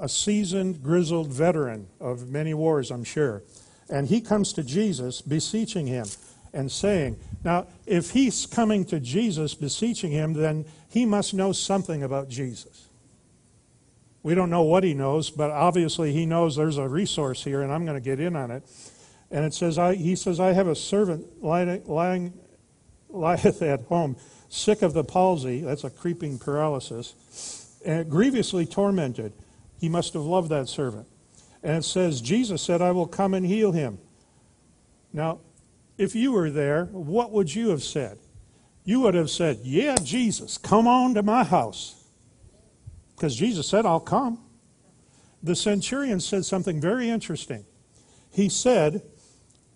a 0.00 0.08
seasoned, 0.08 0.82
grizzled 0.82 1.28
veteran 1.28 1.86
of 2.00 2.28
many 2.28 2.52
wars, 2.52 2.90
I'm 2.90 3.04
sure. 3.04 3.44
And 3.88 4.08
he 4.08 4.20
comes 4.20 4.52
to 4.54 4.64
Jesus, 4.64 5.22
beseeching 5.22 5.86
him 5.86 6.06
and 6.52 6.70
saying, 6.70 7.18
Now, 7.44 7.66
if 7.86 8.10
he's 8.10 8.46
coming 8.46 8.84
to 8.86 9.00
Jesus, 9.00 9.54
beseeching 9.54 10.10
him, 10.10 10.34
then 10.34 10.64
he 10.88 11.06
must 11.06 11.34
know 11.34 11.52
something 11.52 12.02
about 12.02 12.28
Jesus. 12.28 12.88
We 14.22 14.34
don't 14.34 14.50
know 14.50 14.62
what 14.62 14.84
he 14.84 14.94
knows, 14.94 15.30
but 15.30 15.50
obviously 15.50 16.12
he 16.12 16.26
knows 16.26 16.54
there's 16.54 16.78
a 16.78 16.88
resource 16.88 17.42
here, 17.42 17.62
and 17.62 17.72
I'm 17.72 17.84
going 17.84 17.96
to 17.96 18.04
get 18.04 18.20
in 18.20 18.36
on 18.36 18.50
it. 18.50 18.62
And 19.30 19.44
it 19.44 19.54
says, 19.54 19.78
I, 19.78 19.94
he 19.94 20.14
says, 20.14 20.38
I 20.38 20.52
have 20.52 20.68
a 20.68 20.76
servant 20.76 21.42
lying, 21.42 21.82
lying, 21.86 22.32
lieth 23.08 23.62
at 23.62 23.80
home, 23.82 24.16
sick 24.48 24.82
of 24.82 24.92
the 24.92 25.02
palsy, 25.02 25.62
that's 25.62 25.84
a 25.84 25.90
creeping 25.90 26.38
paralysis, 26.38 27.78
and 27.84 28.08
grievously 28.08 28.66
tormented. 28.66 29.32
He 29.80 29.88
must 29.88 30.12
have 30.12 30.22
loved 30.22 30.50
that 30.50 30.68
servant. 30.68 31.08
And 31.62 31.78
it 31.78 31.84
says, 31.84 32.20
Jesus 32.20 32.62
said, 32.62 32.82
I 32.82 32.92
will 32.92 33.06
come 33.06 33.34
and 33.34 33.44
heal 33.46 33.72
him. 33.72 33.98
Now, 35.12 35.38
if 36.02 36.14
you 36.14 36.32
were 36.32 36.50
there, 36.50 36.86
what 36.86 37.30
would 37.30 37.54
you 37.54 37.70
have 37.70 37.82
said? 37.82 38.18
You 38.84 39.00
would 39.00 39.14
have 39.14 39.30
said, 39.30 39.60
Yeah, 39.62 39.96
Jesus, 40.02 40.58
come 40.58 40.86
on 40.86 41.14
to 41.14 41.22
my 41.22 41.44
house. 41.44 42.04
Because 43.14 43.36
Jesus 43.36 43.68
said, 43.68 43.86
I'll 43.86 44.00
come. 44.00 44.40
The 45.42 45.54
centurion 45.54 46.20
said 46.20 46.44
something 46.44 46.80
very 46.80 47.08
interesting. 47.08 47.64
He 48.30 48.48
said, 48.48 49.02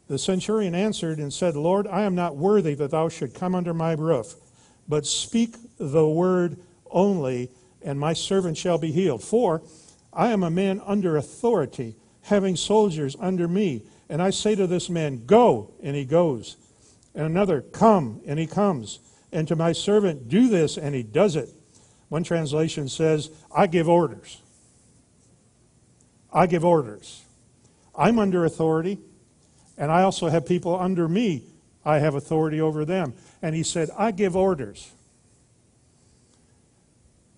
The 0.09 0.19
centurion 0.19 0.75
answered 0.75 1.19
and 1.19 1.33
said, 1.33 1.55
Lord, 1.55 1.87
I 1.87 2.03
am 2.03 2.15
not 2.15 2.37
worthy 2.37 2.75
that 2.75 2.91
thou 2.91 3.09
should 3.09 3.35
come 3.35 3.55
under 3.55 3.75
my 3.75 3.93
roof, 3.93 4.35
but 4.89 5.07
speak 5.07 5.57
the 5.79 6.09
word 6.09 6.59
only, 6.91 7.51
and 7.83 8.01
my 8.01 8.13
servant 8.13 8.57
shall 8.57 8.79
be 8.79 8.91
healed. 8.91 9.23
For 9.23 9.63
I 10.13 10.29
am 10.29 10.43
a 10.43 10.51
man 10.51 10.81
under 10.85 11.17
authority, 11.17 11.97
having 12.23 12.57
soldiers 12.57 13.17
under 13.21 13.47
me. 13.47 13.83
And 14.09 14.23
I 14.23 14.31
say 14.31 14.55
to 14.55 14.67
this 14.67 14.89
man, 14.89 15.27
Go, 15.27 15.73
and 15.83 15.97
he 15.97 16.05
goes. 16.05 16.57
And 17.15 17.27
another, 17.27 17.61
Come, 17.61 18.21
and 18.27 18.39
he 18.39 18.47
comes. 18.47 19.01
And 19.33 19.49
to 19.49 19.57
my 19.57 19.73
servant, 19.73 20.29
Do 20.29 20.49
this, 20.49 20.77
and 20.77 20.95
he 20.95 21.03
does 21.03 21.37
it. 21.37 21.51
One 22.09 22.23
translation 22.23 22.89
says, 22.89 23.31
I 23.55 23.67
give 23.67 23.89
orders. 23.89 24.41
I 26.33 26.47
give 26.47 26.65
orders. 26.65 27.25
I'm 27.97 28.19
under 28.19 28.45
authority, 28.45 28.99
and 29.79 29.91
I 29.91 30.03
also 30.03 30.29
have 30.29 30.47
people 30.47 30.79
under 30.79 31.09
me. 31.09 31.45
I 31.85 31.99
have 31.99 32.15
authority 32.15 32.61
over 32.61 32.85
them. 32.85 33.15
And 33.43 33.55
he 33.55 33.63
said, 33.63 33.91
I 33.97 34.11
give 34.11 34.37
orders. 34.37 34.93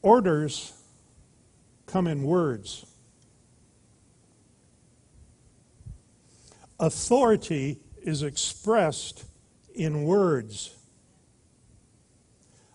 Orders 0.02 0.72
come 1.86 2.06
in 2.06 2.24
words. 2.24 2.86
Authority 6.80 7.80
is 8.02 8.22
expressed 8.22 9.24
in 9.74 10.04
words. 10.04 10.74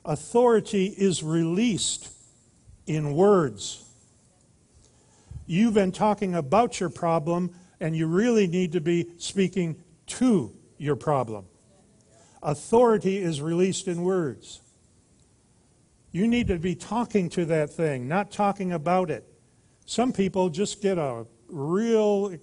Authority 0.05 0.85
is 0.85 1.23
released 1.23 2.09
in 2.85 3.13
words. 3.13 3.85
You've 5.45 5.73
been 5.73 5.91
talking 5.91 6.35
about 6.35 6.79
your 6.79 6.89
problem, 6.89 7.55
and 7.79 7.95
you 7.95 8.07
really 8.07 8.47
need 8.47 8.73
to 8.73 8.81
be 8.81 9.07
speaking 9.17 9.81
to 10.07 10.53
your 10.77 10.95
problem. 10.95 11.45
Authority 12.41 13.17
is 13.17 13.41
released 13.41 13.87
in 13.87 14.03
words. 14.03 14.61
You 16.11 16.27
need 16.27 16.47
to 16.47 16.59
be 16.59 16.75
talking 16.75 17.29
to 17.29 17.45
that 17.45 17.71
thing, 17.71 18.07
not 18.07 18.31
talking 18.31 18.71
about 18.71 19.09
it. 19.09 19.25
Some 19.85 20.13
people 20.13 20.49
just 20.49 20.81
get 20.81 20.97
a 20.97 21.25
real, 21.47 22.35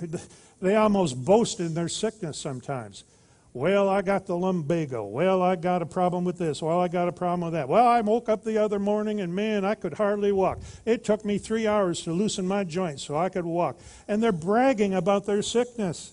they 0.60 0.76
almost 0.76 1.24
boast 1.24 1.60
in 1.60 1.74
their 1.74 1.88
sickness 1.88 2.38
sometimes. 2.38 3.04
Well, 3.52 3.88
I 3.88 4.02
got 4.02 4.26
the 4.26 4.36
lumbago. 4.36 5.04
Well, 5.06 5.42
I 5.42 5.56
got 5.56 5.82
a 5.82 5.86
problem 5.86 6.24
with 6.24 6.38
this. 6.38 6.62
Well, 6.62 6.80
I 6.80 6.86
got 6.86 7.08
a 7.08 7.12
problem 7.12 7.40
with 7.40 7.54
that. 7.54 7.68
Well, 7.68 7.86
I 7.86 8.00
woke 8.00 8.28
up 8.28 8.44
the 8.44 8.58
other 8.58 8.78
morning 8.78 9.20
and 9.20 9.34
man, 9.34 9.64
I 9.64 9.74
could 9.74 9.94
hardly 9.94 10.30
walk. 10.30 10.60
It 10.84 11.02
took 11.02 11.24
me 11.24 11.38
three 11.38 11.66
hours 11.66 12.02
to 12.02 12.12
loosen 12.12 12.46
my 12.46 12.62
joints 12.62 13.02
so 13.02 13.16
I 13.16 13.28
could 13.28 13.44
walk. 13.44 13.80
And 14.06 14.22
they're 14.22 14.30
bragging 14.30 14.94
about 14.94 15.26
their 15.26 15.42
sickness. 15.42 16.12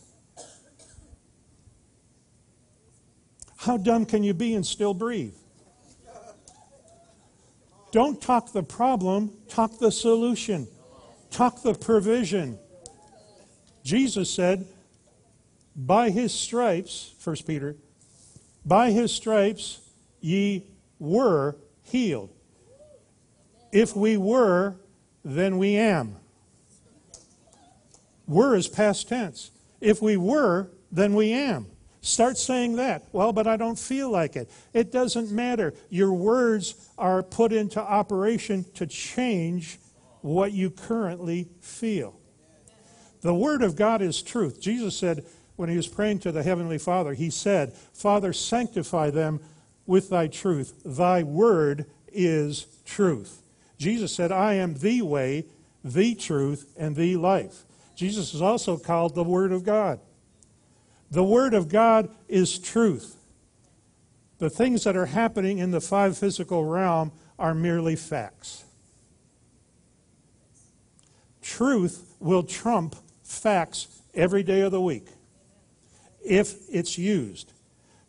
How 3.57 3.77
dumb 3.77 4.05
can 4.05 4.23
you 4.23 4.33
be 4.33 4.55
and 4.55 4.65
still 4.65 4.95
breathe? 4.95 5.35
Don't 7.91 8.19
talk 8.21 8.51
the 8.51 8.63
problem, 8.63 9.31
talk 9.47 9.77
the 9.79 9.91
solution, 9.91 10.67
talk 11.29 11.61
the 11.61 11.73
provision. 11.73 12.57
Jesus 13.87 14.29
said, 14.29 14.67
by 15.73 16.09
his 16.09 16.33
stripes, 16.33 17.15
1 17.23 17.37
Peter, 17.47 17.77
by 18.65 18.91
his 18.91 19.13
stripes 19.13 19.79
ye 20.19 20.65
were 20.99 21.55
healed. 21.83 22.29
If 23.71 23.95
we 23.95 24.17
were, 24.17 24.75
then 25.23 25.57
we 25.57 25.77
am. 25.77 26.17
Were 28.27 28.57
is 28.57 28.67
past 28.67 29.07
tense. 29.07 29.51
If 29.79 30.01
we 30.01 30.17
were, 30.17 30.69
then 30.91 31.13
we 31.13 31.31
am. 31.31 31.67
Start 32.01 32.37
saying 32.37 32.75
that. 32.75 33.05
Well, 33.13 33.31
but 33.31 33.47
I 33.47 33.55
don't 33.55 33.79
feel 33.79 34.11
like 34.11 34.35
it. 34.35 34.51
It 34.73 34.91
doesn't 34.91 35.31
matter. 35.31 35.73
Your 35.89 36.11
words 36.11 36.75
are 36.97 37.23
put 37.23 37.53
into 37.53 37.79
operation 37.79 38.65
to 38.73 38.85
change 38.85 39.79
what 40.19 40.51
you 40.51 40.71
currently 40.71 41.47
feel. 41.61 42.19
The 43.21 43.33
Word 43.33 43.63
of 43.63 43.75
God 43.75 44.01
is 44.01 44.21
truth. 44.21 44.61
Jesus 44.61 44.97
said, 44.97 45.25
when 45.57 45.69
he 45.69 45.75
was 45.75 45.87
praying 45.87 46.19
to 46.19 46.31
the 46.31 46.43
Heavenly 46.43 46.77
Father, 46.77 47.13
he 47.13 47.29
said, 47.29 47.73
Father, 47.73 48.31
sanctify 48.31 49.09
them 49.09 49.41
with 49.87 50.09
thy 50.09 50.27
truth. 50.27 50.81
Thy 50.85 51.23
word 51.23 51.87
is 52.13 52.67
truth. 52.85 53.41
Jesus 53.77 54.13
said, 54.13 54.31
I 54.31 54.53
am 54.53 54.75
the 54.75 55.01
way, 55.01 55.45
the 55.83 56.13
truth, 56.13 56.71
and 56.77 56.95
the 56.95 57.17
life. 57.17 57.63
Jesus 57.95 58.35
is 58.35 58.41
also 58.41 58.77
called 58.77 59.15
the 59.15 59.23
Word 59.23 59.51
of 59.51 59.63
God. 59.63 59.99
The 61.09 61.23
Word 61.23 61.55
of 61.55 61.69
God 61.69 62.09
is 62.27 62.59
truth. 62.59 63.15
The 64.37 64.51
things 64.51 64.83
that 64.83 64.95
are 64.95 65.07
happening 65.07 65.57
in 65.57 65.71
the 65.71 65.81
five 65.81 66.15
physical 66.17 66.65
realm 66.65 67.11
are 67.39 67.55
merely 67.55 67.95
facts. 67.95 68.63
Truth 71.41 72.15
will 72.19 72.43
trump 72.43 72.95
facts 73.27 73.87
every 74.13 74.41
day 74.41 74.61
of 74.61 74.71
the 74.71 74.81
week 74.81 75.07
if 76.25 76.55
it's 76.69 76.97
used. 76.97 77.53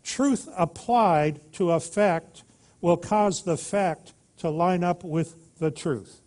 Truth 0.02 0.48
applied 0.56 1.40
to 1.54 1.72
a 1.72 1.80
fact 1.80 2.44
will 2.80 2.96
cause 2.96 3.42
the 3.42 3.56
fact 3.56 4.14
to 4.38 4.48
line 4.48 4.84
up 4.84 5.04
with 5.04 5.58
the 5.58 5.70
truth. 5.70 6.20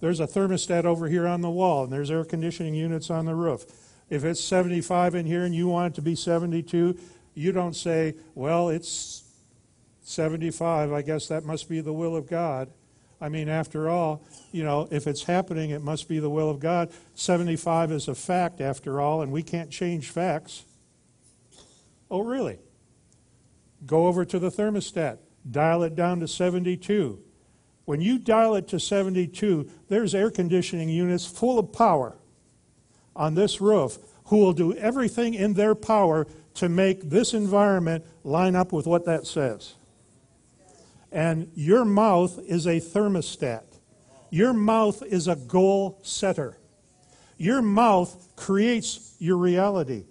There's 0.00 0.20
a 0.20 0.26
thermostat 0.26 0.84
over 0.84 1.08
here 1.08 1.26
on 1.26 1.40
the 1.40 1.50
wall, 1.50 1.84
and 1.84 1.92
there's 1.92 2.10
air 2.10 2.24
conditioning 2.24 2.74
units 2.74 3.10
on 3.10 3.24
the 3.24 3.34
roof. 3.34 3.64
If 4.10 4.24
it's 4.24 4.42
75 4.42 5.14
in 5.14 5.26
here 5.26 5.44
and 5.44 5.54
you 5.54 5.68
want 5.68 5.94
it 5.94 5.96
to 5.96 6.02
be 6.02 6.14
72, 6.14 6.98
you 7.34 7.52
don't 7.52 7.74
say, 7.74 8.14
well, 8.34 8.68
it's 8.68 9.24
75. 10.02 10.92
I 10.92 11.02
guess 11.02 11.28
that 11.28 11.44
must 11.44 11.68
be 11.68 11.80
the 11.80 11.92
will 11.92 12.16
of 12.16 12.28
God. 12.28 12.70
I 13.20 13.28
mean, 13.28 13.48
after 13.48 13.88
all, 13.88 14.26
you 14.52 14.64
know, 14.64 14.88
if 14.90 15.06
it's 15.06 15.24
happening, 15.24 15.70
it 15.70 15.82
must 15.82 16.08
be 16.08 16.18
the 16.18 16.30
will 16.30 16.50
of 16.50 16.60
God. 16.60 16.92
75 17.14 17.92
is 17.92 18.08
a 18.08 18.14
fact, 18.14 18.60
after 18.60 19.00
all, 19.00 19.22
and 19.22 19.32
we 19.32 19.42
can't 19.42 19.70
change 19.70 20.10
facts. 20.10 20.64
Oh, 22.10 22.20
really? 22.20 22.58
Go 23.86 24.06
over 24.06 24.24
to 24.24 24.38
the 24.38 24.50
thermostat, 24.50 25.18
dial 25.50 25.82
it 25.82 25.94
down 25.94 26.20
to 26.20 26.28
72. 26.28 27.20
When 27.84 28.00
you 28.00 28.18
dial 28.18 28.54
it 28.54 28.68
to 28.68 28.80
72, 28.80 29.70
there's 29.88 30.14
air 30.14 30.30
conditioning 30.30 30.88
units 30.88 31.26
full 31.26 31.58
of 31.58 31.72
power 31.72 32.16
on 33.14 33.34
this 33.34 33.60
roof 33.60 33.98
who 34.26 34.38
will 34.38 34.52
do 34.52 34.74
everything 34.74 35.34
in 35.34 35.54
their 35.54 35.74
power 35.74 36.26
to 36.54 36.68
make 36.68 37.10
this 37.10 37.34
environment 37.34 38.04
line 38.22 38.56
up 38.56 38.72
with 38.72 38.86
what 38.86 39.04
that 39.04 39.26
says. 39.26 39.74
And 41.14 41.52
your 41.54 41.84
mouth 41.84 42.40
is 42.44 42.66
a 42.66 42.80
thermostat. 42.80 43.62
Your 44.30 44.52
mouth 44.52 45.00
is 45.00 45.28
a 45.28 45.36
goal 45.36 46.00
setter. 46.02 46.58
Your 47.38 47.62
mouth 47.62 48.32
creates 48.34 49.14
your 49.20 49.36
reality. 49.36 50.06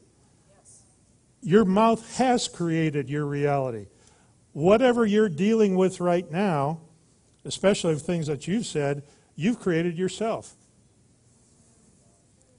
Your 1.41 1.65
mouth 1.65 2.15
has 2.15 2.47
created 2.47 3.09
your 3.09 3.25
reality. 3.25 3.87
Whatever 4.53 5.05
you're 5.05 5.27
dealing 5.27 5.75
with 5.75 5.99
right 5.99 6.31
now, 6.31 6.79
especially 7.43 7.95
the 7.95 7.99
things 7.99 8.27
that 8.27 8.47
you've 8.47 8.65
said, 8.65 9.03
you've 9.35 9.59
created 9.59 9.97
yourself 9.97 10.53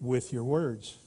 with 0.02 0.34
your 0.34 0.44
words. 0.44 0.98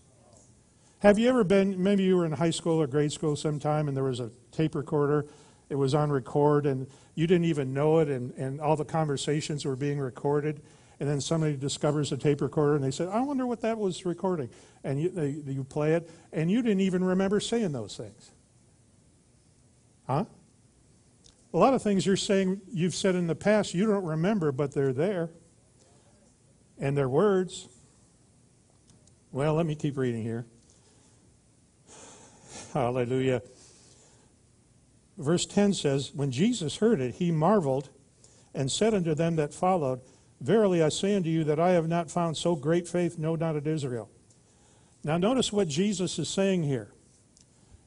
Have 1.00 1.20
you 1.20 1.30
ever 1.30 1.44
been, 1.44 1.84
maybe 1.84 2.02
you 2.02 2.18
were 2.18 2.26
in 2.26 2.32
high 2.32 2.50
school 2.50 2.82
or 2.82 2.88
grade 2.88 3.12
school 3.12 3.36
sometime 3.36 3.88
and 3.88 3.96
there 3.96 4.04
was 4.04 4.20
a 4.20 4.32
tape 4.52 4.74
recorder, 4.74 5.28
it 5.70 5.76
was 5.76 5.94
on 5.94 6.12
record, 6.12 6.66
and 6.66 6.88
you 7.16 7.28
didn't 7.28 7.46
even 7.46 7.74
know 7.74 8.00
it, 8.00 8.08
and, 8.08 8.34
and 8.34 8.62
all 8.62 8.76
the 8.76 8.86
conversations 8.86 9.66
were 9.66 9.76
being 9.76 10.00
recorded. 10.00 10.62
And 11.00 11.08
then 11.08 11.22
somebody 11.22 11.56
discovers 11.56 12.12
a 12.12 12.18
tape 12.18 12.42
recorder, 12.42 12.76
and 12.76 12.84
they 12.84 12.92
said, 12.92 13.10
I 13.10 13.22
wonder 13.22 13.46
what 13.46 13.62
that 13.62 13.78
was 13.78 14.06
recording. 14.06 14.50
And 14.84 15.00
you, 15.02 15.10
they, 15.10 15.30
you 15.52 15.64
play 15.64 15.94
it, 15.94 16.10
and 16.32 16.50
you 16.50 16.62
didn't 16.62 16.82
even 16.82 17.04
remember 17.04 17.40
saying 17.40 17.72
those 17.72 17.96
things. 17.96 18.32
Huh? 20.08 20.26
A 21.54 21.58
lot 21.58 21.74
of 21.74 21.82
things 21.82 22.06
you're 22.06 22.16
saying 22.16 22.62
you've 22.72 22.96
said 22.96 23.16
in 23.16 23.28
the 23.28 23.36
past 23.36 23.74
you 23.74 23.86
don't 23.86 24.06
remember, 24.06 24.52
but 24.52 24.74
they're 24.74 24.94
there. 24.94 25.30
And 26.80 26.96
they're 26.96 27.10
words. 27.10 27.68
Well, 29.32 29.56
let 29.56 29.66
me 29.66 29.76
keep 29.76 29.98
reading 29.98 30.24
here. 30.24 30.46
Hallelujah. 32.74 33.42
Verse 35.18 35.46
10 35.46 35.74
says, 35.74 36.12
When 36.14 36.32
Jesus 36.32 36.78
heard 36.78 37.02
it, 37.02 37.16
he 37.16 37.32
marveled 37.32 37.90
and 38.54 38.72
said 38.72 38.94
unto 38.94 39.16
them 39.16 39.36
that 39.38 39.54
followed, 39.54 40.02
Verily 40.40 40.84
I 40.84 40.90
say 40.90 41.16
unto 41.16 41.30
you 41.30 41.44
that 41.46 41.60
I 41.60 41.72
have 41.72 41.88
not 41.88 42.12
found 42.12 42.38
so 42.38 42.56
great 42.56 42.88
faith, 42.88 43.18
no, 43.18 43.36
not 43.36 43.56
at 43.56 43.66
Israel. 43.66 44.10
Now, 45.04 45.18
notice 45.18 45.52
what 45.52 45.68
Jesus 45.68 46.20
is 46.20 46.30
saying 46.30 46.64
here. 46.64 46.92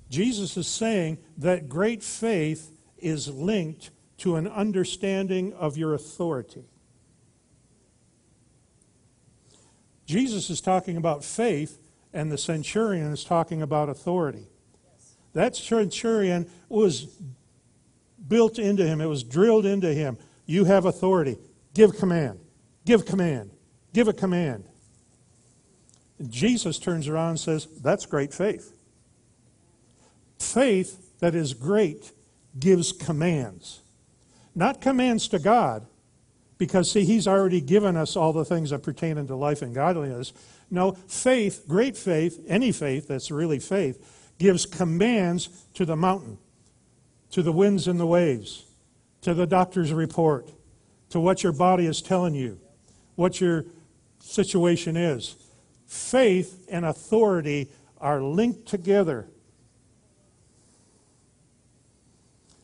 Jesus 0.09 0.57
is 0.57 0.67
saying 0.67 1.19
that 1.39 1.69
great 1.69 2.03
faith 2.03 2.73
is 2.99 3.29
linked 3.29 3.91
to 4.19 4.37
an 4.37 4.49
understanding 4.49 5.53
of 5.55 5.77
your 5.77 5.95
authority. 5.95 6.65
Jesus 10.05 10.51
is 10.51 10.61
talking 10.61 10.97
about 10.97 11.25
faith, 11.25 11.79
and 12.13 12.33
the 12.33 12.39
centurion 12.39 13.13
is 13.13 13.23
talking 13.23 13.63
about 13.63 13.89
authority. 13.89 14.49
That 15.33 15.57
centurion 15.57 16.49
was 16.69 17.07
built 18.27 18.59
into 18.59 18.87
him, 18.87 19.01
it 19.01 19.07
was 19.07 19.23
drilled 19.23 19.67
into 19.67 19.93
him. 19.93 20.19
You 20.47 20.65
have 20.65 20.85
authority. 20.85 21.37
Give 21.75 21.97
command. 21.97 22.41
Give 22.85 23.07
command. 23.07 23.51
Give 23.93 24.09
a 24.09 24.13
command. 24.13 24.65
And 26.19 26.31
Jesus 26.31 26.79
turns 26.79 27.09
around 27.09 27.31
and 27.31 27.41
says, 27.41 27.67
That's 27.83 28.07
great 28.07 28.35
faith. 28.35 28.77
Faith 30.39 31.19
that 31.21 31.35
is 31.35 31.55
great 31.55 32.13
gives 32.59 32.93
commands. 32.93 33.81
Not 34.55 34.81
commands 34.81 35.29
to 35.29 35.39
God, 35.39 35.87
because, 36.59 36.91
see, 36.91 37.05
He's 37.05 37.29
already 37.29 37.61
given 37.61 37.97
us 37.97 38.17
all 38.17 38.33
the 38.33 38.45
things 38.45 38.71
that 38.71 38.83
pertain 38.83 39.19
unto 39.19 39.35
life 39.35 39.63
and 39.63 39.75
godliness. 39.75 40.33
No, 40.71 40.93
faith, 40.93 41.65
great 41.69 41.97
faith, 41.97 42.45
any 42.49 42.73
faith 42.73 43.09
that's 43.09 43.31
really 43.31 43.59
faith, 43.59 44.20
gives 44.41 44.67
commands 44.67 45.49
to 45.75 45.85
the 45.85 45.95
mountain, 45.95 46.39
to 47.31 47.43
the 47.43 47.53
winds 47.53 47.87
and 47.87 48.01
the 48.01 48.07
waves, 48.07 48.65
to 49.21 49.33
the 49.35 49.47
doctor's 49.47 49.93
report, 49.93 50.51
to 51.11 51.21
what 51.21 51.45
your 51.45 51.53
body 51.53 51.87
is 51.87 52.03
telling 52.03 52.35
you, 52.35 52.59
what 53.15 53.41
your 53.41 53.65
situation 54.19 54.97
is. 54.97 55.37
Faith 55.87 56.67
and 56.69 56.85
authority 56.85 57.69
are 58.01 58.21
linked 58.21 58.67
together. 58.67 59.29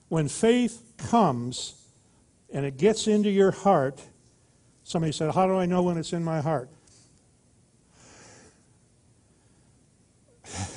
when 0.08 0.28
faith 0.28 0.82
comes 0.96 1.82
and 2.52 2.64
it 2.64 2.76
gets 2.76 3.08
into 3.08 3.30
your 3.30 3.50
heart, 3.50 4.00
somebody 4.84 5.12
said, 5.12 5.34
How 5.34 5.46
do 5.46 5.56
I 5.56 5.66
know 5.66 5.82
when 5.82 5.98
it's 5.98 6.12
in 6.12 6.22
my 6.22 6.40
heart? 6.40 6.70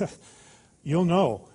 You'll 0.82 1.04
know. 1.04 1.48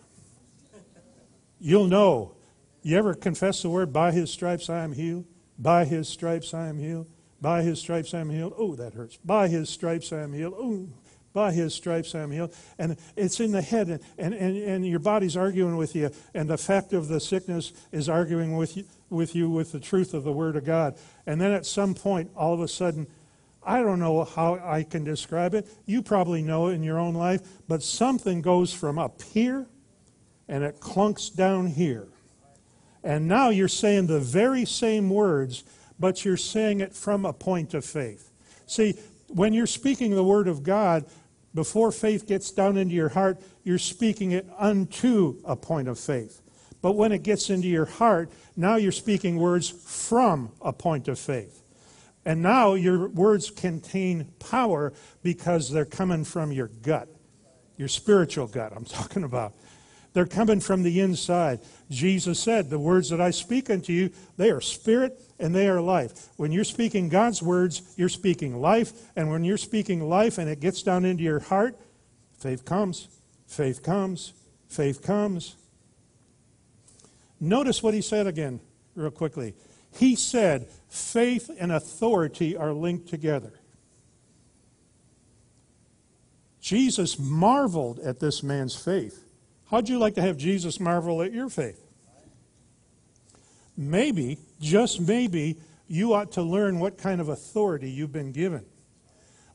You'll 1.59 1.87
know. 1.87 2.35
You 2.83 2.97
ever 2.97 3.13
confess 3.15 3.61
the 3.61 3.69
word, 3.69 3.91
by 3.91 4.11
his 4.11 4.29
stripes 4.29 4.69
I 4.69 4.83
am 4.83 4.93
healed? 4.93 5.25
By 5.57 5.85
his 5.85 6.07
stripes 6.07 6.53
I 6.53 6.67
am 6.67 6.77
healed. 6.77 7.09
By 7.41 7.63
his 7.63 7.79
stripes 7.79 8.13
I 8.13 8.19
am 8.19 8.29
healed. 8.29 8.53
Oh, 8.57 8.75
that 8.75 8.93
hurts. 8.93 9.17
By 9.17 9.47
his 9.47 9.69
stripes 9.69 10.13
I 10.13 10.21
am 10.21 10.33
healed. 10.33 10.53
Oh, 10.57 10.87
by 11.33 11.51
his 11.51 11.73
stripes 11.73 12.15
I 12.15 12.21
am 12.21 12.31
healed. 12.31 12.53
And 12.79 12.97
it's 13.15 13.39
in 13.39 13.51
the 13.51 13.61
head, 13.61 13.89
and, 13.89 14.01
and, 14.17 14.33
and, 14.33 14.57
and 14.57 14.87
your 14.87 14.99
body's 14.99 15.35
arguing 15.35 15.75
with 15.75 15.95
you, 15.95 16.11
and 16.33 16.49
the 16.49 16.57
fact 16.57 16.93
of 16.93 17.07
the 17.07 17.19
sickness 17.19 17.73
is 17.91 18.07
arguing 18.07 18.55
with 18.55 18.77
you, 18.77 18.85
with 19.09 19.35
you 19.35 19.49
with 19.49 19.71
the 19.71 19.79
truth 19.79 20.13
of 20.13 20.23
the 20.23 20.31
Word 20.31 20.55
of 20.55 20.63
God. 20.65 20.97
And 21.25 21.41
then 21.41 21.51
at 21.51 21.65
some 21.65 21.93
point, 21.93 22.31
all 22.35 22.53
of 22.53 22.61
a 22.61 22.67
sudden, 22.67 23.07
I 23.65 23.81
don't 23.81 23.99
know 23.99 24.23
how 24.23 24.59
I 24.63 24.83
can 24.83 25.03
describe 25.03 25.55
it. 25.55 25.67
You 25.85 26.01
probably 26.03 26.43
know 26.43 26.67
it 26.67 26.73
in 26.73 26.83
your 26.83 26.99
own 26.99 27.15
life, 27.15 27.41
but 27.67 27.81
something 27.81 28.41
goes 28.41 28.71
from 28.71 28.99
up 28.99 29.21
here 29.21 29.65
and 30.47 30.63
it 30.63 30.79
clunks 30.79 31.35
down 31.35 31.67
here. 31.67 32.07
And 33.03 33.27
now 33.27 33.49
you're 33.49 33.67
saying 33.67 34.07
the 34.07 34.19
very 34.19 34.65
same 34.65 35.09
words, 35.09 35.63
but 35.99 36.23
you're 36.23 36.37
saying 36.37 36.81
it 36.81 36.93
from 36.93 37.25
a 37.25 37.33
point 37.33 37.73
of 37.73 37.83
faith. 37.83 38.31
See, 38.67 38.95
when 39.29 39.53
you're 39.53 39.67
speaking 39.67 40.11
the 40.15 40.23
Word 40.23 40.47
of 40.47 40.63
God, 40.63 41.05
before 41.53 41.91
faith 41.91 42.27
gets 42.27 42.51
down 42.51 42.77
into 42.77 42.93
your 42.93 43.09
heart, 43.09 43.41
you're 43.63 43.79
speaking 43.79 44.31
it 44.31 44.47
unto 44.57 45.41
a 45.45 45.55
point 45.55 45.87
of 45.87 45.97
faith. 45.97 46.41
But 46.81 46.93
when 46.93 47.11
it 47.11 47.23
gets 47.23 47.49
into 47.49 47.67
your 47.67 47.85
heart, 47.85 48.29
now 48.55 48.75
you're 48.75 48.91
speaking 48.91 49.37
words 49.37 49.69
from 49.69 50.51
a 50.61 50.73
point 50.73 51.07
of 51.07 51.17
faith. 51.17 51.64
And 52.25 52.41
now 52.41 52.73
your 52.73 53.07
words 53.07 53.51
contain 53.51 54.25
power 54.39 54.93
because 55.21 55.69
they're 55.69 55.85
coming 55.85 56.23
from 56.23 56.51
your 56.51 56.67
gut, 56.67 57.07
your 57.77 57.87
spiritual 57.87 58.47
gut, 58.47 58.73
I'm 58.75 58.85
talking 58.85 59.23
about. 59.23 59.53
They're 60.13 60.25
coming 60.25 60.61
from 60.61 60.83
the 60.83 61.01
inside. 61.01 61.59
Jesus 61.91 62.39
said, 62.39 62.69
The 62.69 62.79
words 62.79 63.09
that 63.09 63.19
I 63.19 63.31
speak 63.31 63.69
unto 63.69 63.91
you, 63.91 64.11
they 64.37 64.49
are 64.49 64.61
spirit 64.61 65.21
and 65.39 65.53
they 65.53 65.67
are 65.67 65.81
life. 65.81 66.29
When 66.37 66.53
you're 66.53 66.63
speaking 66.63 67.09
God's 67.09 67.43
words, 67.43 67.81
you're 67.97 68.07
speaking 68.07 68.61
life. 68.61 68.93
And 69.17 69.29
when 69.29 69.43
you're 69.43 69.57
speaking 69.57 70.07
life 70.07 70.37
and 70.37 70.49
it 70.49 70.61
gets 70.61 70.83
down 70.83 71.03
into 71.03 71.23
your 71.23 71.41
heart, 71.41 71.77
faith 72.39 72.63
comes, 72.63 73.09
faith 73.45 73.83
comes, 73.83 74.31
faith 74.69 75.01
comes. 75.03 75.57
Notice 77.41 77.83
what 77.83 77.93
he 77.93 78.01
said 78.01 78.25
again, 78.25 78.61
real 78.95 79.11
quickly. 79.11 79.53
He 79.97 80.15
said, 80.15 80.67
faith 80.89 81.49
and 81.57 81.71
authority 81.71 82.57
are 82.57 82.73
linked 82.73 83.07
together. 83.07 83.53
Jesus 86.59 87.17
marveled 87.17 87.99
at 87.99 88.19
this 88.19 88.43
man's 88.43 88.75
faith. 88.75 89.23
How'd 89.69 89.87
you 89.87 89.97
like 89.97 90.15
to 90.15 90.21
have 90.21 90.37
Jesus 90.37 90.79
marvel 90.79 91.21
at 91.21 91.31
your 91.31 91.49
faith? 91.49 91.81
Maybe, 93.77 94.37
just 94.59 94.99
maybe, 94.99 95.57
you 95.87 96.13
ought 96.13 96.31
to 96.33 96.41
learn 96.41 96.79
what 96.79 96.97
kind 96.97 97.21
of 97.21 97.29
authority 97.29 97.89
you've 97.89 98.11
been 98.11 98.31
given. 98.31 98.65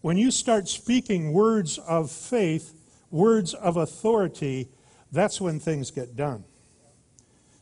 When 0.00 0.16
you 0.16 0.30
start 0.30 0.68
speaking 0.68 1.32
words 1.32 1.78
of 1.78 2.10
faith, 2.10 2.72
words 3.10 3.54
of 3.54 3.76
authority, 3.76 4.68
that's 5.12 5.40
when 5.40 5.60
things 5.60 5.90
get 5.90 6.16
done. 6.16 6.44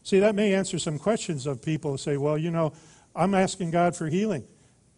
See, 0.09 0.21
that 0.21 0.35
may 0.35 0.55
answer 0.55 0.79
some 0.79 0.99
questions 0.99 1.47
of 1.47 1.61
people 1.61 1.91
who 1.91 1.99
say, 1.99 2.17
well, 2.17 2.39
you 2.39 2.51
know, 2.51 2.73
I'm 3.15 3.35
asking 3.35 3.73
God 3.73 3.95
for 3.95 4.07
healing. 4.07 4.43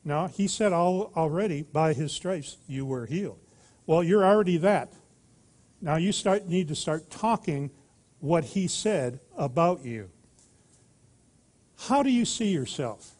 No, 0.04 0.28
He 0.28 0.46
said 0.46 0.72
already, 0.72 1.62
by 1.62 1.94
His 1.94 2.12
stripes, 2.12 2.58
you 2.68 2.86
were 2.86 3.06
healed. 3.06 3.40
Well, 3.86 4.04
you're 4.04 4.24
already 4.24 4.56
that. 4.58 4.92
Now 5.80 5.96
you 5.96 6.12
start, 6.12 6.46
need 6.46 6.68
to 6.68 6.76
start 6.76 7.10
talking 7.10 7.72
what 8.20 8.44
He 8.44 8.68
said 8.68 9.18
about 9.36 9.84
you. 9.84 10.10
How 11.88 12.04
do 12.04 12.10
you 12.10 12.24
see 12.24 12.52
yourself? 12.52 13.10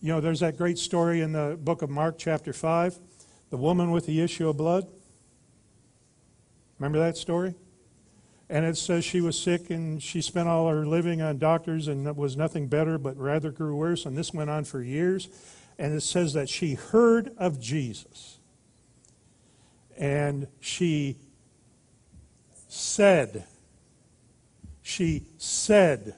You 0.00 0.08
know, 0.08 0.20
there's 0.20 0.40
that 0.40 0.58
great 0.58 0.78
story 0.78 1.20
in 1.20 1.30
the 1.30 1.56
book 1.62 1.82
of 1.82 1.88
Mark, 1.88 2.16
chapter 2.18 2.52
5, 2.52 2.98
the 3.50 3.56
woman 3.56 3.92
with 3.92 4.06
the 4.06 4.20
issue 4.20 4.48
of 4.48 4.56
blood. 4.56 4.88
Remember 6.80 6.98
that 6.98 7.16
story? 7.16 7.54
And 8.54 8.64
it 8.64 8.76
says 8.76 9.04
she 9.04 9.20
was 9.20 9.36
sick 9.36 9.68
and 9.70 10.00
she 10.00 10.20
spent 10.20 10.48
all 10.48 10.68
her 10.68 10.86
living 10.86 11.20
on 11.20 11.38
doctors 11.38 11.88
and 11.88 12.16
was 12.16 12.36
nothing 12.36 12.68
better, 12.68 12.98
but 12.98 13.16
rather 13.16 13.50
grew 13.50 13.74
worse. 13.74 14.06
And 14.06 14.16
this 14.16 14.32
went 14.32 14.48
on 14.48 14.62
for 14.62 14.80
years. 14.80 15.28
And 15.76 15.92
it 15.92 16.02
says 16.02 16.34
that 16.34 16.48
she 16.48 16.74
heard 16.74 17.32
of 17.36 17.60
Jesus. 17.60 18.38
And 19.98 20.46
she 20.60 21.16
said, 22.68 23.44
she 24.82 25.26
said, 25.36 26.14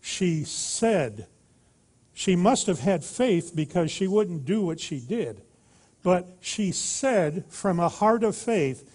she 0.00 0.44
said, 0.44 1.26
she 2.14 2.36
must 2.36 2.68
have 2.68 2.78
had 2.78 3.02
faith 3.02 3.50
because 3.52 3.90
she 3.90 4.06
wouldn't 4.06 4.44
do 4.44 4.62
what 4.62 4.78
she 4.78 5.00
did. 5.00 5.42
But 6.04 6.36
she 6.40 6.70
said 6.70 7.46
from 7.48 7.80
a 7.80 7.88
heart 7.88 8.22
of 8.22 8.36
faith, 8.36 8.88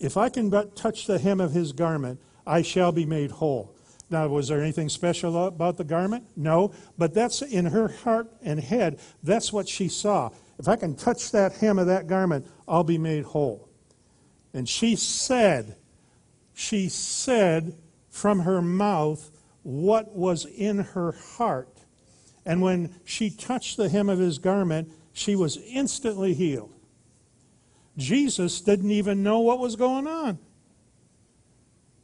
if 0.00 0.16
I 0.16 0.30
can 0.30 0.50
but 0.50 0.74
touch 0.74 1.06
the 1.06 1.18
hem 1.18 1.40
of 1.40 1.52
his 1.52 1.72
garment, 1.72 2.20
I 2.46 2.62
shall 2.62 2.90
be 2.90 3.06
made 3.06 3.30
whole. 3.30 3.74
Now, 4.08 4.26
was 4.26 4.48
there 4.48 4.60
anything 4.60 4.88
special 4.88 5.46
about 5.46 5.76
the 5.76 5.84
garment? 5.84 6.24
No, 6.36 6.72
but 6.98 7.14
that's 7.14 7.42
in 7.42 7.66
her 7.66 7.86
heart 7.88 8.28
and 8.42 8.58
head. 8.58 8.98
That's 9.22 9.52
what 9.52 9.68
she 9.68 9.88
saw. 9.88 10.30
If 10.58 10.66
I 10.66 10.74
can 10.74 10.96
touch 10.96 11.30
that 11.30 11.52
hem 11.52 11.78
of 11.78 11.86
that 11.86 12.08
garment, 12.08 12.46
I'll 12.66 12.82
be 12.82 12.98
made 12.98 13.24
whole. 13.24 13.68
And 14.52 14.68
she 14.68 14.96
said, 14.96 15.76
she 16.54 16.88
said 16.88 17.76
from 18.08 18.40
her 18.40 18.60
mouth 18.60 19.30
what 19.62 20.16
was 20.16 20.44
in 20.44 20.78
her 20.78 21.12
heart. 21.12 21.84
And 22.44 22.62
when 22.62 22.96
she 23.04 23.30
touched 23.30 23.76
the 23.76 23.88
hem 23.88 24.08
of 24.08 24.18
his 24.18 24.38
garment, 24.38 24.90
she 25.12 25.36
was 25.36 25.56
instantly 25.56 26.34
healed. 26.34 26.74
Jesus 28.00 28.60
didn't 28.60 28.90
even 28.90 29.22
know 29.22 29.40
what 29.40 29.58
was 29.58 29.76
going 29.76 30.06
on. 30.06 30.38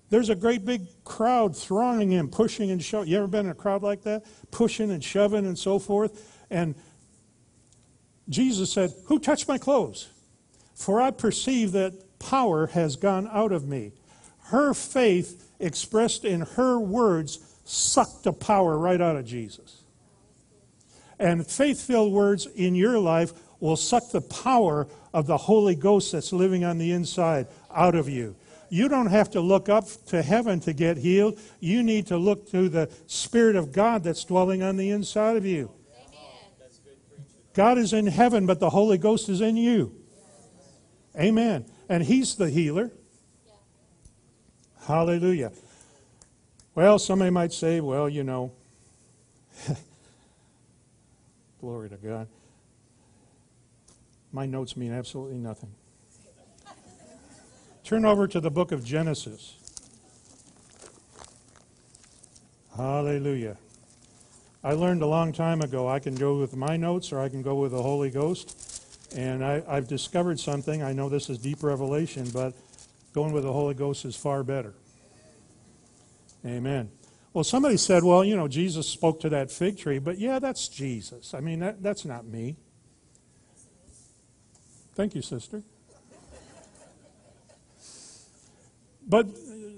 There's 0.08 0.28
a 0.28 0.36
great 0.36 0.64
big 0.64 0.82
crowd 1.04 1.56
thronging 1.56 2.10
him, 2.12 2.28
pushing 2.28 2.70
and 2.70 2.82
shoving. 2.82 3.08
You 3.08 3.18
ever 3.18 3.26
been 3.26 3.46
in 3.46 3.52
a 3.52 3.56
crowd 3.56 3.82
like 3.82 4.02
that? 4.02 4.24
Pushing 4.52 4.90
and 4.92 5.02
shoving 5.02 5.46
and 5.46 5.58
so 5.58 5.78
forth. 5.78 6.44
And 6.48 6.76
Jesus 8.28 8.72
said, 8.72 8.92
Who 9.06 9.18
touched 9.18 9.48
my 9.48 9.58
clothes? 9.58 10.08
For 10.74 11.00
I 11.00 11.10
perceive 11.10 11.72
that 11.72 12.18
power 12.18 12.68
has 12.68 12.96
gone 12.96 13.28
out 13.32 13.50
of 13.50 13.66
me. 13.66 13.92
Her 14.44 14.74
faith, 14.74 15.50
expressed 15.58 16.24
in 16.24 16.42
her 16.42 16.78
words, 16.78 17.40
sucked 17.64 18.22
the 18.22 18.32
power 18.32 18.78
right 18.78 19.00
out 19.00 19.16
of 19.16 19.24
Jesus. 19.24 19.82
And 21.18 21.44
faith 21.46 21.80
filled 21.80 22.12
words 22.12 22.46
in 22.46 22.74
your 22.74 22.98
life 22.98 23.32
will 23.58 23.76
suck 23.76 24.10
the 24.10 24.20
power 24.20 24.86
of 25.16 25.26
the 25.26 25.38
Holy 25.38 25.74
Ghost 25.74 26.12
that's 26.12 26.30
living 26.30 26.62
on 26.62 26.76
the 26.76 26.92
inside 26.92 27.46
out 27.74 27.94
of 27.94 28.06
you. 28.06 28.36
You 28.68 28.86
don't 28.86 29.06
have 29.06 29.30
to 29.30 29.40
look 29.40 29.70
up 29.70 29.86
to 30.08 30.20
heaven 30.20 30.60
to 30.60 30.74
get 30.74 30.98
healed. 30.98 31.38
You 31.58 31.82
need 31.82 32.08
to 32.08 32.18
look 32.18 32.50
to 32.50 32.68
the 32.68 32.90
Spirit 33.06 33.56
of 33.56 33.72
God 33.72 34.04
that's 34.04 34.22
dwelling 34.24 34.62
on 34.62 34.76
the 34.76 34.90
inside 34.90 35.38
of 35.38 35.46
you. 35.46 35.70
God 37.54 37.78
is 37.78 37.94
in 37.94 38.06
heaven, 38.06 38.44
but 38.44 38.60
the 38.60 38.68
Holy 38.68 38.98
Ghost 38.98 39.30
is 39.30 39.40
in 39.40 39.56
you. 39.56 39.94
Amen. 41.18 41.64
And 41.88 42.04
He's 42.04 42.34
the 42.34 42.50
healer. 42.50 42.92
Hallelujah. 44.82 45.50
Well, 46.74 46.98
somebody 46.98 47.30
might 47.30 47.54
say, 47.54 47.80
well, 47.80 48.06
you 48.06 48.22
know, 48.22 48.52
glory 51.58 51.88
to 51.88 51.96
God. 51.96 52.28
My 54.36 54.44
notes 54.44 54.76
mean 54.76 54.92
absolutely 54.92 55.38
nothing. 55.38 55.70
Turn 57.84 58.04
over 58.04 58.28
to 58.28 58.38
the 58.38 58.50
book 58.50 58.70
of 58.70 58.84
Genesis. 58.84 59.54
Hallelujah. 62.76 63.56
I 64.62 64.74
learned 64.74 65.00
a 65.00 65.06
long 65.06 65.32
time 65.32 65.62
ago 65.62 65.88
I 65.88 66.00
can 66.00 66.14
go 66.14 66.36
with 66.36 66.54
my 66.54 66.76
notes 66.76 67.12
or 67.12 67.20
I 67.20 67.30
can 67.30 67.40
go 67.40 67.54
with 67.54 67.72
the 67.72 67.80
Holy 67.80 68.10
Ghost. 68.10 69.14
And 69.16 69.42
I, 69.42 69.62
have 69.74 69.88
discovered 69.88 70.38
something. 70.38 70.82
I 70.82 70.92
know 70.92 71.08
this 71.08 71.30
is 71.30 71.38
deep 71.38 71.62
revelation, 71.62 72.28
but 72.34 72.52
going 73.14 73.32
with 73.32 73.44
the 73.44 73.54
Holy 73.54 73.72
Ghost 73.72 74.04
is 74.04 74.16
far 74.16 74.44
better. 74.44 74.74
Amen. 76.44 76.90
Well, 77.32 77.42
somebody 77.42 77.78
said, 77.78 78.04
well, 78.04 78.22
you 78.22 78.36
know, 78.36 78.48
Jesus 78.48 78.86
spoke 78.86 79.18
to 79.20 79.30
that 79.30 79.50
fig 79.50 79.78
tree, 79.78 79.98
but 79.98 80.18
yeah, 80.18 80.38
that's 80.40 80.68
Jesus. 80.68 81.32
I 81.32 81.40
mean, 81.40 81.60
that, 81.60 81.82
that's 81.82 82.04
not 82.04 82.26
me. 82.26 82.58
Thank 84.96 85.14
you, 85.14 85.20
sister. 85.20 85.62
But 89.06 89.26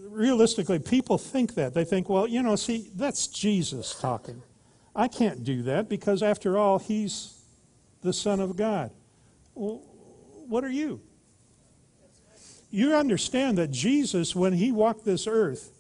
realistically, 0.09 0.79
people 0.79 1.19
think 1.19 1.57
that. 1.57 1.75
They 1.75 1.85
think, 1.85 2.09
well, 2.09 2.29
you 2.29 2.41
know, 2.41 2.55
see, 2.55 2.93
that's 2.95 3.27
Jesus 3.27 3.97
talking. 4.01 4.43
I 4.95 5.09
can't 5.09 5.43
do 5.43 5.63
that 5.65 5.89
because, 5.89 6.23
after 6.23 6.57
all, 6.57 6.79
he's 6.79 7.37
the 8.03 8.13
Son 8.13 8.39
of 8.39 8.57
God. 8.57 8.93
Well, 9.57 9.83
what 10.47 10.63
are 10.63 10.71
you? 10.71 11.01
You 12.71 12.95
understand 12.95 13.59
that 13.59 13.73
Jesus, 13.73 14.37
when 14.37 14.53
he 14.53 14.71
walked 14.71 15.05
this 15.05 15.27
earth, 15.27 15.73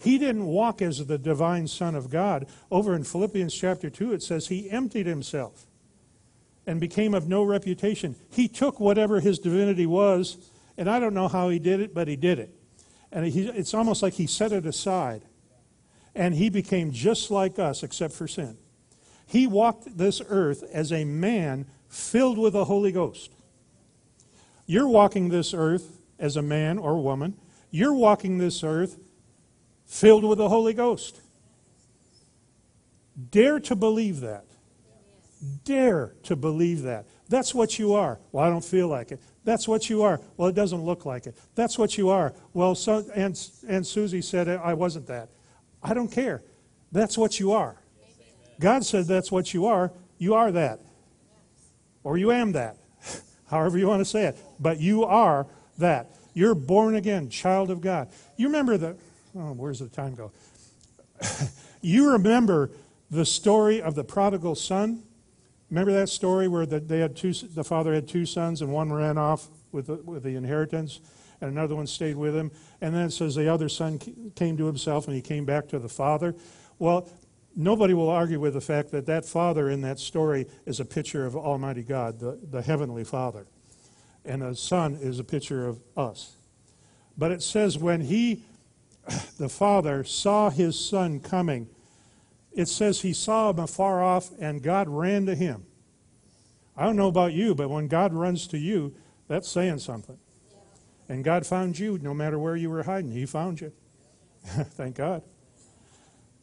he 0.00 0.18
didn't 0.18 0.46
walk 0.46 0.82
as 0.82 1.06
the 1.06 1.16
divine 1.16 1.68
Son 1.68 1.94
of 1.94 2.10
God. 2.10 2.48
Over 2.72 2.96
in 2.96 3.04
Philippians 3.04 3.54
chapter 3.54 3.88
2, 3.88 4.14
it 4.14 4.22
says 4.22 4.48
he 4.48 4.68
emptied 4.68 5.06
himself 5.06 5.66
and 6.66 6.80
became 6.80 7.14
of 7.14 7.28
no 7.28 7.42
reputation. 7.42 8.16
He 8.30 8.48
took 8.48 8.80
whatever 8.80 9.20
his 9.20 9.38
divinity 9.38 9.86
was, 9.86 10.38
and 10.76 10.88
I 10.88 10.98
don't 10.98 11.14
know 11.14 11.28
how 11.28 11.48
he 11.48 11.58
did 11.58 11.80
it, 11.80 11.94
but 11.94 12.08
he 12.08 12.16
did 12.16 12.38
it. 12.38 12.54
And 13.12 13.26
he, 13.26 13.48
it's 13.48 13.74
almost 13.74 14.02
like 14.02 14.14
he 14.14 14.26
set 14.26 14.52
it 14.52 14.66
aside. 14.66 15.22
And 16.14 16.34
he 16.34 16.48
became 16.48 16.92
just 16.92 17.30
like 17.30 17.58
us, 17.58 17.82
except 17.82 18.14
for 18.14 18.26
sin. 18.26 18.56
He 19.26 19.46
walked 19.46 19.96
this 19.96 20.20
earth 20.28 20.62
as 20.72 20.92
a 20.92 21.04
man 21.04 21.66
filled 21.88 22.38
with 22.38 22.52
the 22.52 22.64
Holy 22.64 22.92
Ghost. 22.92 23.30
You're 24.66 24.88
walking 24.88 25.28
this 25.28 25.54
earth 25.54 26.00
as 26.18 26.36
a 26.36 26.42
man 26.42 26.78
or 26.78 27.00
woman. 27.00 27.36
You're 27.70 27.94
walking 27.94 28.38
this 28.38 28.64
earth 28.64 28.98
filled 29.84 30.24
with 30.24 30.38
the 30.38 30.48
Holy 30.48 30.72
Ghost. 30.72 31.20
Dare 33.30 33.60
to 33.60 33.76
believe 33.76 34.20
that. 34.20 34.46
Dare 35.64 36.14
to 36.24 36.36
believe 36.36 36.82
that. 36.82 37.06
That's 37.28 37.54
what 37.54 37.78
you 37.78 37.94
are. 37.94 38.18
Well, 38.32 38.44
I 38.44 38.50
don't 38.50 38.64
feel 38.64 38.88
like 38.88 39.12
it. 39.12 39.20
That's 39.44 39.68
what 39.68 39.90
you 39.90 40.02
are. 40.02 40.20
Well, 40.36 40.48
it 40.48 40.54
doesn't 40.54 40.82
look 40.82 41.06
like 41.06 41.26
it. 41.26 41.36
That's 41.54 41.78
what 41.78 41.98
you 41.98 42.08
are. 42.10 42.34
Well, 42.52 42.74
so, 42.74 43.04
and, 43.14 43.38
and 43.68 43.86
Susie 43.86 44.22
said 44.22 44.48
I 44.48 44.74
wasn't 44.74 45.06
that. 45.06 45.28
I 45.82 45.94
don't 45.94 46.10
care. 46.10 46.42
That's 46.92 47.18
what 47.18 47.38
you 47.40 47.52
are. 47.52 47.76
God 48.60 48.84
said 48.84 49.06
that's 49.06 49.32
what 49.32 49.52
you 49.52 49.66
are. 49.66 49.92
You 50.18 50.34
are 50.34 50.52
that. 50.52 50.80
Or 52.02 52.16
you 52.16 52.30
am 52.30 52.52
that. 52.52 52.76
However 53.50 53.78
you 53.78 53.86
want 53.86 54.00
to 54.00 54.04
say 54.04 54.26
it. 54.26 54.38
But 54.60 54.80
you 54.80 55.04
are 55.04 55.46
that. 55.78 56.10
You're 56.34 56.54
born 56.54 56.96
again, 56.96 57.28
child 57.30 57.70
of 57.70 57.80
God. 57.80 58.08
You 58.36 58.46
remember 58.46 58.76
the, 58.76 58.96
oh, 59.36 59.52
where's 59.52 59.78
the 59.78 59.88
time 59.88 60.14
go? 60.14 60.32
you 61.80 62.12
remember 62.12 62.70
the 63.10 63.24
story 63.24 63.80
of 63.80 63.94
the 63.94 64.04
prodigal 64.04 64.54
son? 64.54 65.02
Remember 65.74 65.92
that 65.94 66.08
story 66.08 66.46
where 66.46 66.66
the, 66.66 66.78
they 66.78 67.00
had 67.00 67.16
two, 67.16 67.32
the 67.32 67.64
father 67.64 67.92
had 67.94 68.06
two 68.06 68.26
sons 68.26 68.62
and 68.62 68.72
one 68.72 68.92
ran 68.92 69.18
off 69.18 69.48
with 69.72 69.88
the, 69.88 69.96
with 69.96 70.22
the 70.22 70.36
inheritance 70.36 71.00
and 71.40 71.50
another 71.50 71.74
one 71.74 71.88
stayed 71.88 72.14
with 72.14 72.32
him. 72.32 72.52
And 72.80 72.94
then 72.94 73.06
it 73.06 73.10
says 73.10 73.34
the 73.34 73.52
other 73.52 73.68
son 73.68 73.98
came 74.36 74.56
to 74.56 74.66
himself 74.66 75.08
and 75.08 75.16
he 75.16 75.20
came 75.20 75.44
back 75.44 75.66
to 75.70 75.80
the 75.80 75.88
father. 75.88 76.36
Well, 76.78 77.08
nobody 77.56 77.92
will 77.92 78.08
argue 78.08 78.38
with 78.38 78.54
the 78.54 78.60
fact 78.60 78.92
that 78.92 79.06
that 79.06 79.24
father 79.24 79.68
in 79.68 79.80
that 79.80 79.98
story 79.98 80.46
is 80.64 80.78
a 80.78 80.84
picture 80.84 81.26
of 81.26 81.34
Almighty 81.34 81.82
God, 81.82 82.20
the, 82.20 82.38
the 82.48 82.62
Heavenly 82.62 83.02
Father. 83.02 83.48
And 84.24 84.42
the 84.42 84.54
son 84.54 84.96
is 85.00 85.18
a 85.18 85.24
picture 85.24 85.66
of 85.66 85.80
us. 85.96 86.36
But 87.18 87.32
it 87.32 87.42
says 87.42 87.76
when 87.78 88.02
he, 88.02 88.44
the 89.38 89.48
father, 89.48 90.04
saw 90.04 90.50
his 90.50 90.78
son 90.78 91.18
coming, 91.18 91.68
it 92.54 92.68
says 92.68 93.00
he 93.00 93.12
saw 93.12 93.50
him 93.50 93.58
afar 93.58 94.02
off 94.02 94.30
and 94.38 94.62
God 94.62 94.88
ran 94.88 95.26
to 95.26 95.34
him. 95.34 95.66
I 96.76 96.84
don't 96.84 96.96
know 96.96 97.08
about 97.08 97.32
you, 97.32 97.54
but 97.54 97.70
when 97.70 97.88
God 97.88 98.12
runs 98.12 98.46
to 98.48 98.58
you, 98.58 98.94
that's 99.28 99.48
saying 99.48 99.78
something. 99.78 100.18
And 101.08 101.22
God 101.22 101.46
found 101.46 101.78
you 101.78 101.98
no 101.98 102.14
matter 102.14 102.38
where 102.38 102.56
you 102.56 102.70
were 102.70 102.82
hiding. 102.82 103.12
He 103.12 103.26
found 103.26 103.60
you. 103.60 103.72
Thank 104.44 104.96
God. 104.96 105.22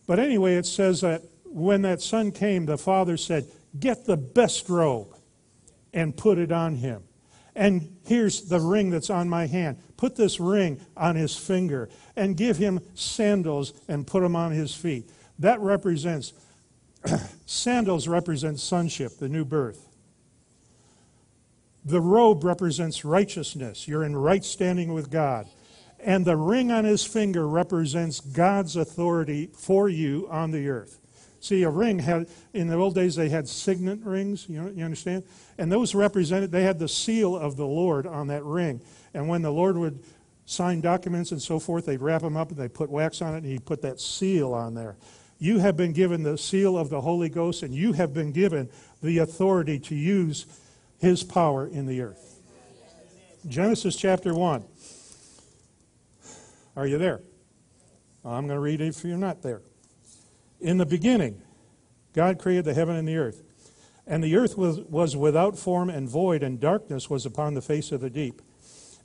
But 0.08 0.20
anyway, 0.20 0.56
it 0.56 0.66
says 0.66 1.02
that 1.02 1.24
when 1.46 1.82
that 1.84 2.02
son 2.02 2.32
came, 2.32 2.66
the 2.66 2.78
father 2.78 3.18
said, 3.18 3.48
Get 3.80 4.06
the 4.06 4.18
best 4.18 4.70
robe 4.70 5.16
and 5.94 6.16
put 6.16 6.38
it 6.38 6.52
on 6.52 6.76
him. 6.76 7.04
And 7.56 7.98
here's 8.06 8.44
the 8.44 8.60
ring 8.60 8.90
that's 8.90 9.10
on 9.10 9.30
my 9.30 9.48
hand. 9.48 9.78
Put 9.98 10.16
this 10.16 10.40
ring 10.40 10.80
on 10.96 11.16
his 11.16 11.36
finger 11.36 11.90
and 12.16 12.38
give 12.38 12.58
him 12.58 12.80
sandals 12.94 13.74
and 13.88 14.08
put 14.08 14.22
them 14.22 14.36
on 14.36 14.52
his 14.52 14.74
feet. 14.74 15.10
That 15.40 15.60
represents, 15.60 16.34
sandals 17.46 18.08
represent 18.08 18.60
sonship, 18.60 19.18
the 19.18 19.30
new 19.30 19.46
birth. 19.46 19.88
The 21.84 22.02
robe 22.02 22.44
represents 22.44 23.04
righteousness. 23.04 23.88
You're 23.88 24.04
in 24.04 24.16
right 24.16 24.46
standing 24.46 24.94
with 24.94 25.10
God. 25.10 25.48
And 26.04 26.26
the 26.26 26.36
ring 26.36 26.72
on 26.72 26.86
his 26.86 27.04
finger 27.04 27.48
represents 27.48 28.20
God's 28.20 28.76
authority 28.76 29.50
for 29.54 29.90
you 29.90 30.28
on 30.30 30.52
the 30.52 30.68
earth. 30.70 31.00
See, 31.40 31.64
a 31.64 31.70
ring 31.70 31.98
had, 32.00 32.28
in 32.54 32.68
the 32.68 32.76
old 32.76 32.94
days, 32.94 33.16
they 33.16 33.30
had 33.30 33.48
signet 33.48 34.00
rings, 34.04 34.48
you, 34.48 34.62
know, 34.62 34.70
you 34.70 34.86
understand? 34.86 35.24
And 35.58 35.72
those 35.72 35.96
represented, 35.96 36.52
they 36.52 36.64
had 36.64 36.78
the 36.78 36.88
seal 36.88 37.36
of 37.36 37.58
the 37.58 37.66
Lord 37.66 38.06
on 38.06 38.28
that 38.28 38.44
ring. 38.44 38.80
And 39.16 39.28
when 39.28 39.42
the 39.42 39.52
Lord 39.52 39.76
would 39.76 40.04
sign 40.46 40.82
documents 40.82 41.32
and 41.32 41.42
so 41.42 41.60
forth, 41.60 41.88
they'd 41.88 42.02
wrap 42.02 42.22
them 42.22 42.38
up 42.38 42.50
and 42.50 42.60
they'd 42.60 42.74
put 42.74 42.92
wax 42.92 43.24
on 43.24 43.34
it 43.34 43.38
and 43.38 43.48
he'd 43.48 43.66
put 43.66 43.82
that 43.82 44.00
seal 44.00 44.54
on 44.54 44.76
there. 44.76 44.98
You 45.42 45.58
have 45.58 45.76
been 45.76 45.92
given 45.92 46.22
the 46.22 46.38
seal 46.38 46.78
of 46.78 46.92
the 46.92 47.02
Holy 47.02 47.28
Ghost 47.28 47.64
and 47.64 47.74
you 47.74 47.94
have 47.94 48.14
been 48.14 48.32
given 48.32 48.70
the 49.02 49.18
authority 49.18 49.80
to 49.80 49.96
use 49.96 50.46
his 51.00 51.24
power 51.24 51.66
in 51.66 51.88
the 51.88 52.02
earth. 52.02 52.40
Genesis 53.48 53.96
chapter 53.96 54.36
1. 54.36 54.64
Are 56.76 56.86
you 56.86 57.00
there? 57.00 57.22
I'm 58.24 58.46
going 58.46 58.56
to 58.56 58.60
read 58.60 58.82
it 58.82 58.90
if 58.90 59.04
you're 59.04 59.18
not 59.18 59.42
there. 59.42 59.64
In 60.60 60.78
the 60.78 60.86
beginning, 60.86 61.42
God 62.14 62.38
created 62.38 62.66
the 62.66 62.76
heaven 62.76 62.96
and 62.96 63.08
the 63.08 63.18
earth. 63.18 63.42
And 64.06 64.24
the 64.24 64.36
earth 64.36 64.60
was, 64.60 64.82
was 64.82 65.18
without 65.18 65.58
form 65.58 65.90
and 65.90 66.08
void, 66.08 66.44
and 66.44 66.60
darkness 66.60 67.10
was 67.10 67.26
upon 67.26 67.56
the 67.56 67.64
face 67.64 67.92
of 67.92 68.02
the 68.02 68.12
deep. 68.12 68.44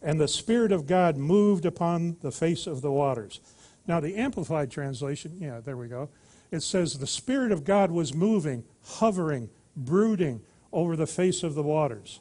And 0.03 0.21
the 0.21 0.29
Spirit 0.29 0.71
of 0.71 0.87
God 0.87 1.17
moved 1.17 1.65
upon 1.65 2.19
the 2.21 2.31
face 2.31 2.67
of 2.67 2.83
the 2.83 2.93
waters. 2.93 3.41
Now, 3.87 4.01
the 4.01 4.17
Amplified 4.17 4.71
translation, 4.71 5.39
yeah, 5.41 5.61
there 5.61 5.79
we 5.79 5.89
go. 5.89 6.11
It 6.51 6.61
says, 6.61 6.99
The 6.99 7.07
Spirit 7.07 7.53
of 7.53 7.65
God 7.65 7.91
was 7.91 8.15
moving, 8.15 8.65
hovering, 8.85 9.51
brooding 9.77 10.41
over 10.73 10.97
the 10.97 11.07
face 11.07 11.43
of 11.43 11.55
the 11.55 11.63
waters. 11.63 12.21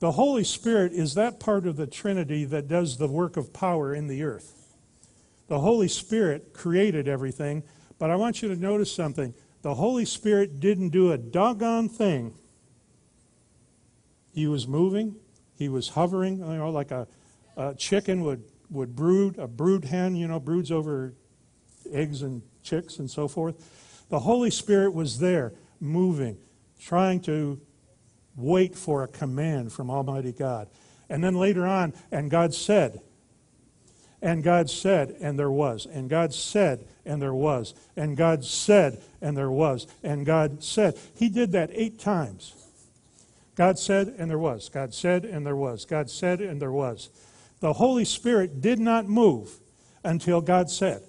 The 0.00 0.12
Holy 0.12 0.44
Spirit 0.44 0.92
is 0.92 1.14
that 1.14 1.40
part 1.40 1.66
of 1.66 1.76
the 1.76 1.86
Trinity 1.86 2.44
that 2.44 2.68
does 2.68 2.98
the 2.98 3.08
work 3.08 3.36
of 3.36 3.52
power 3.52 3.92
in 3.92 4.06
the 4.06 4.22
earth. 4.22 4.54
The 5.48 5.60
Holy 5.60 5.88
Spirit 5.88 6.52
created 6.52 7.08
everything, 7.08 7.64
but 7.98 8.10
I 8.10 8.16
want 8.16 8.42
you 8.42 8.48
to 8.48 8.56
notice 8.56 8.92
something. 8.92 9.34
The 9.62 9.74
Holy 9.74 10.04
Spirit 10.04 10.60
didn't 10.60 10.90
do 10.90 11.10
a 11.10 11.18
doggone 11.18 11.88
thing. 11.88 12.34
He 14.32 14.46
was 14.46 14.68
moving, 14.68 15.16
he 15.56 15.68
was 15.68 15.88
hovering, 15.88 16.38
you 16.38 16.44
know, 16.44 16.70
like 16.70 16.92
a, 16.92 17.08
a 17.56 17.74
chicken 17.74 18.22
would, 18.22 18.44
would 18.70 18.94
brood, 18.94 19.36
a 19.36 19.48
brood 19.48 19.86
hen, 19.86 20.14
you 20.14 20.28
know, 20.28 20.38
broods 20.38 20.70
over 20.70 21.14
eggs 21.90 22.22
and 22.22 22.42
chicks 22.68 22.98
and 22.98 23.10
so 23.10 23.28
forth. 23.28 24.06
The 24.10 24.20
Holy 24.20 24.50
Spirit 24.50 24.92
was 24.94 25.18
there, 25.18 25.52
moving, 25.80 26.38
trying 26.80 27.20
to 27.20 27.60
wait 28.36 28.76
for 28.76 29.02
a 29.02 29.08
command 29.08 29.72
from 29.72 29.90
Almighty 29.90 30.32
God. 30.32 30.68
And 31.08 31.22
then 31.24 31.34
later 31.34 31.66
on, 31.66 31.94
and 32.10 32.30
God 32.30 32.54
said, 32.54 33.00
and 34.20 34.42
God 34.42 34.68
said, 34.68 35.16
and 35.20 35.38
there 35.38 35.50
was. 35.50 35.86
And 35.86 36.10
God 36.10 36.34
said, 36.34 36.84
and 37.04 37.22
there 37.22 37.34
was. 37.34 37.74
And 37.96 38.16
God 38.16 38.44
said, 38.44 39.00
and 39.20 39.36
there 39.36 39.50
was. 39.50 39.86
And 40.02 40.26
God 40.26 40.62
said. 40.62 40.98
He 41.14 41.28
did 41.28 41.52
that 41.52 41.70
eight 41.72 42.00
times. 42.00 42.54
God 43.54 43.78
said, 43.78 44.14
and 44.18 44.28
there 44.28 44.38
was. 44.38 44.68
God 44.68 44.92
said, 44.92 45.24
and 45.24 45.46
there 45.46 45.56
was. 45.56 45.84
God 45.84 46.10
said, 46.10 46.40
and 46.40 46.60
there 46.60 46.72
was. 46.72 47.10
The 47.60 47.74
Holy 47.74 48.04
Spirit 48.04 48.60
did 48.60 48.78
not 48.78 49.08
move 49.08 49.58
until 50.04 50.40
God 50.40 50.70
said. 50.70 51.02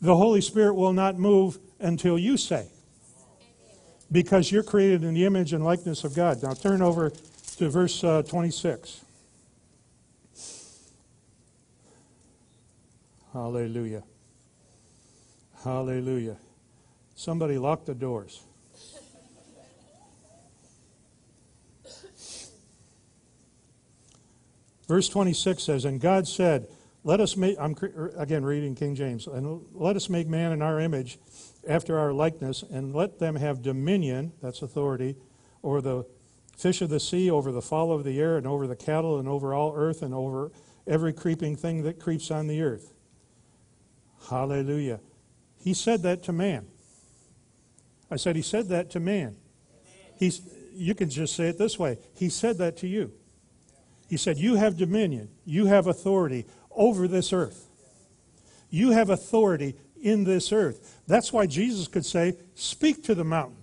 The 0.00 0.16
Holy 0.16 0.40
Spirit 0.40 0.74
will 0.74 0.92
not 0.92 1.18
move 1.18 1.58
until 1.80 2.18
you 2.18 2.36
say 2.36 2.66
because 4.10 4.52
you're 4.52 4.62
created 4.62 5.02
in 5.02 5.14
the 5.14 5.24
image 5.24 5.52
and 5.52 5.64
likeness 5.64 6.04
of 6.04 6.14
God. 6.14 6.42
Now 6.42 6.52
turn 6.52 6.82
over 6.82 7.10
to 7.56 7.68
verse 7.68 8.04
uh, 8.04 8.22
26. 8.22 9.04
Hallelujah. 13.32 14.02
Hallelujah. 15.64 16.36
Somebody 17.14 17.58
lock 17.58 17.84
the 17.84 17.94
doors. 17.94 18.42
Verse 24.86 25.08
26 25.08 25.62
says, 25.62 25.84
And 25.84 26.00
God 26.00 26.28
said, 26.28 26.68
Let 27.06 27.20
us 27.20 27.36
make, 27.36 27.56
I'm 27.60 27.76
er, 27.80 28.12
again 28.16 28.44
reading 28.44 28.74
King 28.74 28.96
James, 28.96 29.28
and 29.28 29.64
let 29.72 29.94
us 29.94 30.10
make 30.10 30.26
man 30.26 30.50
in 30.50 30.60
our 30.60 30.80
image 30.80 31.20
after 31.68 31.96
our 31.96 32.12
likeness, 32.12 32.64
and 32.68 32.96
let 32.96 33.20
them 33.20 33.36
have 33.36 33.62
dominion, 33.62 34.32
that's 34.42 34.60
authority, 34.60 35.14
over 35.62 35.80
the 35.80 36.04
fish 36.58 36.82
of 36.82 36.90
the 36.90 36.98
sea, 36.98 37.30
over 37.30 37.52
the 37.52 37.62
fowl 37.62 37.92
of 37.92 38.02
the 38.02 38.18
air, 38.18 38.36
and 38.36 38.44
over 38.44 38.66
the 38.66 38.74
cattle, 38.74 39.20
and 39.20 39.28
over 39.28 39.54
all 39.54 39.72
earth, 39.76 40.02
and 40.02 40.12
over 40.12 40.50
every 40.84 41.12
creeping 41.12 41.54
thing 41.54 41.84
that 41.84 42.00
creeps 42.00 42.32
on 42.32 42.48
the 42.48 42.60
earth. 42.60 42.92
Hallelujah. 44.28 44.98
He 45.60 45.74
said 45.74 46.02
that 46.02 46.24
to 46.24 46.32
man. 46.32 46.66
I 48.10 48.16
said 48.16 48.34
he 48.34 48.42
said 48.42 48.66
that 48.70 48.90
to 48.90 48.98
man. 48.98 49.36
He's, 50.18 50.40
you 50.74 50.96
can 50.96 51.08
just 51.08 51.36
say 51.36 51.50
it 51.50 51.56
this 51.56 51.78
way. 51.78 51.98
He 52.16 52.28
said 52.30 52.58
that 52.58 52.76
to 52.78 52.88
you. 52.88 53.12
He 54.08 54.16
said, 54.16 54.38
You 54.38 54.56
have 54.56 54.76
dominion, 54.76 55.28
you 55.44 55.66
have 55.66 55.86
authority 55.86 56.46
over 56.76 57.08
this 57.08 57.32
earth. 57.32 57.68
You 58.70 58.90
have 58.90 59.10
authority 59.10 59.76
in 60.00 60.24
this 60.24 60.52
earth. 60.52 61.00
That's 61.06 61.32
why 61.32 61.46
Jesus 61.46 61.88
could 61.88 62.04
say, 62.04 62.36
Speak 62.54 63.02
to 63.04 63.14
the 63.14 63.24
mountain. 63.24 63.56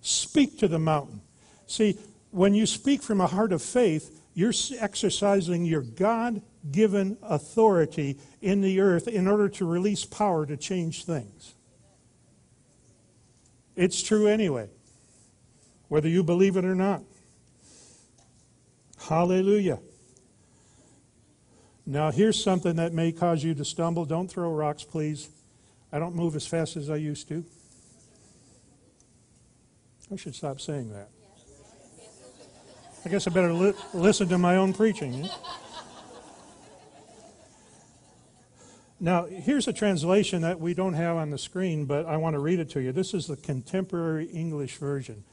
Speak 0.00 0.58
to 0.58 0.68
the 0.68 0.78
mountain. 0.78 1.20
See, 1.66 1.98
when 2.30 2.54
you 2.54 2.66
speak 2.66 3.02
from 3.02 3.20
a 3.20 3.26
heart 3.26 3.52
of 3.52 3.62
faith, 3.62 4.20
you're 4.34 4.52
exercising 4.78 5.64
your 5.64 5.82
God 5.82 6.42
given 6.70 7.16
authority 7.22 8.18
in 8.42 8.60
the 8.60 8.80
earth 8.80 9.06
in 9.06 9.28
order 9.28 9.48
to 9.50 9.64
release 9.64 10.04
power 10.04 10.44
to 10.46 10.56
change 10.56 11.04
things. 11.04 11.54
It's 13.76 14.02
true 14.02 14.26
anyway, 14.26 14.68
whether 15.88 16.08
you 16.08 16.22
believe 16.22 16.56
it 16.56 16.64
or 16.64 16.74
not. 16.74 17.02
Hallelujah. 18.98 19.78
Now, 21.86 22.10
here's 22.10 22.42
something 22.42 22.76
that 22.76 22.92
may 22.92 23.12
cause 23.12 23.44
you 23.44 23.54
to 23.54 23.64
stumble. 23.64 24.04
Don't 24.04 24.28
throw 24.28 24.50
rocks, 24.50 24.84
please. 24.84 25.28
I 25.92 25.98
don't 25.98 26.14
move 26.14 26.34
as 26.34 26.46
fast 26.46 26.76
as 26.76 26.88
I 26.88 26.96
used 26.96 27.28
to. 27.28 27.44
I 30.12 30.16
should 30.16 30.34
stop 30.34 30.60
saying 30.60 30.90
that. 30.92 31.08
I 33.04 33.08
guess 33.10 33.26
I 33.26 33.30
better 33.30 33.52
li- 33.52 33.74
listen 33.92 34.28
to 34.28 34.38
my 34.38 34.56
own 34.56 34.72
preaching. 34.72 35.24
Eh? 35.24 35.28
Now, 38.98 39.26
here's 39.26 39.68
a 39.68 39.72
translation 39.72 40.40
that 40.42 40.58
we 40.58 40.72
don't 40.72 40.94
have 40.94 41.16
on 41.16 41.28
the 41.28 41.36
screen, 41.36 41.84
but 41.84 42.06
I 42.06 42.16
want 42.16 42.34
to 42.34 42.38
read 42.38 42.60
it 42.60 42.70
to 42.70 42.80
you. 42.80 42.92
This 42.92 43.12
is 43.12 43.26
the 43.26 43.36
contemporary 43.36 44.26
English 44.26 44.76
version 44.76 45.24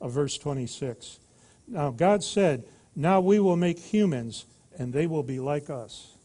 of 0.00 0.10
verse 0.10 0.36
26. 0.38 1.20
Now, 1.68 1.90
God 1.90 2.24
said, 2.24 2.64
Now 2.96 3.20
we 3.20 3.38
will 3.38 3.56
make 3.56 3.78
humans, 3.78 4.46
and 4.80 4.94
they 4.94 5.06
will 5.06 5.22
be 5.22 5.38
like 5.38 5.68
us. 5.68 6.16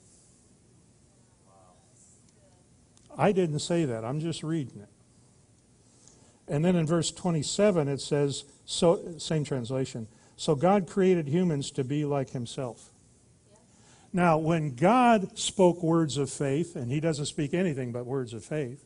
I 3.17 3.33
didn't 3.33 3.59
say 3.59 3.83
that, 3.83 4.05
I'm 4.05 4.21
just 4.21 4.43
reading 4.43 4.79
it. 4.79 4.87
And 6.47 6.63
then 6.63 6.77
in 6.77 6.87
verse 6.87 7.11
27, 7.11 7.89
it 7.89 7.99
says, 7.99 8.45
so, 8.63 9.17
same 9.17 9.43
translation, 9.43 10.07
so 10.37 10.55
God 10.55 10.87
created 10.87 11.27
humans 11.27 11.69
to 11.71 11.83
be 11.83 12.05
like 12.05 12.29
himself. 12.29 12.91
Now, 14.13 14.37
when 14.37 14.75
God 14.75 15.37
spoke 15.37 15.83
words 15.83 16.15
of 16.15 16.29
faith, 16.29 16.77
and 16.77 16.89
he 16.89 17.01
doesn't 17.01 17.25
speak 17.25 17.53
anything 17.53 17.91
but 17.91 18.05
words 18.05 18.33
of 18.33 18.45
faith, 18.45 18.85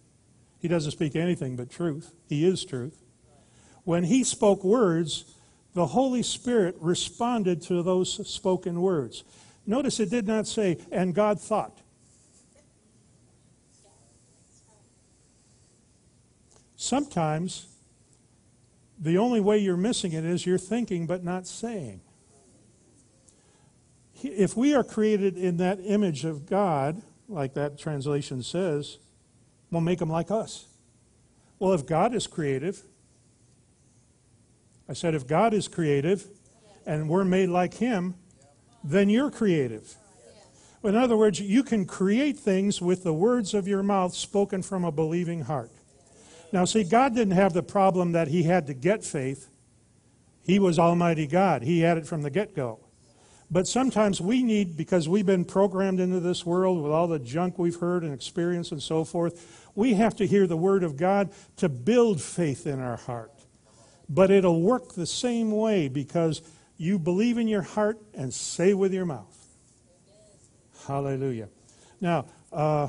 he 0.58 0.68
doesn't 0.68 0.92
speak 0.92 1.16
anything 1.16 1.56
but 1.56 1.70
truth. 1.70 2.16
He 2.28 2.44
is 2.44 2.66
truth. 2.66 3.04
When 3.84 4.06
he 4.06 4.24
spoke 4.24 4.64
words, 4.64 5.26
the 5.76 5.88
Holy 5.88 6.24
Spirit 6.24 6.76
responded 6.80 7.62
to 7.64 7.84
those 7.84 8.28
spoken 8.28 8.82
words. 8.82 9.24
Notice 9.70 10.00
it 10.00 10.10
did 10.10 10.26
not 10.26 10.48
say, 10.48 10.80
and 10.92 11.14
God 11.14 11.40
thought. 11.40 11.78
Sometimes 16.76 17.68
the 19.00 19.20
only 19.20 19.40
way 19.40 19.60
you're 19.60 19.78
missing 19.78 20.12
it 20.12 20.26
is 20.26 20.44
you're 20.44 20.58
thinking 20.58 21.06
but 21.06 21.24
not 21.24 21.46
saying. 21.46 22.02
If 24.24 24.58
we 24.58 24.74
are 24.74 24.84
created 24.84 25.38
in 25.38 25.58
that 25.58 25.78
image 25.84 26.26
of 26.26 26.48
God, 26.48 27.04
like 27.28 27.54
that 27.54 27.78
translation 27.78 28.42
says, 28.42 28.98
we'll 29.70 29.82
make 29.82 30.00
them 30.00 30.10
like 30.10 30.32
us. 30.32 30.66
Well, 31.60 31.74
if 31.74 31.86
God 31.86 32.16
is 32.16 32.26
creative, 32.26 32.82
I 34.90 34.94
said, 34.94 35.14
if 35.14 35.28
God 35.28 35.54
is 35.54 35.68
creative 35.68 36.26
and 36.88 37.08
we're 37.08 37.24
made 37.24 37.50
like 37.50 37.76
Him, 37.76 38.16
then 38.84 39.10
you're 39.10 39.32
creative. 39.32 39.96
In 40.84 40.96
other 40.96 41.18
words, 41.18 41.40
you 41.40 41.64
can 41.64 41.86
create 41.86 42.38
things 42.38 42.82
with 42.82 43.04
the 43.04 43.14
words 43.14 43.54
of 43.54 43.68
your 43.68 43.84
mouth 43.84 44.14
spoken 44.14 44.62
from 44.62 44.86
a 44.86 44.92
believing 44.92 45.42
heart. 45.42 45.72
Now, 46.52 46.66
see, 46.66 46.84
God 46.84 47.14
didn't 47.14 47.34
have 47.34 47.54
the 47.54 47.64
problem 47.64 48.14
that 48.14 48.30
he 48.30 48.44
had 48.44 48.68
to 48.68 48.74
get 48.74 49.04
faith. 49.04 49.50
He 50.42 50.58
was 50.58 50.80
Almighty 50.80 51.28
God, 51.28 51.62
He 51.62 51.82
had 51.82 51.98
it 51.98 52.08
from 52.08 52.24
the 52.24 52.30
get 52.30 52.56
go. 52.56 52.80
But 53.52 53.68
sometimes 53.68 54.22
we 54.22 54.44
need, 54.44 54.78
because 54.78 55.10
we've 55.10 55.26
been 55.26 55.46
programmed 55.46 56.00
into 56.00 56.20
this 56.20 56.46
world 56.46 56.82
with 56.84 56.92
all 56.92 57.08
the 57.08 57.20
junk 57.20 57.58
we've 57.58 57.80
heard 57.80 58.04
and 58.04 58.14
experienced 58.14 58.72
and 58.72 58.82
so 58.82 59.04
forth, 59.04 59.70
we 59.76 59.96
have 59.96 60.16
to 60.18 60.28
hear 60.28 60.46
the 60.46 60.58
Word 60.58 60.84
of 60.84 60.98
God 60.98 61.32
to 61.58 61.68
build 61.68 62.22
faith 62.22 62.68
in 62.68 62.80
our 62.80 62.98
heart. 62.98 63.32
But 64.08 64.32
it'll 64.32 64.62
work 64.62 64.94
the 64.94 65.08
same 65.08 65.52
way 65.52 65.88
because 65.88 66.42
you 66.80 66.98
believe 66.98 67.38
in 67.38 67.48
your 67.48 67.62
heart 67.62 68.00
and 68.14 68.34
say 68.34 68.74
with 68.74 68.94
your 68.94 69.06
mouth. 69.06 69.48
Hallelujah. 70.88 71.50
Now, 72.00 72.26
uh, 72.54 72.88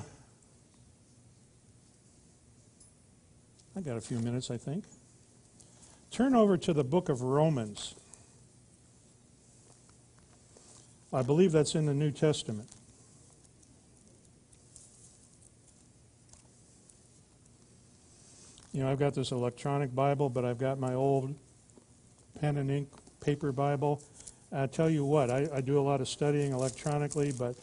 I 3.77 3.81
got 3.81 3.97
a 3.97 4.01
few 4.01 4.21
minutes, 4.21 4.49
I 4.49 4.57
think. 4.57 4.85
Turn 6.13 6.37
over 6.37 6.57
to 6.57 6.73
the 6.73 6.85
book 6.85 7.09
of 7.09 7.23
Romans. 7.23 7.97
I 11.13 11.23
believe 11.23 11.51
that's 11.51 11.75
in 11.75 11.87
the 11.87 11.95
New 11.95 12.13
Testament. 12.13 12.69
You 18.73 18.85
know, 18.85 18.93
I've 18.93 19.01
got 19.01 19.15
this 19.15 19.33
electronic 19.33 19.93
Bible, 19.93 20.31
but 20.31 20.45
I've 20.45 20.59
got 20.59 20.79
my 20.79 20.95
old 20.95 21.35
pen 22.41 22.57
and 22.57 22.71
ink 22.71 22.89
paper 23.21 23.53
Bible. 23.53 24.03
I 24.53 24.67
tell 24.67 24.91
you 24.91 25.05
what, 25.05 25.31
I, 25.31 25.49
I 25.55 25.61
do 25.61 25.79
a 25.79 25.83
lot 25.83 26.01
of 26.01 26.09
studying 26.09 26.53
electronically, 26.53 27.33
but 27.33 27.57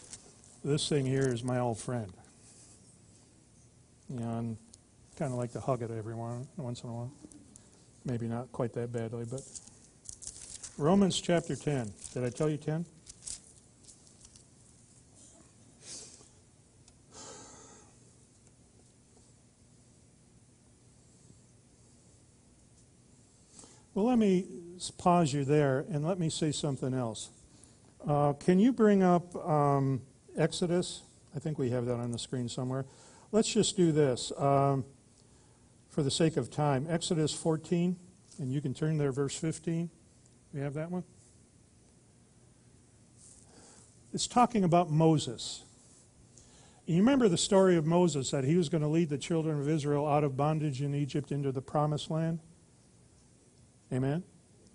this 0.63 0.87
thing 0.87 1.05
here 1.05 1.27
is 1.27 1.43
my 1.43 1.59
old 1.59 1.77
friend. 1.77 2.11
You 4.09 4.19
know, 4.19 4.37
and 4.37 4.57
kind 5.17 5.33
of 5.33 5.37
like 5.37 5.51
to 5.53 5.59
hug 5.59 5.81
it 5.81 5.91
every 5.91 6.15
once 6.15 6.83
in 6.83 6.89
a 6.89 6.93
while. 6.93 7.11
Maybe 8.05 8.27
not 8.27 8.51
quite 8.51 8.71
that 8.73 8.93
badly, 8.93 9.25
but 9.29 9.41
Romans 10.77 11.19
chapter 11.19 11.55
10. 11.55 11.91
Did 12.13 12.23
I 12.23 12.29
tell 12.29 12.49
you 12.49 12.57
10? 12.57 12.85
Well, 23.93 24.05
let 24.05 24.19
me 24.19 24.45
pause 24.97 25.33
you 25.33 25.43
there 25.43 25.85
and 25.91 26.05
let 26.05 26.19
me 26.19 26.29
say 26.29 26.51
something 26.51 26.93
else. 26.93 27.29
Uh, 28.07 28.33
can 28.33 28.59
you 28.59 28.71
bring 28.71 29.03
up 29.03 29.35
um, 29.47 30.01
Exodus? 30.37 31.01
I 31.35 31.39
think 31.39 31.57
we 31.57 31.69
have 31.71 31.85
that 31.85 31.95
on 31.95 32.11
the 32.11 32.19
screen 32.19 32.47
somewhere. 32.47 32.85
Let's 33.31 33.51
just 33.51 33.75
do 33.75 33.91
this 33.91 34.31
um, 34.37 34.85
for 35.89 36.03
the 36.03 36.11
sake 36.11 36.37
of 36.37 36.49
time. 36.49 36.87
Exodus 36.89 37.33
14, 37.33 37.97
and 38.39 38.51
you 38.51 38.61
can 38.61 38.73
turn 38.73 38.97
there, 38.97 39.11
verse 39.11 39.35
15. 39.35 39.89
We 40.53 40.59
have 40.61 40.73
that 40.75 40.89
one? 40.89 41.03
It's 44.13 44.27
talking 44.27 44.63
about 44.63 44.89
Moses. 44.89 45.63
You 46.85 46.97
remember 46.99 47.27
the 47.27 47.37
story 47.37 47.75
of 47.75 47.85
Moses 47.85 48.31
that 48.31 48.45
he 48.45 48.55
was 48.55 48.69
going 48.69 48.81
to 48.81 48.87
lead 48.87 49.09
the 49.09 49.17
children 49.17 49.59
of 49.59 49.67
Israel 49.67 50.07
out 50.07 50.23
of 50.23 50.37
bondage 50.37 50.81
in 50.81 50.95
Egypt 50.95 51.33
into 51.33 51.51
the 51.51 51.61
promised 51.61 52.09
land? 52.09 52.39
Amen? 53.91 54.23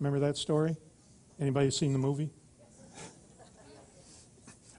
Remember 0.03 0.27
that 0.27 0.37
story? 0.37 0.75
Anybody 1.41 1.71
seen 1.71 1.93
the 1.93 1.99
movie? 2.01 2.29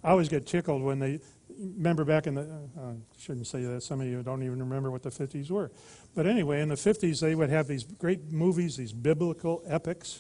I 0.04 0.10
always 0.10 0.28
get 0.28 0.46
tickled 0.46 0.82
when 0.82 1.00
they 1.00 1.22
remember 1.58 2.04
back 2.04 2.28
in 2.28 2.36
the 2.36 2.42
uh, 2.42 2.82
uh, 2.82 2.94
shouldn't 3.18 3.48
say 3.48 3.64
that 3.64 3.84
some 3.84 4.02
of 4.02 4.08
you 4.08 4.22
don't 4.22 4.44
even 4.44 4.60
remember 4.60 4.92
what 4.92 5.02
the 5.02 5.10
50s 5.10 5.50
were. 5.50 5.72
But 6.14 6.28
anyway 6.28 6.60
in 6.60 6.68
the 6.68 6.76
50s 6.76 7.22
they 7.22 7.36
would 7.36 7.50
have 7.50 7.68
these 7.68 7.86
great 7.86 8.34
movies 8.34 8.76
these 8.76 8.92
biblical 8.92 9.64
epics 9.66 10.20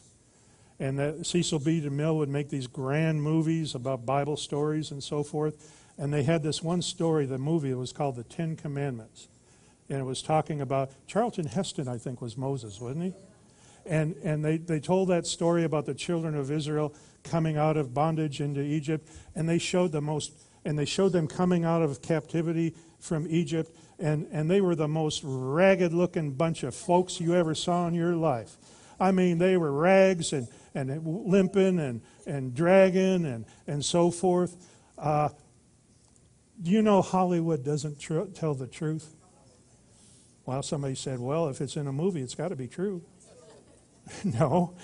and 0.79 0.97
that 0.99 1.25
cecil 1.25 1.59
b. 1.59 1.81
Demille 1.81 2.15
would 2.15 2.29
make 2.29 2.47
these 2.47 2.67
grand 2.67 3.21
movies 3.21 3.75
about 3.75 4.05
bible 4.05 4.37
stories 4.37 4.89
and 4.89 5.03
so 5.03 5.21
forth. 5.21 5.83
And 5.97 6.13
they 6.13 6.23
had 6.23 6.43
this 6.43 6.63
one 6.63 6.81
story 6.81 7.25
the 7.25 7.37
movie 7.37 7.71
it 7.71 7.77
was 7.77 7.91
called 7.91 8.15
the 8.15 8.23
ten 8.23 8.55
commandments. 8.55 9.27
And 9.89 9.99
it 9.99 10.05
was 10.05 10.21
talking 10.21 10.61
about 10.61 10.91
charlton 11.07 11.47
heston 11.47 11.89
i 11.89 11.97
think 11.97 12.21
was 12.21 12.37
moses 12.37 12.79
wasn't 12.79 13.03
he 13.03 13.13
and, 13.85 14.15
and 14.23 14.43
they, 14.43 14.57
they 14.57 14.79
told 14.79 15.09
that 15.09 15.25
story 15.27 15.63
about 15.63 15.85
the 15.85 15.93
children 15.93 16.35
of 16.35 16.51
Israel 16.51 16.93
coming 17.23 17.57
out 17.57 17.77
of 17.77 17.93
bondage 17.93 18.41
into 18.41 18.61
Egypt, 18.61 19.09
and 19.35 19.47
they 19.47 19.57
showed 19.57 19.91
the 19.91 20.01
most, 20.01 20.33
and 20.65 20.77
they 20.77 20.85
showed 20.85 21.11
them 21.11 21.27
coming 21.27 21.65
out 21.65 21.81
of 21.81 22.01
captivity 22.01 22.75
from 22.99 23.27
Egypt, 23.29 23.75
and, 23.99 24.27
and 24.31 24.49
they 24.49 24.61
were 24.61 24.75
the 24.75 24.87
most 24.87 25.21
ragged 25.23 25.93
looking 25.93 26.31
bunch 26.31 26.63
of 26.63 26.73
folks 26.73 27.19
you 27.19 27.35
ever 27.35 27.55
saw 27.55 27.87
in 27.87 27.93
your 27.93 28.15
life. 28.15 28.57
I 28.99 29.11
mean, 29.11 29.37
they 29.37 29.57
were 29.57 29.71
rags 29.71 30.33
and, 30.33 30.47
and 30.73 31.05
limping 31.05 31.79
and, 31.79 32.01
and 32.25 32.53
dragging 32.53 33.25
and, 33.25 33.45
and 33.67 33.83
so 33.83 34.11
forth. 34.11 34.55
Uh, 34.97 35.29
do 36.61 36.71
you 36.71 36.81
know 36.81 37.01
Hollywood 37.01 37.63
doesn't 37.65 37.99
tr- 37.99 38.25
tell 38.33 38.53
the 38.53 38.67
truth? 38.67 39.15
Well, 40.45 40.61
somebody 40.61 40.95
said, 40.95 41.19
well, 41.19 41.47
if 41.49 41.61
it's 41.61 41.75
in 41.75 41.87
a 41.87 41.93
movie, 41.93 42.21
it's 42.21 42.35
got 42.35 42.49
to 42.49 42.55
be 42.55 42.67
true. 42.67 43.03
no, 44.23 44.75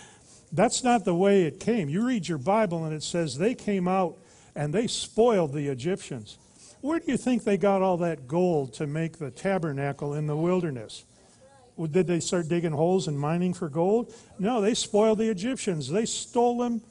that's 0.51 0.83
not 0.83 1.05
the 1.05 1.15
way 1.15 1.43
it 1.43 1.59
came. 1.59 1.89
You 1.89 2.05
read 2.05 2.27
your 2.27 2.37
Bible 2.37 2.85
and 2.85 2.93
it 2.93 3.03
says 3.03 3.37
they 3.37 3.55
came 3.55 3.87
out 3.87 4.17
and 4.55 4.73
they 4.73 4.87
spoiled 4.87 5.53
the 5.53 5.67
Egyptians. 5.67 6.37
Where 6.81 6.99
do 6.99 7.11
you 7.11 7.17
think 7.17 7.43
they 7.43 7.57
got 7.57 7.81
all 7.81 7.97
that 7.97 8.27
gold 8.27 8.73
to 8.75 8.87
make 8.87 9.17
the 9.17 9.31
tabernacle 9.31 10.13
in 10.13 10.27
the 10.27 10.35
wilderness? 10.35 11.05
Did 11.91 12.07
they 12.07 12.19
start 12.19 12.47
digging 12.47 12.71
holes 12.71 13.07
and 13.07 13.17
mining 13.17 13.53
for 13.53 13.69
gold? 13.69 14.13
No, 14.37 14.59
they 14.59 14.73
spoiled 14.73 15.17
the 15.17 15.29
Egyptians. 15.29 15.89
They 15.89 16.05
stole 16.05 16.57
them 16.57 16.81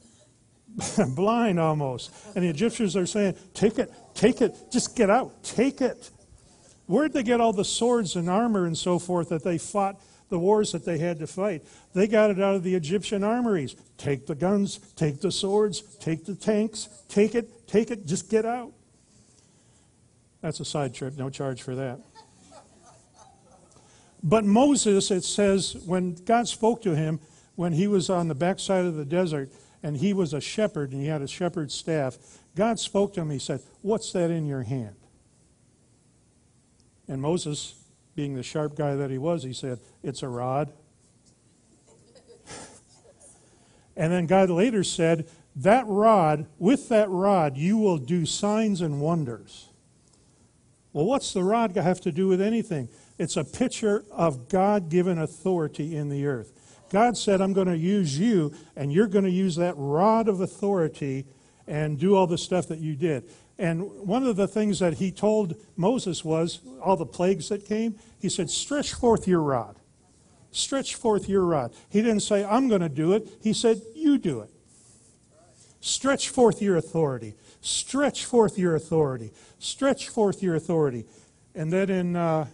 blind 1.15 1.59
almost. 1.59 2.11
And 2.35 2.43
the 2.43 2.49
Egyptians 2.49 2.95
are 2.95 3.05
saying, 3.05 3.35
Take 3.53 3.77
it, 3.77 3.91
take 4.13 4.41
it, 4.41 4.55
just 4.71 4.95
get 4.95 5.09
out, 5.09 5.43
take 5.43 5.81
it. 5.81 6.09
Where'd 6.87 7.13
they 7.13 7.23
get 7.23 7.39
all 7.39 7.53
the 7.53 7.65
swords 7.65 8.15
and 8.15 8.29
armor 8.29 8.65
and 8.65 8.77
so 8.77 8.97
forth 8.97 9.29
that 9.29 9.43
they 9.43 9.59
fought 9.59 10.01
the 10.29 10.39
wars 10.39 10.71
that 10.71 10.85
they 10.85 10.97
had 10.97 11.19
to 11.19 11.27
fight? 11.27 11.63
They 11.93 12.07
got 12.07 12.29
it 12.31 12.39
out 12.39 12.55
of 12.55 12.63
the 12.63 12.75
Egyptian 12.75 13.23
armories. 13.23 13.75
Take 13.97 14.27
the 14.27 14.35
guns, 14.35 14.79
take 14.95 15.21
the 15.21 15.31
swords, 15.31 15.81
take 15.97 16.25
the 16.25 16.35
tanks, 16.35 16.89
take 17.07 17.35
it, 17.35 17.67
take 17.67 17.91
it, 17.91 18.05
just 18.05 18.29
get 18.29 18.45
out. 18.45 18.71
That's 20.41 20.59
a 20.59 20.65
side 20.65 20.93
trip, 20.93 21.17
no 21.17 21.29
charge 21.29 21.61
for 21.61 21.75
that. 21.75 21.99
But 24.21 24.45
Moses, 24.45 25.11
it 25.11 25.23
says, 25.23 25.77
when 25.85 26.15
God 26.15 26.47
spoke 26.47 26.81
to 26.83 26.95
him, 26.95 27.19
when 27.55 27.73
he 27.73 27.87
was 27.87 28.09
on 28.09 28.27
the 28.27 28.35
backside 28.35 28.85
of 28.85 28.95
the 28.95 29.05
desert, 29.05 29.49
and 29.81 29.97
he 29.97 30.13
was 30.13 30.33
a 30.33 30.41
shepherd 30.41 30.91
and 30.91 31.01
he 31.01 31.07
had 31.07 31.21
a 31.21 31.27
shepherd's 31.27 31.73
staff, 31.73 32.17
God 32.55 32.79
spoke 32.79 33.13
to 33.13 33.21
him. 33.21 33.29
He 33.29 33.39
said, 33.39 33.61
What's 33.81 34.11
that 34.13 34.29
in 34.29 34.45
your 34.45 34.63
hand? 34.63 34.95
And 37.07 37.21
Moses, 37.21 37.75
being 38.19 38.35
the 38.35 38.43
sharp 38.43 38.75
guy 38.75 38.95
that 38.95 39.09
he 39.09 39.17
was, 39.17 39.43
he 39.43 39.53
said, 39.53 39.79
It's 40.03 40.23
a 40.23 40.27
rod. 40.27 40.73
and 43.95 44.11
then 44.11 44.25
God 44.25 44.49
later 44.49 44.83
said, 44.83 45.25
That 45.55 45.85
rod, 45.87 46.45
with 46.57 46.89
that 46.89 47.09
rod, 47.09 47.55
you 47.55 47.77
will 47.77 47.97
do 47.97 48.25
signs 48.25 48.81
and 48.81 48.99
wonders. 48.99 49.69
Well, 50.91 51.05
what's 51.05 51.31
the 51.31 51.45
rod 51.45 51.73
have 51.77 52.01
to 52.01 52.11
do 52.11 52.27
with 52.27 52.41
anything? 52.41 52.89
It's 53.17 53.37
a 53.37 53.45
picture 53.45 54.03
of 54.11 54.49
God 54.49 54.89
given 54.89 55.17
authority 55.17 55.95
in 55.95 56.09
the 56.09 56.25
earth. 56.25 56.51
God 56.89 57.17
said, 57.17 57.39
I'm 57.39 57.53
going 57.53 57.69
to 57.69 57.77
use 57.77 58.19
you, 58.19 58.53
and 58.75 58.91
you're 58.91 59.07
going 59.07 59.23
to 59.23 59.31
use 59.31 59.55
that 59.55 59.75
rod 59.77 60.27
of 60.27 60.41
authority 60.41 61.25
and 61.67 61.97
do 61.97 62.17
all 62.17 62.27
the 62.27 62.37
stuff 62.37 62.67
that 62.67 62.79
you 62.79 62.97
did. 62.97 63.29
And 63.59 64.07
one 64.07 64.25
of 64.25 64.37
the 64.37 64.47
things 64.47 64.79
that 64.79 64.95
he 64.95 65.11
told 65.11 65.55
Moses 65.75 66.23
was 66.23 66.61
all 66.81 66.95
the 66.95 67.05
plagues 67.05 67.49
that 67.49 67.65
came, 67.65 67.99
he 68.17 68.29
said, 68.29 68.49
Stretch 68.49 68.93
forth 68.93 69.27
your 69.27 69.41
rod. 69.41 69.75
Stretch 70.51 70.95
forth 70.95 71.29
your 71.29 71.43
rod. 71.43 71.73
He 71.89 72.01
didn't 72.01 72.21
say, 72.21 72.43
I'm 72.43 72.69
going 72.69 72.81
to 72.81 72.89
do 72.89 73.13
it. 73.13 73.27
He 73.43 73.53
said, 73.53 73.81
You 73.93 74.17
do 74.17 74.39
it. 74.39 74.49
Stretch 75.81 76.29
forth 76.29 76.61
your 76.61 76.77
authority. 76.77 77.35
Stretch 77.61 78.25
forth 78.25 78.57
your 78.57 78.75
authority. 78.75 79.31
Stretch 79.59 80.07
forth 80.07 80.41
your 80.41 80.55
authority. 80.55 81.05
And 81.53 81.71
then 81.71 81.89
in 81.89 82.15
uh, 82.15 82.47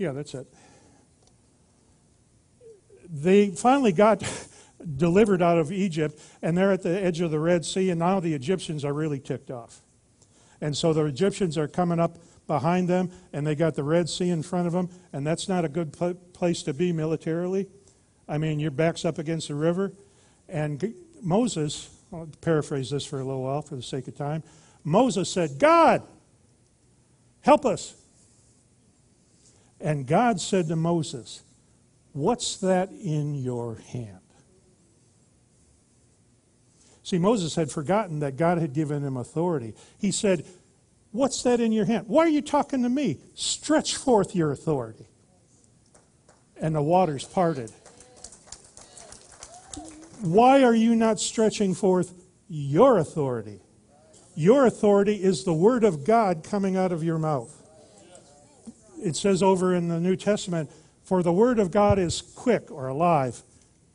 Yeah, 0.00 0.12
that's 0.12 0.32
it. 0.32 0.46
They 3.06 3.50
finally 3.50 3.92
got 3.92 4.22
delivered 4.96 5.42
out 5.42 5.58
of 5.58 5.72
Egypt, 5.72 6.20
and 6.42 6.56
they're 6.56 6.72
at 6.72 6.82
the 6.82 7.02
edge 7.02 7.20
of 7.20 7.30
the 7.30 7.40
Red 7.40 7.64
Sea, 7.64 7.90
and 7.90 7.98
now 7.98 8.20
the 8.20 8.34
Egyptians 8.34 8.84
are 8.84 8.92
really 8.92 9.20
ticked 9.20 9.50
off. 9.50 9.82
And 10.60 10.76
so 10.76 10.92
the 10.92 11.04
Egyptians 11.04 11.56
are 11.56 11.68
coming 11.68 11.98
up 11.98 12.18
behind 12.46 12.88
them, 12.88 13.10
and 13.32 13.46
they 13.46 13.54
got 13.54 13.74
the 13.74 13.84
Red 13.84 14.08
Sea 14.08 14.30
in 14.30 14.42
front 14.42 14.66
of 14.66 14.72
them, 14.72 14.90
and 15.12 15.26
that's 15.26 15.48
not 15.48 15.64
a 15.64 15.68
good 15.68 15.92
pl- 15.92 16.14
place 16.32 16.62
to 16.64 16.74
be 16.74 16.92
militarily. 16.92 17.68
I 18.28 18.38
mean, 18.38 18.60
your 18.60 18.70
back's 18.70 19.04
up 19.04 19.18
against 19.18 19.48
the 19.48 19.54
river. 19.54 19.92
And 20.48 20.94
Moses, 21.22 21.90
I'll 22.12 22.28
paraphrase 22.40 22.90
this 22.90 23.04
for 23.04 23.20
a 23.20 23.24
little 23.24 23.42
while 23.42 23.62
for 23.62 23.76
the 23.76 23.82
sake 23.82 24.08
of 24.08 24.16
time. 24.16 24.42
Moses 24.84 25.30
said, 25.30 25.58
God, 25.58 26.02
help 27.40 27.66
us. 27.66 27.94
And 29.80 30.06
God 30.06 30.40
said 30.40 30.68
to 30.68 30.76
Moses, 30.76 31.42
What's 32.12 32.56
that 32.58 32.90
in 32.90 33.34
your 33.34 33.76
hand? 33.88 34.19
See, 37.10 37.18
Moses 37.18 37.56
had 37.56 37.70
forgotten 37.70 38.20
that 38.20 38.36
God 38.36 38.58
had 38.58 38.72
given 38.72 39.04
him 39.04 39.16
authority. 39.16 39.74
He 39.98 40.12
said, 40.12 40.46
What's 41.12 41.42
that 41.42 41.58
in 41.58 41.72
your 41.72 41.86
hand? 41.86 42.06
Why 42.06 42.24
are 42.24 42.28
you 42.28 42.40
talking 42.40 42.84
to 42.84 42.88
me? 42.88 43.18
Stretch 43.34 43.96
forth 43.96 44.36
your 44.36 44.52
authority. 44.52 45.08
And 46.60 46.74
the 46.74 46.82
waters 46.82 47.24
parted. 47.24 47.72
Why 50.20 50.62
are 50.62 50.74
you 50.74 50.94
not 50.94 51.18
stretching 51.18 51.74
forth 51.74 52.14
your 52.48 52.98
authority? 52.98 53.60
Your 54.36 54.66
authority 54.66 55.16
is 55.20 55.42
the 55.42 55.52
word 55.52 55.82
of 55.82 56.04
God 56.04 56.44
coming 56.44 56.76
out 56.76 56.92
of 56.92 57.02
your 57.02 57.18
mouth 57.18 57.60
it 59.02 59.16
says 59.16 59.42
over 59.42 59.74
in 59.74 59.88
the 59.88 60.00
New 60.00 60.16
Testament, 60.16 60.70
for 61.02 61.22
the 61.22 61.32
word 61.32 61.58
of 61.58 61.70
God 61.70 61.98
is 61.98 62.20
quick 62.20 62.70
or 62.70 62.88
alive, 62.88 63.42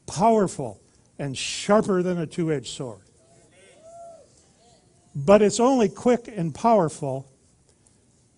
powerful, 0.08 0.82
and 1.18 1.38
sharper 1.38 2.04
than 2.04 2.18
a 2.18 2.26
two 2.26 2.52
edged 2.52 2.68
sword. 2.68 3.05
But 5.16 5.42
it's 5.42 5.62
only 5.62 5.88
quick 5.88 6.28
and 6.28 6.54
powerful 6.54 7.32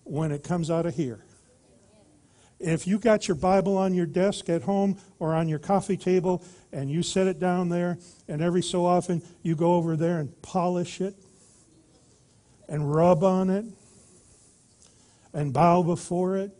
when 0.04 0.30
it 0.30 0.44
comes 0.44 0.70
out 0.70 0.86
of 0.86 0.94
here. 0.94 1.24
If 2.60 2.86
you 2.86 2.98
got 2.98 3.28
your 3.28 3.36
Bible 3.36 3.76
on 3.76 3.94
your 3.94 4.06
desk 4.06 4.48
at 4.48 4.62
home 4.62 4.98
or 5.18 5.34
on 5.34 5.48
your 5.48 5.58
coffee 5.58 5.96
table 5.96 6.42
and 6.72 6.90
you 6.90 7.02
set 7.02 7.26
it 7.26 7.38
down 7.38 7.68
there, 7.68 7.98
and 8.26 8.42
every 8.42 8.62
so 8.62 8.84
often 8.84 9.22
you 9.42 9.54
go 9.54 9.74
over 9.74 9.96
there 9.96 10.18
and 10.18 10.40
polish 10.42 11.00
it 11.00 11.14
and 12.68 12.92
rub 12.92 13.22
on 13.22 13.50
it 13.50 13.64
and 15.32 15.52
bow 15.52 15.82
before 15.82 16.36
it, 16.36 16.52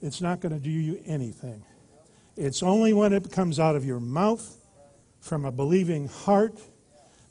it's 0.00 0.20
not 0.20 0.40
going 0.40 0.52
to 0.52 0.60
do 0.60 0.70
you 0.70 1.00
anything. 1.06 1.62
It's 2.36 2.62
only 2.62 2.92
when 2.92 3.12
it 3.12 3.32
comes 3.32 3.58
out 3.58 3.76
of 3.76 3.84
your 3.84 4.00
mouth 4.00 4.56
from 5.20 5.44
a 5.44 5.50
believing 5.50 6.06
heart 6.08 6.60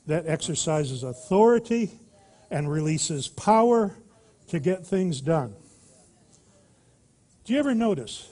that 0.06 0.26
exercises 0.26 1.02
authority 1.02 1.90
and 2.50 2.70
releases 2.70 3.28
power 3.28 3.96
to 4.48 4.60
get 4.60 4.86
things 4.86 5.20
done. 5.20 5.54
Do 7.44 7.52
you 7.52 7.58
ever 7.58 7.74
notice 7.74 8.30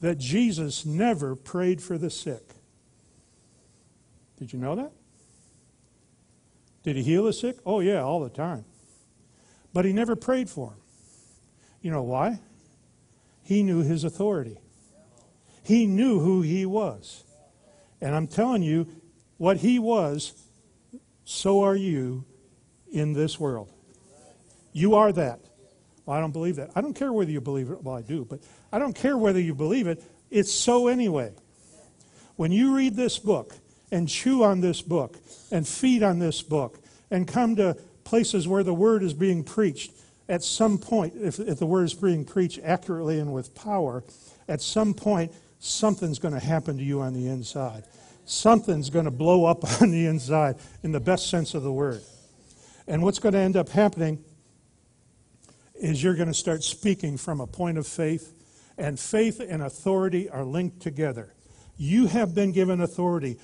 that 0.00 0.18
Jesus 0.18 0.84
never 0.84 1.36
prayed 1.36 1.80
for 1.80 1.98
the 1.98 2.10
sick? 2.10 2.42
Did 4.38 4.52
you 4.52 4.58
know 4.58 4.74
that? 4.74 4.92
Did 6.82 6.96
he 6.96 7.02
heal 7.02 7.24
the 7.24 7.32
sick? 7.32 7.58
Oh, 7.64 7.80
yeah, 7.80 8.02
all 8.02 8.20
the 8.20 8.28
time. 8.28 8.64
But 9.72 9.84
he 9.84 9.92
never 9.92 10.16
prayed 10.16 10.50
for 10.50 10.70
them. 10.70 10.80
You 11.80 11.92
know 11.92 12.02
why? 12.02 12.40
He 13.44 13.62
knew 13.62 13.82
his 13.82 14.04
authority. 14.04 14.58
He 15.64 15.86
knew 15.86 16.18
who 16.20 16.42
he 16.42 16.66
was. 16.66 17.22
And 18.00 18.14
I'm 18.14 18.26
telling 18.26 18.62
you, 18.62 18.88
what 19.38 19.58
he 19.58 19.78
was, 19.78 20.32
so 21.32 21.62
are 21.62 21.74
you 21.74 22.24
in 22.92 23.14
this 23.14 23.40
world. 23.40 23.72
You 24.72 24.94
are 24.94 25.12
that. 25.12 25.40
Well, 26.04 26.16
I 26.16 26.20
don't 26.20 26.32
believe 26.32 26.56
that. 26.56 26.70
I 26.74 26.80
don't 26.80 26.94
care 26.94 27.12
whether 27.12 27.30
you 27.30 27.40
believe 27.40 27.70
it. 27.70 27.82
Well, 27.82 27.96
I 27.96 28.02
do, 28.02 28.26
but 28.28 28.40
I 28.70 28.78
don't 28.78 28.94
care 28.94 29.16
whether 29.16 29.40
you 29.40 29.54
believe 29.54 29.86
it. 29.86 30.02
It's 30.30 30.52
so 30.52 30.88
anyway. 30.88 31.32
When 32.36 32.52
you 32.52 32.76
read 32.76 32.96
this 32.96 33.18
book 33.18 33.54
and 33.90 34.08
chew 34.08 34.44
on 34.44 34.60
this 34.60 34.82
book 34.82 35.18
and 35.50 35.66
feed 35.66 36.02
on 36.02 36.18
this 36.18 36.42
book 36.42 36.78
and 37.10 37.26
come 37.26 37.56
to 37.56 37.76
places 38.04 38.48
where 38.48 38.62
the 38.62 38.74
word 38.74 39.02
is 39.02 39.14
being 39.14 39.44
preached 39.44 39.92
at 40.28 40.42
some 40.42 40.78
point, 40.78 41.14
if, 41.16 41.38
if 41.38 41.58
the 41.58 41.66
word 41.66 41.84
is 41.84 41.94
being 41.94 42.24
preached 42.24 42.60
accurately 42.62 43.18
and 43.18 43.32
with 43.32 43.54
power, 43.54 44.04
at 44.48 44.60
some 44.60 44.94
point, 44.94 45.32
something's 45.60 46.18
going 46.18 46.34
to 46.34 46.40
happen 46.40 46.76
to 46.78 46.84
you 46.84 47.00
on 47.00 47.12
the 47.12 47.28
inside. 47.28 47.84
Something's 48.24 48.90
going 48.90 49.04
to 49.04 49.10
blow 49.10 49.44
up 49.44 49.64
on 49.82 49.90
the 49.90 50.06
inside 50.06 50.56
in 50.82 50.92
the 50.92 51.00
best 51.00 51.28
sense 51.28 51.54
of 51.54 51.62
the 51.62 51.72
word. 51.72 52.02
And 52.86 53.02
what's 53.02 53.18
going 53.18 53.34
to 53.34 53.38
end 53.38 53.56
up 53.56 53.68
happening 53.68 54.24
is 55.74 56.02
you're 56.02 56.14
going 56.14 56.28
to 56.28 56.34
start 56.34 56.62
speaking 56.62 57.16
from 57.16 57.40
a 57.40 57.46
point 57.46 57.78
of 57.78 57.86
faith, 57.86 58.32
and 58.78 58.98
faith 58.98 59.40
and 59.40 59.62
authority 59.62 60.30
are 60.30 60.44
linked 60.44 60.80
together. 60.80 61.34
You 61.76 62.06
have 62.06 62.34
been 62.34 62.52
given 62.52 62.80
authority. 62.80 63.38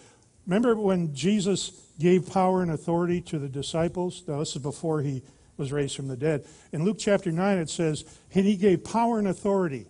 Remember 0.47 0.77
when 0.77 1.15
Jesus 1.15 1.73
gave 1.99 2.31
power 2.31 2.63
and 2.63 2.71
authority 2.71 3.21
to 3.23 3.39
the 3.39 3.49
disciples? 3.49 4.23
Now, 4.27 4.39
this 4.39 4.55
is 4.55 4.63
before 4.63 5.03
he 5.03 5.23
was 5.57 5.73
raised 5.73 5.97
from 5.97 6.09
the 6.09 6.17
dead. 6.17 6.47
In 6.73 6.85
Luke 6.85 6.99
chapter 6.99 7.33
9, 7.33 7.59
it 7.59 7.69
says, 7.69 8.05
And 8.33 8.47
he 8.47 8.57
gave 8.57 8.85
power 8.85 9.19
and 9.19 9.27
authority 9.27 9.87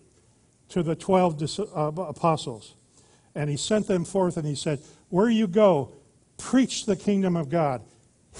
to 0.69 0.83
the 0.83 0.95
12 0.95 1.59
uh, 1.59 1.91
apostles. 2.01 2.73
And 3.35 3.49
he 3.49 3.57
sent 3.57 3.87
them 3.87 4.05
forth 4.05 4.37
and 4.37 4.47
he 4.47 4.55
said, 4.55 4.79
Where 5.09 5.29
you 5.29 5.47
go, 5.47 5.93
preach 6.37 6.85
the 6.85 6.95
kingdom 6.95 7.35
of 7.35 7.49
God, 7.49 7.81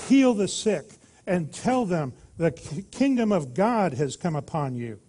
heal 0.07 0.33
the 0.33 0.47
sick, 0.47 0.85
and 1.27 1.53
tell 1.53 1.85
them 1.85 2.13
the 2.37 2.51
kingdom 2.91 3.31
of 3.31 3.53
God 3.53 3.93
has 3.93 4.15
come 4.15 4.35
upon 4.35 4.75
you. 4.75 4.99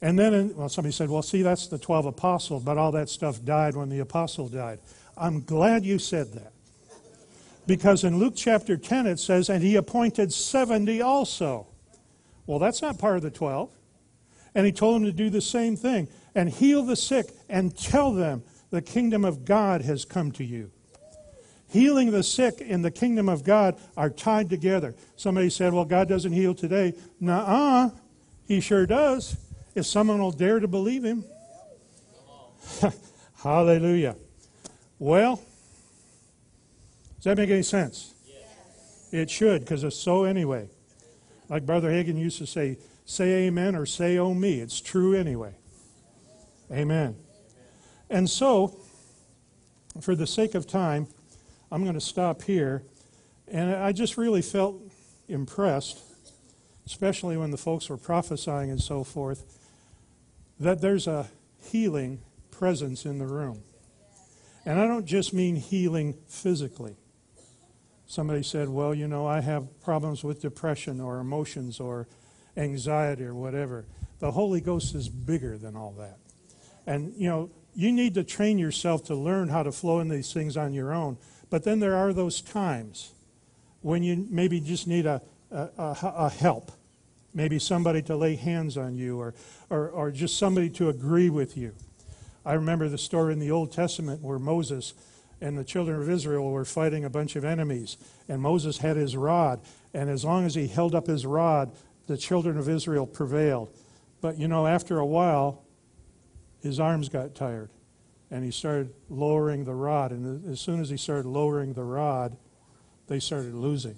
And 0.00 0.18
then, 0.18 0.54
well, 0.56 0.68
somebody 0.68 0.92
said, 0.92 1.10
well, 1.10 1.22
see, 1.22 1.42
that's 1.42 1.68
the 1.68 1.78
12 1.78 2.06
apostles, 2.06 2.64
but 2.64 2.76
all 2.76 2.90
that 2.92 3.08
stuff 3.08 3.44
died 3.44 3.76
when 3.76 3.88
the 3.88 4.00
apostle 4.00 4.48
died. 4.48 4.80
I'm 5.16 5.42
glad 5.42 5.84
you 5.84 5.98
said 6.00 6.32
that. 6.32 6.52
Because 7.68 8.02
in 8.02 8.18
Luke 8.18 8.34
chapter 8.36 8.76
10 8.76 9.06
it 9.06 9.20
says, 9.20 9.48
and 9.48 9.62
he 9.62 9.76
appointed 9.76 10.32
70 10.32 11.00
also. 11.02 11.68
Well, 12.46 12.58
that's 12.58 12.82
not 12.82 12.98
part 12.98 13.16
of 13.16 13.22
the 13.22 13.30
12. 13.30 13.70
And 14.56 14.66
he 14.66 14.72
told 14.72 14.96
them 14.96 15.04
to 15.04 15.12
do 15.12 15.30
the 15.30 15.40
same 15.40 15.76
thing 15.76 16.08
and 16.34 16.48
heal 16.48 16.82
the 16.82 16.96
sick 16.96 17.30
and 17.48 17.76
tell 17.76 18.12
them 18.12 18.42
the 18.70 18.82
kingdom 18.82 19.24
of 19.24 19.44
God 19.44 19.82
has 19.82 20.04
come 20.04 20.32
to 20.32 20.44
you. 20.44 20.70
Healing 21.68 22.10
the 22.10 22.22
sick 22.22 22.60
in 22.60 22.82
the 22.82 22.90
kingdom 22.90 23.28
of 23.28 23.44
God 23.44 23.78
are 23.96 24.10
tied 24.10 24.50
together. 24.50 24.94
Somebody 25.16 25.48
said, 25.48 25.72
well, 25.72 25.86
God 25.86 26.06
doesn't 26.08 26.32
heal 26.32 26.54
today. 26.54 26.94
Nuh-uh. 27.18 27.90
He 28.46 28.60
sure 28.60 28.86
does. 28.86 29.36
If 29.74 29.86
someone 29.86 30.18
will 30.18 30.32
dare 30.32 30.60
to 30.60 30.68
believe 30.68 31.02
him. 31.02 31.24
Hallelujah. 33.42 34.16
Well, 34.98 35.36
does 37.16 37.24
that 37.24 37.38
make 37.38 37.50
any 37.50 37.62
sense? 37.62 38.12
Yes. 38.26 39.08
It 39.10 39.30
should, 39.30 39.60
because 39.62 39.82
it's 39.82 39.96
so 39.96 40.24
anyway. 40.24 40.68
Like 41.48 41.64
Brother 41.64 41.90
Hagin 41.90 42.18
used 42.18 42.38
to 42.38 42.46
say, 42.46 42.76
say 43.06 43.46
amen 43.46 43.76
or 43.76 43.86
say 43.86 44.18
oh 44.18 44.34
me. 44.34 44.60
It's 44.60 44.80
true 44.80 45.14
anyway. 45.14 45.54
Amen. 46.72 47.16
And 48.08 48.28
so, 48.28 48.74
for 50.00 50.14
the 50.14 50.26
sake 50.26 50.54
of 50.54 50.66
time, 50.66 51.06
I'm 51.70 51.82
going 51.82 51.94
to 51.94 52.00
stop 52.00 52.42
here. 52.42 52.82
And 53.48 53.74
I 53.74 53.92
just 53.92 54.16
really 54.16 54.42
felt 54.42 54.76
impressed, 55.28 56.00
especially 56.86 57.36
when 57.36 57.50
the 57.50 57.56
folks 57.58 57.88
were 57.88 57.98
prophesying 57.98 58.70
and 58.70 58.80
so 58.80 59.04
forth, 59.04 59.58
that 60.58 60.80
there's 60.80 61.06
a 61.06 61.28
healing 61.62 62.20
presence 62.50 63.04
in 63.04 63.18
the 63.18 63.26
room. 63.26 63.62
And 64.64 64.80
I 64.80 64.86
don't 64.86 65.06
just 65.06 65.34
mean 65.34 65.56
healing 65.56 66.14
physically. 66.26 66.96
Somebody 68.06 68.42
said, 68.42 68.68
Well, 68.68 68.94
you 68.94 69.08
know, 69.08 69.26
I 69.26 69.40
have 69.40 69.80
problems 69.82 70.22
with 70.22 70.40
depression 70.40 71.00
or 71.00 71.18
emotions 71.18 71.80
or 71.80 72.06
anxiety 72.56 73.24
or 73.24 73.34
whatever. 73.34 73.86
The 74.20 74.30
Holy 74.30 74.60
Ghost 74.60 74.94
is 74.94 75.08
bigger 75.08 75.58
than 75.58 75.76
all 75.76 75.92
that. 75.98 76.18
And, 76.86 77.14
you 77.16 77.28
know, 77.28 77.50
you 77.74 77.92
need 77.92 78.14
to 78.14 78.24
train 78.24 78.58
yourself 78.58 79.04
to 79.04 79.14
learn 79.14 79.48
how 79.48 79.62
to 79.62 79.72
flow 79.72 80.00
in 80.00 80.08
these 80.08 80.32
things 80.32 80.56
on 80.56 80.74
your 80.74 80.92
own. 80.92 81.16
But 81.50 81.64
then 81.64 81.80
there 81.80 81.96
are 81.96 82.12
those 82.12 82.40
times 82.40 83.12
when 83.80 84.02
you 84.02 84.26
maybe 84.30 84.60
just 84.60 84.86
need 84.86 85.06
a, 85.06 85.22
a, 85.50 85.68
a, 85.78 86.14
a 86.16 86.30
help. 86.30 86.72
Maybe 87.34 87.58
somebody 87.58 88.02
to 88.02 88.16
lay 88.16 88.36
hands 88.36 88.76
on 88.76 88.94
you 88.96 89.18
or, 89.18 89.34
or, 89.70 89.88
or 89.88 90.10
just 90.10 90.38
somebody 90.38 90.68
to 90.70 90.88
agree 90.88 91.30
with 91.30 91.56
you. 91.56 91.72
I 92.44 92.54
remember 92.54 92.88
the 92.88 92.98
story 92.98 93.32
in 93.32 93.38
the 93.38 93.50
Old 93.50 93.72
Testament 93.72 94.20
where 94.20 94.38
Moses 94.38 94.94
and 95.40 95.58
the 95.58 95.64
children 95.64 96.00
of 96.00 96.08
Israel 96.08 96.50
were 96.50 96.64
fighting 96.64 97.04
a 97.04 97.10
bunch 97.10 97.36
of 97.36 97.44
enemies. 97.44 97.96
And 98.28 98.40
Moses 98.40 98.78
had 98.78 98.96
his 98.96 99.16
rod, 99.16 99.60
and 99.92 100.08
as 100.08 100.24
long 100.24 100.46
as 100.46 100.54
he 100.54 100.68
held 100.68 100.94
up 100.94 101.06
his 101.06 101.26
rod, 101.26 101.72
the 102.06 102.16
children 102.16 102.56
of 102.56 102.68
Israel 102.68 103.06
prevailed. 103.06 103.76
But 104.20 104.38
you 104.38 104.46
know, 104.46 104.66
after 104.66 104.98
a 104.98 105.06
while, 105.06 105.61
his 106.62 106.78
arms 106.78 107.08
got 107.08 107.34
tired, 107.34 107.70
and 108.30 108.44
he 108.44 108.50
started 108.50 108.92
lowering 109.08 109.64
the 109.64 109.74
rod. 109.74 110.12
And 110.12 110.48
as 110.50 110.60
soon 110.60 110.80
as 110.80 110.88
he 110.88 110.96
started 110.96 111.26
lowering 111.26 111.72
the 111.72 111.84
rod, 111.84 112.36
they 113.08 113.20
started 113.20 113.54
losing. 113.54 113.96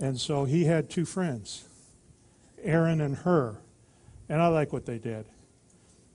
And 0.00 0.20
so 0.20 0.44
he 0.44 0.64
had 0.64 0.90
two 0.90 1.04
friends, 1.04 1.64
Aaron 2.62 3.00
and 3.00 3.16
Hur. 3.16 3.58
And 4.28 4.42
I 4.42 4.48
like 4.48 4.72
what 4.72 4.86
they 4.86 4.98
did. 4.98 5.24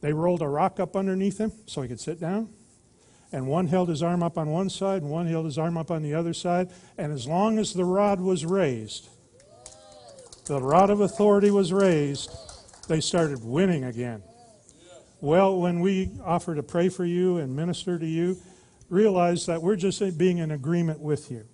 They 0.01 0.13
rolled 0.13 0.41
a 0.41 0.47
rock 0.47 0.79
up 0.79 0.95
underneath 0.95 1.39
him 1.39 1.51
so 1.65 1.81
he 1.81 1.87
could 1.87 1.99
sit 1.99 2.19
down 2.19 2.49
and 3.33 3.47
one 3.47 3.67
held 3.67 3.89
his 3.89 4.03
arm 4.03 4.21
up 4.21 4.37
on 4.37 4.49
one 4.49 4.69
side 4.69 5.01
and 5.01 5.09
one 5.09 5.25
held 5.25 5.45
his 5.45 5.57
arm 5.57 5.75
up 5.75 5.89
on 5.89 6.03
the 6.03 6.13
other 6.13 6.33
side. 6.33 6.69
And 6.97 7.11
as 7.11 7.27
long 7.27 7.57
as 7.57 7.73
the 7.73 7.83
rod 7.83 8.21
was 8.21 8.45
raised, 8.45 9.09
the 10.45 10.61
rod 10.61 10.91
of 10.91 11.01
authority 11.01 11.49
was 11.49 11.73
raised, 11.73 12.31
they 12.87 13.01
started 13.01 13.43
winning 13.43 13.83
again. 13.85 14.21
Well, 15.23 15.57
when 15.57 15.79
we 15.79 16.11
offer 16.25 16.53
to 16.53 16.61
pray 16.61 16.89
for 16.89 17.05
you 17.05 17.37
and 17.37 17.55
minister 17.55 17.97
to 17.97 18.05
you, 18.05 18.35
realize 18.89 19.45
that 19.45 19.61
we're 19.61 19.77
just 19.77 20.17
being 20.17 20.39
in 20.39 20.51
agreement 20.51 20.99
with 20.99 21.31
you. 21.31 21.45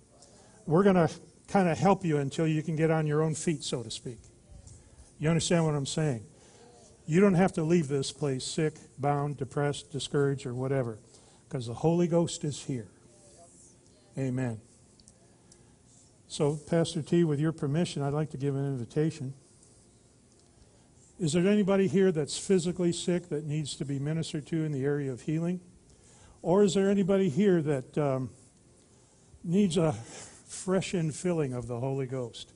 We're 0.66 0.82
going 0.82 0.96
to 0.96 1.08
kind 1.46 1.68
of 1.68 1.78
help 1.78 2.04
you 2.04 2.16
until 2.16 2.48
you 2.48 2.64
can 2.64 2.74
get 2.74 2.90
on 2.90 3.06
your 3.06 3.22
own 3.22 3.36
feet, 3.36 3.62
so 3.62 3.84
to 3.84 3.90
speak. 3.92 4.18
You 5.20 5.28
understand 5.28 5.66
what 5.66 5.76
I'm 5.76 5.86
saying? 5.86 6.24
You 7.06 7.20
don't 7.20 7.34
have 7.34 7.52
to 7.52 7.62
leave 7.62 7.86
this 7.86 8.10
place 8.10 8.44
sick, 8.44 8.74
bound, 8.98 9.36
depressed, 9.36 9.92
discouraged, 9.92 10.46
or 10.46 10.54
whatever 10.54 10.98
because 11.48 11.68
the 11.68 11.74
Holy 11.74 12.08
Ghost 12.08 12.42
is 12.42 12.64
here. 12.64 12.88
Amen. 14.18 14.60
So, 16.26 16.56
Pastor 16.56 17.02
T, 17.02 17.22
with 17.22 17.38
your 17.38 17.52
permission, 17.52 18.02
I'd 18.02 18.14
like 18.14 18.30
to 18.30 18.36
give 18.36 18.56
an 18.56 18.66
invitation. 18.66 19.32
Is 21.20 21.34
there 21.34 21.46
anybody 21.46 21.86
here 21.86 22.10
that's 22.10 22.38
physically 22.38 22.94
sick 22.94 23.28
that 23.28 23.44
needs 23.44 23.76
to 23.76 23.84
be 23.84 23.98
ministered 23.98 24.46
to 24.46 24.64
in 24.64 24.72
the 24.72 24.82
area 24.86 25.12
of 25.12 25.20
healing? 25.20 25.60
Or 26.40 26.62
is 26.62 26.72
there 26.72 26.88
anybody 26.88 27.28
here 27.28 27.60
that 27.60 27.98
um, 27.98 28.30
needs 29.44 29.76
a 29.76 29.92
fresh 29.92 30.94
infilling 30.94 31.54
of 31.54 31.66
the 31.66 31.78
Holy 31.78 32.06
Ghost? 32.06 32.54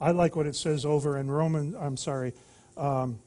I 0.00 0.12
like 0.12 0.36
what 0.36 0.46
it 0.46 0.54
says 0.54 0.84
over 0.84 1.18
in 1.18 1.28
Roman, 1.28 1.74
I'm 1.74 1.96
sorry, 1.96 2.34
um, 2.76 3.18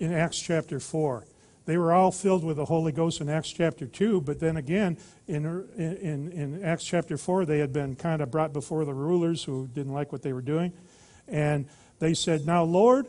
in 0.00 0.12
Acts 0.12 0.40
chapter 0.40 0.80
4. 0.80 1.28
They 1.64 1.78
were 1.78 1.92
all 1.92 2.10
filled 2.10 2.42
with 2.42 2.56
the 2.56 2.64
Holy 2.64 2.90
Ghost 2.90 3.20
in 3.20 3.28
Acts 3.28 3.52
chapter 3.52 3.86
2, 3.86 4.22
but 4.22 4.40
then 4.40 4.56
again, 4.56 4.98
in, 5.28 5.46
in, 5.76 6.32
in 6.32 6.64
Acts 6.64 6.84
chapter 6.84 7.16
4, 7.16 7.44
they 7.44 7.60
had 7.60 7.72
been 7.72 7.94
kind 7.94 8.20
of 8.20 8.32
brought 8.32 8.52
before 8.52 8.84
the 8.84 8.94
rulers 8.94 9.44
who 9.44 9.68
didn't 9.72 9.92
like 9.92 10.10
what 10.10 10.22
they 10.22 10.32
were 10.32 10.42
doing. 10.42 10.72
And 11.28 11.66
they 11.98 12.14
said, 12.14 12.46
Now, 12.46 12.64
Lord, 12.64 13.06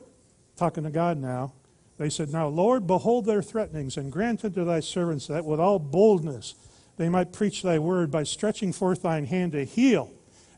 talking 0.55 0.83
to 0.83 0.89
God 0.89 1.17
now, 1.17 1.53
they 1.97 2.09
said, 2.09 2.31
Now, 2.31 2.47
Lord, 2.47 2.87
behold 2.87 3.25
their 3.25 3.41
threatenings, 3.41 3.97
and 3.97 4.11
grant 4.11 4.45
unto 4.45 4.63
thy 4.63 4.79
servants 4.79 5.27
that 5.27 5.45
with 5.45 5.59
all 5.59 5.79
boldness 5.79 6.55
they 6.97 7.09
might 7.09 7.31
preach 7.31 7.61
thy 7.61 7.79
word 7.79 8.09
by 8.11 8.23
stretching 8.23 8.73
forth 8.73 9.03
thine 9.03 9.25
hand 9.25 9.51
to 9.51 9.65
heal, 9.65 10.11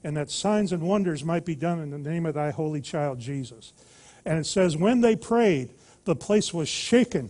and 0.04 0.16
that 0.16 0.32
signs 0.32 0.72
and 0.72 0.84
wonders 0.84 1.24
might 1.24 1.46
be 1.46 1.56
done 1.56 1.80
in 1.80 1.90
the 1.90 1.98
name 1.98 2.26
of 2.26 2.36
thy 2.36 2.52
holy 2.52 2.82
child 2.82 3.20
Jesus. 3.20 3.74
And 4.26 4.40
it 4.40 4.46
says, 4.46 4.78
When 4.78 5.02
they 5.02 5.16
prayed, 5.16 5.72
the 6.06 6.16
place 6.16 6.54
was 6.54 6.70
shaken 6.70 7.30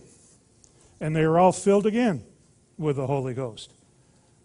and 1.00 1.16
they 1.16 1.22
are 1.22 1.38
all 1.38 1.52
filled 1.52 1.86
again 1.86 2.22
with 2.78 2.96
the 2.96 3.06
Holy 3.06 3.34
Ghost. 3.34 3.72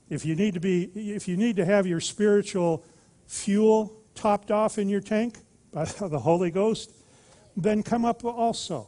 If 0.10 0.26
you 0.26 0.36
need 0.36 0.54
to 0.54 0.60
be 0.60 0.84
if 0.96 1.28
you 1.28 1.36
need 1.38 1.56
to 1.58 1.66
have 1.66 1.86
your 1.86 2.00
spiritual 2.00 2.84
fuel 3.28 3.94
topped 4.14 4.52
off 4.52 4.78
in 4.78 4.88
your 4.88 5.02
tank 5.02 5.38
the 6.00 6.20
Holy 6.20 6.52
Ghost, 6.52 6.92
then 7.58 7.84
come 7.84 8.06
up 8.06 8.24
also. 8.24 8.88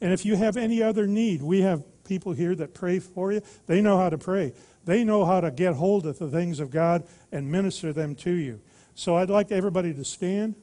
And 0.00 0.12
if 0.12 0.26
you 0.26 0.36
have 0.36 0.56
any 0.56 0.82
other 0.82 1.06
need, 1.06 1.40
we 1.42 1.62
have 1.62 1.84
people 2.04 2.32
here 2.32 2.54
that 2.56 2.74
pray 2.74 2.98
for 2.98 3.32
you. 3.32 3.42
They 3.66 3.80
know 3.80 3.96
how 3.96 4.10
to 4.10 4.18
pray. 4.18 4.52
They 4.84 5.04
know 5.04 5.24
how 5.24 5.40
to 5.40 5.50
get 5.50 5.74
hold 5.74 6.06
of 6.06 6.18
the 6.18 6.28
things 6.28 6.60
of 6.60 6.70
God 6.70 7.04
and 7.32 7.50
minister 7.50 7.92
them 7.92 8.14
to 8.16 8.30
you. 8.30 8.60
So 8.94 9.16
I'd 9.16 9.30
like 9.30 9.52
everybody 9.52 9.94
to 9.94 10.04
stand. 10.04 10.56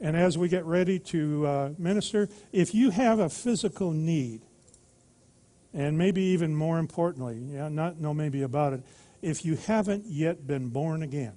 And 0.00 0.16
as 0.16 0.38
we 0.38 0.48
get 0.48 0.64
ready 0.64 0.98
to 0.98 1.46
uh, 1.46 1.70
minister, 1.78 2.28
if 2.52 2.74
you 2.74 2.90
have 2.90 3.18
a 3.18 3.28
physical 3.28 3.92
need, 3.92 4.40
and 5.74 5.98
maybe 5.98 6.22
even 6.22 6.54
more 6.54 6.78
importantly, 6.78 7.36
yeah, 7.52 7.68
not 7.68 8.00
know 8.00 8.14
maybe 8.14 8.42
about 8.42 8.72
it, 8.72 8.82
if 9.22 9.44
you 9.44 9.56
haven't 9.56 10.06
yet 10.06 10.46
been 10.46 10.68
born 10.68 11.02
again, 11.02 11.34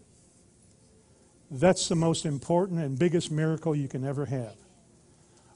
that's 1.52 1.88
the 1.88 1.96
most 1.96 2.26
important 2.26 2.80
and 2.80 2.98
biggest 2.98 3.32
miracle 3.32 3.76
you 3.76 3.88
can 3.88 4.04
ever 4.06 4.26
have. 4.26 4.56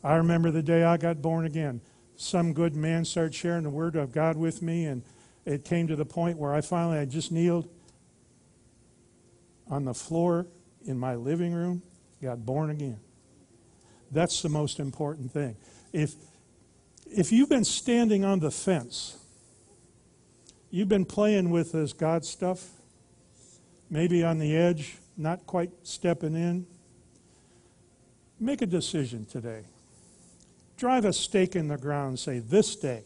I 0.03 0.15
remember 0.15 0.51
the 0.51 0.63
day 0.63 0.83
I 0.83 0.97
got 0.97 1.21
born 1.21 1.45
again. 1.45 1.81
Some 2.15 2.53
good 2.53 2.75
man 2.75 3.05
started 3.05 3.33
sharing 3.33 3.63
the 3.63 3.69
word 3.69 3.95
of 3.95 4.11
God 4.11 4.38
with 4.38 4.61
me, 4.61 4.85
and 4.85 5.03
it 5.45 5.65
came 5.65 5.88
to 5.88 5.95
the 5.95 6.05
point 6.05 6.38
where 6.38 6.53
I 6.53 6.61
finally 6.61 6.97
I 6.97 7.05
just 7.05 7.31
kneeled 7.31 7.69
on 9.69 9.85
the 9.85 9.93
floor 9.93 10.47
in 10.85 10.97
my 10.97 11.15
living 11.15 11.53
room, 11.53 11.81
got 12.21 12.45
born 12.45 12.69
again. 12.69 12.99
That's 14.11 14.41
the 14.41 14.49
most 14.49 14.79
important 14.79 15.31
thing. 15.31 15.57
If 15.91 16.13
if 17.09 17.31
you've 17.31 17.49
been 17.49 17.65
standing 17.65 18.25
on 18.25 18.39
the 18.39 18.51
fence, 18.51 19.17
you've 20.69 20.89
been 20.89 21.05
playing 21.05 21.49
with 21.49 21.71
this 21.71 21.93
God 21.93 22.25
stuff, 22.25 22.69
maybe 23.89 24.23
on 24.23 24.39
the 24.39 24.55
edge, 24.55 24.97
not 25.18 25.45
quite 25.45 25.72
stepping 25.84 26.36
in, 26.36 26.65
make 28.39 28.61
a 28.61 28.65
decision 28.65 29.26
today. 29.26 29.63
Drive 30.78 31.05
a 31.05 31.13
stake 31.13 31.55
in 31.55 31.68
the 31.68 31.78
ground 31.78 32.09
and 32.09 32.20
say, 32.20 32.39
This 32.39 32.76
day, 32.76 33.03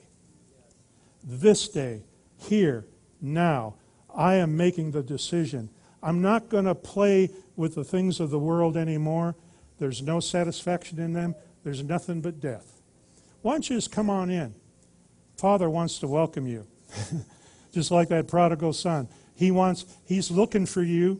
this 1.23 1.69
day, 1.69 2.03
here, 2.37 2.85
now, 3.21 3.75
I 4.13 4.35
am 4.35 4.57
making 4.57 4.91
the 4.91 5.03
decision. 5.03 5.69
I'm 6.03 6.21
not 6.21 6.49
going 6.49 6.65
to 6.65 6.75
play 6.75 7.29
with 7.55 7.75
the 7.75 7.83
things 7.83 8.19
of 8.19 8.29
the 8.29 8.39
world 8.39 8.75
anymore. 8.75 9.35
There's 9.77 10.01
no 10.01 10.19
satisfaction 10.19 10.99
in 10.99 11.13
them. 11.13 11.35
There's 11.63 11.83
nothing 11.83 12.21
but 12.21 12.39
death. 12.39 12.81
Why 13.41 13.53
don't 13.53 13.69
you 13.69 13.77
just 13.77 13.91
come 13.91 14.09
on 14.09 14.29
in? 14.29 14.53
Father 15.37 15.69
wants 15.69 15.99
to 15.99 16.07
welcome 16.07 16.47
you. 16.47 16.67
just 17.71 17.91
like 17.91 18.09
that 18.09 18.27
prodigal 18.27 18.73
son. 18.73 19.07
He 19.35 19.51
wants 19.51 19.85
he's 20.05 20.29
looking 20.29 20.65
for 20.65 20.83
you. 20.83 21.19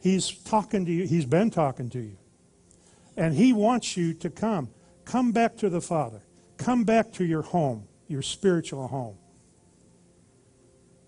He's 0.00 0.30
talking 0.30 0.86
to 0.86 0.92
you. 0.92 1.06
He's 1.06 1.26
been 1.26 1.50
talking 1.50 1.90
to 1.90 1.98
you. 1.98 2.16
And 3.16 3.34
he 3.34 3.52
wants 3.52 3.96
you 3.96 4.14
to 4.14 4.30
come. 4.30 4.70
Come 5.04 5.32
back 5.32 5.56
to 5.58 5.68
the 5.68 5.80
Father. 5.80 6.22
Come 6.56 6.84
back 6.84 7.12
to 7.14 7.24
your 7.24 7.42
home, 7.42 7.88
your 8.06 8.22
spiritual 8.22 8.88
home. 8.88 9.16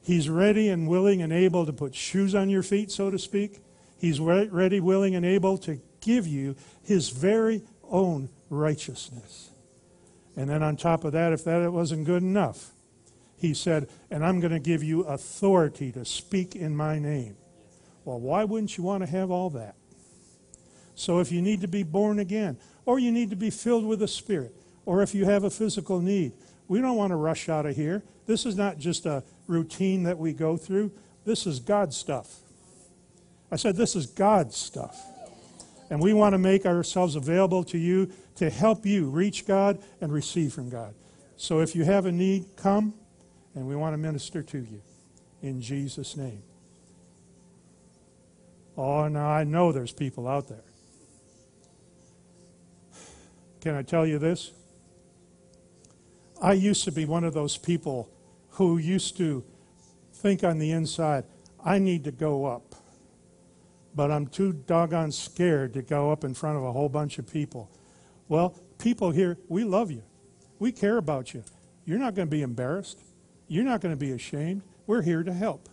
He's 0.02 0.28
ready 0.28 0.68
and 0.68 0.88
willing 0.88 1.22
and 1.22 1.32
able 1.32 1.66
to 1.66 1.72
put 1.72 1.94
shoes 1.94 2.34
on 2.34 2.48
your 2.48 2.62
feet, 2.62 2.90
so 2.90 3.10
to 3.10 3.18
speak. 3.18 3.60
He's 3.98 4.18
ready, 4.18 4.80
willing, 4.80 5.14
and 5.14 5.26
able 5.26 5.58
to 5.58 5.80
give 6.00 6.26
you 6.26 6.56
his 6.82 7.10
very 7.10 7.62
own 7.88 8.30
righteousness. 8.48 9.50
And 10.36 10.48
then 10.48 10.62
on 10.62 10.76
top 10.76 11.04
of 11.04 11.12
that, 11.12 11.32
if 11.32 11.44
that 11.44 11.70
wasn't 11.70 12.06
good 12.06 12.22
enough, 12.22 12.70
he 13.36 13.52
said, 13.52 13.88
And 14.10 14.24
I'm 14.24 14.40
going 14.40 14.52
to 14.52 14.58
give 14.58 14.82
you 14.82 15.02
authority 15.02 15.92
to 15.92 16.04
speak 16.04 16.56
in 16.56 16.74
my 16.74 16.98
name. 16.98 17.36
Well, 18.04 18.20
why 18.20 18.44
wouldn't 18.44 18.76
you 18.76 18.84
want 18.84 19.02
to 19.02 19.10
have 19.10 19.30
all 19.30 19.50
that? 19.50 19.74
So 20.94 21.18
if 21.18 21.32
you 21.32 21.40
need 21.40 21.60
to 21.62 21.68
be 21.68 21.82
born 21.82 22.18
again, 22.18 22.58
or 22.84 22.98
you 22.98 23.12
need 23.12 23.30
to 23.30 23.36
be 23.36 23.50
filled 23.50 23.86
with 23.86 24.00
the 24.00 24.08
Spirit, 24.08 24.54
or 24.84 25.02
if 25.02 25.14
you 25.14 25.24
have 25.24 25.44
a 25.44 25.50
physical 25.50 26.00
need, 26.00 26.32
we 26.68 26.80
don't 26.80 26.96
want 26.96 27.10
to 27.10 27.16
rush 27.16 27.48
out 27.48 27.66
of 27.66 27.76
here. 27.76 28.02
This 28.26 28.46
is 28.46 28.56
not 28.56 28.78
just 28.78 29.06
a 29.06 29.22
routine 29.46 30.04
that 30.04 30.18
we 30.18 30.32
go 30.32 30.56
through. 30.56 30.92
This 31.24 31.46
is 31.46 31.58
God's 31.58 31.96
stuff. 31.96 32.40
I 33.50 33.56
said, 33.56 33.76
This 33.76 33.96
is 33.96 34.06
God's 34.06 34.56
stuff. 34.56 35.00
And 35.90 36.00
we 36.00 36.12
want 36.12 36.34
to 36.34 36.38
make 36.38 36.66
ourselves 36.66 37.16
available 37.16 37.64
to 37.64 37.78
you 37.78 38.12
to 38.36 38.48
help 38.48 38.86
you 38.86 39.10
reach 39.10 39.46
God 39.46 39.82
and 40.00 40.12
receive 40.12 40.52
from 40.52 40.70
God. 40.70 40.94
So 41.36 41.60
if 41.60 41.74
you 41.74 41.84
have 41.84 42.06
a 42.06 42.12
need, 42.12 42.44
come, 42.56 42.94
and 43.54 43.66
we 43.66 43.74
want 43.74 43.94
to 43.94 43.98
minister 43.98 44.42
to 44.42 44.58
you 44.58 44.82
in 45.42 45.60
Jesus' 45.60 46.16
name. 46.16 46.42
Oh, 48.82 49.08
now 49.08 49.28
I 49.28 49.44
know 49.44 49.72
there's 49.72 49.92
people 49.92 50.26
out 50.26 50.48
there. 50.48 50.64
Can 53.60 53.74
I 53.74 53.82
tell 53.82 54.06
you 54.06 54.18
this? 54.18 54.52
I 56.40 56.54
used 56.54 56.84
to 56.84 56.92
be 56.92 57.04
one 57.04 57.24
of 57.24 57.34
those 57.34 57.58
people 57.58 58.08
who 58.52 58.78
used 58.78 59.18
to 59.18 59.44
think 60.14 60.42
on 60.42 60.58
the 60.58 60.70
inside, 60.70 61.24
I 61.62 61.78
need 61.78 62.04
to 62.04 62.10
go 62.10 62.46
up. 62.46 62.74
But 63.94 64.10
I'm 64.10 64.26
too 64.26 64.54
doggone 64.54 65.12
scared 65.12 65.74
to 65.74 65.82
go 65.82 66.10
up 66.10 66.24
in 66.24 66.32
front 66.32 66.56
of 66.56 66.64
a 66.64 66.72
whole 66.72 66.88
bunch 66.88 67.18
of 67.18 67.30
people. 67.30 67.70
Well, 68.28 68.58
people 68.78 69.10
here, 69.10 69.36
we 69.50 69.62
love 69.62 69.90
you. 69.90 70.04
We 70.58 70.72
care 70.72 70.96
about 70.96 71.34
you. 71.34 71.44
You're 71.84 71.98
not 71.98 72.14
going 72.14 72.28
to 72.28 72.30
be 72.30 72.40
embarrassed. 72.40 73.02
You're 73.46 73.64
not 73.64 73.82
going 73.82 73.92
to 73.92 74.00
be 74.00 74.12
ashamed. 74.12 74.62
We're 74.86 75.02
here 75.02 75.22
to 75.22 75.34
help. 75.34 75.68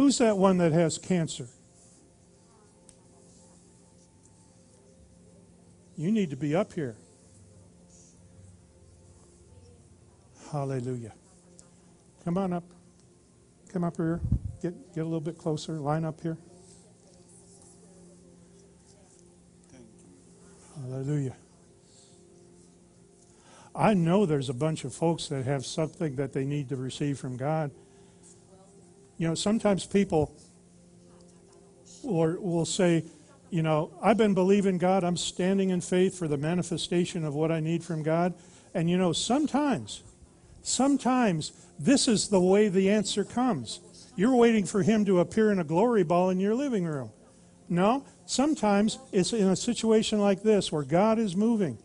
Who's 0.00 0.16
that 0.16 0.38
one 0.38 0.56
that 0.56 0.72
has 0.72 0.96
cancer? 0.96 1.46
You 5.94 6.10
need 6.10 6.30
to 6.30 6.36
be 6.36 6.54
up 6.54 6.72
here. 6.72 6.96
Hallelujah. 10.50 11.12
Come 12.24 12.38
on 12.38 12.54
up. 12.54 12.64
Come 13.74 13.84
up 13.84 13.98
here. 13.98 14.22
Get, 14.62 14.94
get 14.94 15.02
a 15.02 15.04
little 15.04 15.20
bit 15.20 15.36
closer. 15.36 15.74
Line 15.74 16.06
up 16.06 16.18
here. 16.22 16.38
Hallelujah. 20.76 21.36
I 23.74 23.92
know 23.92 24.24
there's 24.24 24.48
a 24.48 24.54
bunch 24.54 24.84
of 24.84 24.94
folks 24.94 25.28
that 25.28 25.44
have 25.44 25.66
something 25.66 26.16
that 26.16 26.32
they 26.32 26.46
need 26.46 26.70
to 26.70 26.76
receive 26.76 27.18
from 27.18 27.36
God. 27.36 27.70
You 29.20 29.28
know, 29.28 29.34
sometimes 29.34 29.84
people 29.84 30.34
will, 32.02 32.40
will 32.40 32.64
say, 32.64 33.04
you 33.50 33.62
know, 33.62 33.92
I've 34.02 34.16
been 34.16 34.32
believing 34.32 34.78
God. 34.78 35.04
I'm 35.04 35.18
standing 35.18 35.68
in 35.68 35.82
faith 35.82 36.18
for 36.18 36.26
the 36.26 36.38
manifestation 36.38 37.26
of 37.26 37.34
what 37.34 37.52
I 37.52 37.60
need 37.60 37.84
from 37.84 38.02
God. 38.02 38.32
And, 38.72 38.88
you 38.88 38.96
know, 38.96 39.12
sometimes, 39.12 40.02
sometimes 40.62 41.52
this 41.78 42.08
is 42.08 42.28
the 42.28 42.40
way 42.40 42.68
the 42.68 42.88
answer 42.88 43.22
comes. 43.22 43.80
You're 44.16 44.34
waiting 44.34 44.64
for 44.64 44.82
Him 44.82 45.04
to 45.04 45.20
appear 45.20 45.52
in 45.52 45.58
a 45.58 45.64
glory 45.64 46.02
ball 46.02 46.30
in 46.30 46.40
your 46.40 46.54
living 46.54 46.86
room. 46.86 47.10
No, 47.68 48.06
sometimes 48.24 48.98
it's 49.12 49.34
in 49.34 49.48
a 49.48 49.56
situation 49.56 50.18
like 50.18 50.42
this 50.42 50.72
where 50.72 50.82
God 50.82 51.18
is 51.18 51.36
moving. 51.36 51.76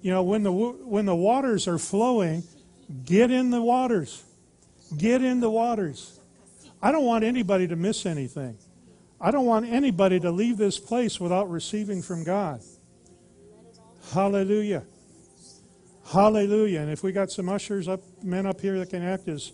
You 0.00 0.12
know, 0.12 0.22
when 0.22 0.42
the, 0.42 0.52
when 0.52 1.04
the 1.04 1.14
waters 1.14 1.68
are 1.68 1.78
flowing, 1.78 2.44
get 3.04 3.30
in 3.30 3.50
the 3.50 3.60
waters. 3.60 4.24
Get 4.96 5.22
in 5.22 5.40
the 5.40 5.50
waters. 5.50 6.18
I 6.82 6.90
don't 6.90 7.04
want 7.04 7.24
anybody 7.24 7.68
to 7.68 7.76
miss 7.76 8.04
anything. 8.06 8.58
I 9.20 9.30
don't 9.30 9.46
want 9.46 9.66
anybody 9.66 10.18
to 10.20 10.32
leave 10.32 10.56
this 10.56 10.80
place 10.80 11.20
without 11.20 11.48
receiving 11.48 12.02
from 12.02 12.24
God. 12.24 12.60
Hallelujah. 14.12 14.82
Hallelujah. 16.12 16.80
And 16.80 16.90
if 16.90 17.04
we 17.04 17.12
got 17.12 17.30
some 17.30 17.48
ushers 17.48 17.86
up, 17.86 18.00
men 18.22 18.46
up 18.46 18.60
here 18.60 18.78
that 18.80 18.90
can 18.90 19.02
act 19.02 19.28
as 19.28 19.52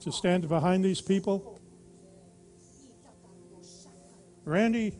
to 0.00 0.12
stand 0.12 0.48
behind 0.48 0.84
these 0.84 1.00
people. 1.00 1.60
Randy. 4.44 4.94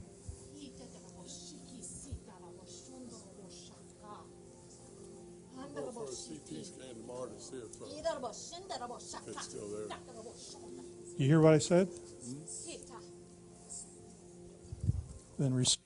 You 11.17 11.27
hear 11.27 11.41
what 11.41 11.55
I 11.55 11.59
said? 11.59 11.89
then 15.39 15.53
receive. 15.53 15.86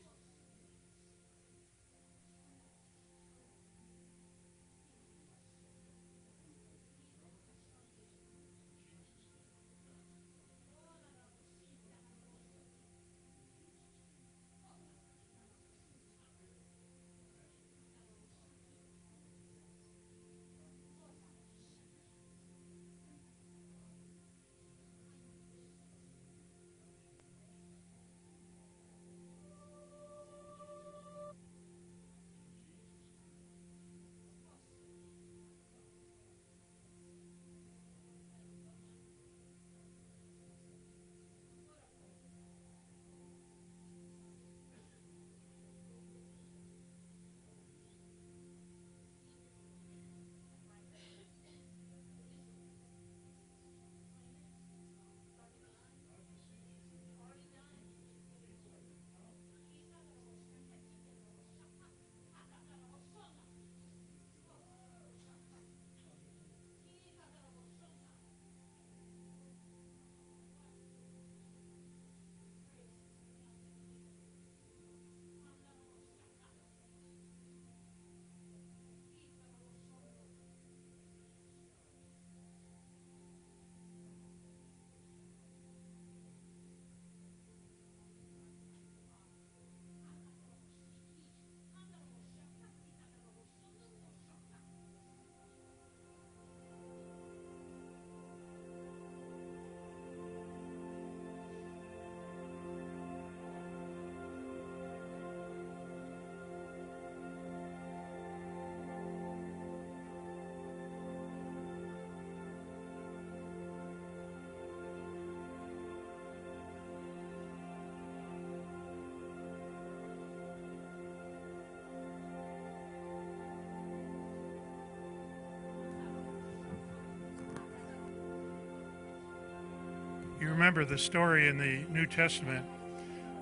Remember 130.61 130.85
the 130.85 130.99
story 130.99 131.49
in 131.49 131.57
the 131.57 131.87
New 131.91 132.05
Testament. 132.05 132.67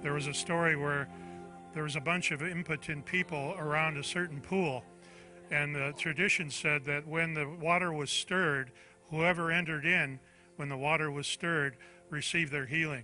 There 0.03 0.13
was 0.13 0.29
a 0.29 0.33
story 0.33 0.77
where 0.77 1.09
there 1.75 1.83
was 1.83 1.97
a 1.97 2.01
bunch 2.01 2.31
of 2.31 2.43
impotent 2.43 3.07
people 3.07 3.57
around 3.59 3.97
a 3.97 4.05
certain 4.05 4.41
pool. 4.41 4.85
And 5.51 5.75
the 5.75 5.93
tradition 5.99 6.49
said 6.49 6.85
that 6.85 7.09
when 7.09 7.35
the 7.35 7.49
water 7.61 7.93
was 7.93 8.11
stirred, 8.11 8.71
whoever 9.11 9.51
entered 9.51 9.85
in 9.85 10.21
when 10.59 10.69
the 10.69 10.77
water 10.77 11.11
was 11.11 11.27
stirred 11.27 11.77
received 12.09 12.53
their 12.53 12.67
healing. 12.67 13.03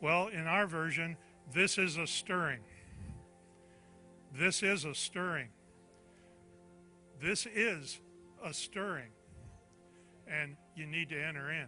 Well, 0.00 0.28
in 0.28 0.46
our 0.46 0.68
version, 0.68 1.16
this 1.52 1.76
is 1.76 1.96
a 1.96 2.06
stirring. 2.06 2.60
This 4.32 4.62
is 4.62 4.84
a 4.84 4.94
stirring. 4.94 5.48
This 7.20 7.48
is 7.52 7.98
a 8.44 8.54
stirring. 8.54 9.10
And 10.28 10.56
you 10.76 10.86
need 10.86 11.08
to 11.08 11.20
enter 11.20 11.50
in. 11.50 11.66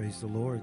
Praise 0.00 0.20
the 0.22 0.28
Lord. 0.28 0.62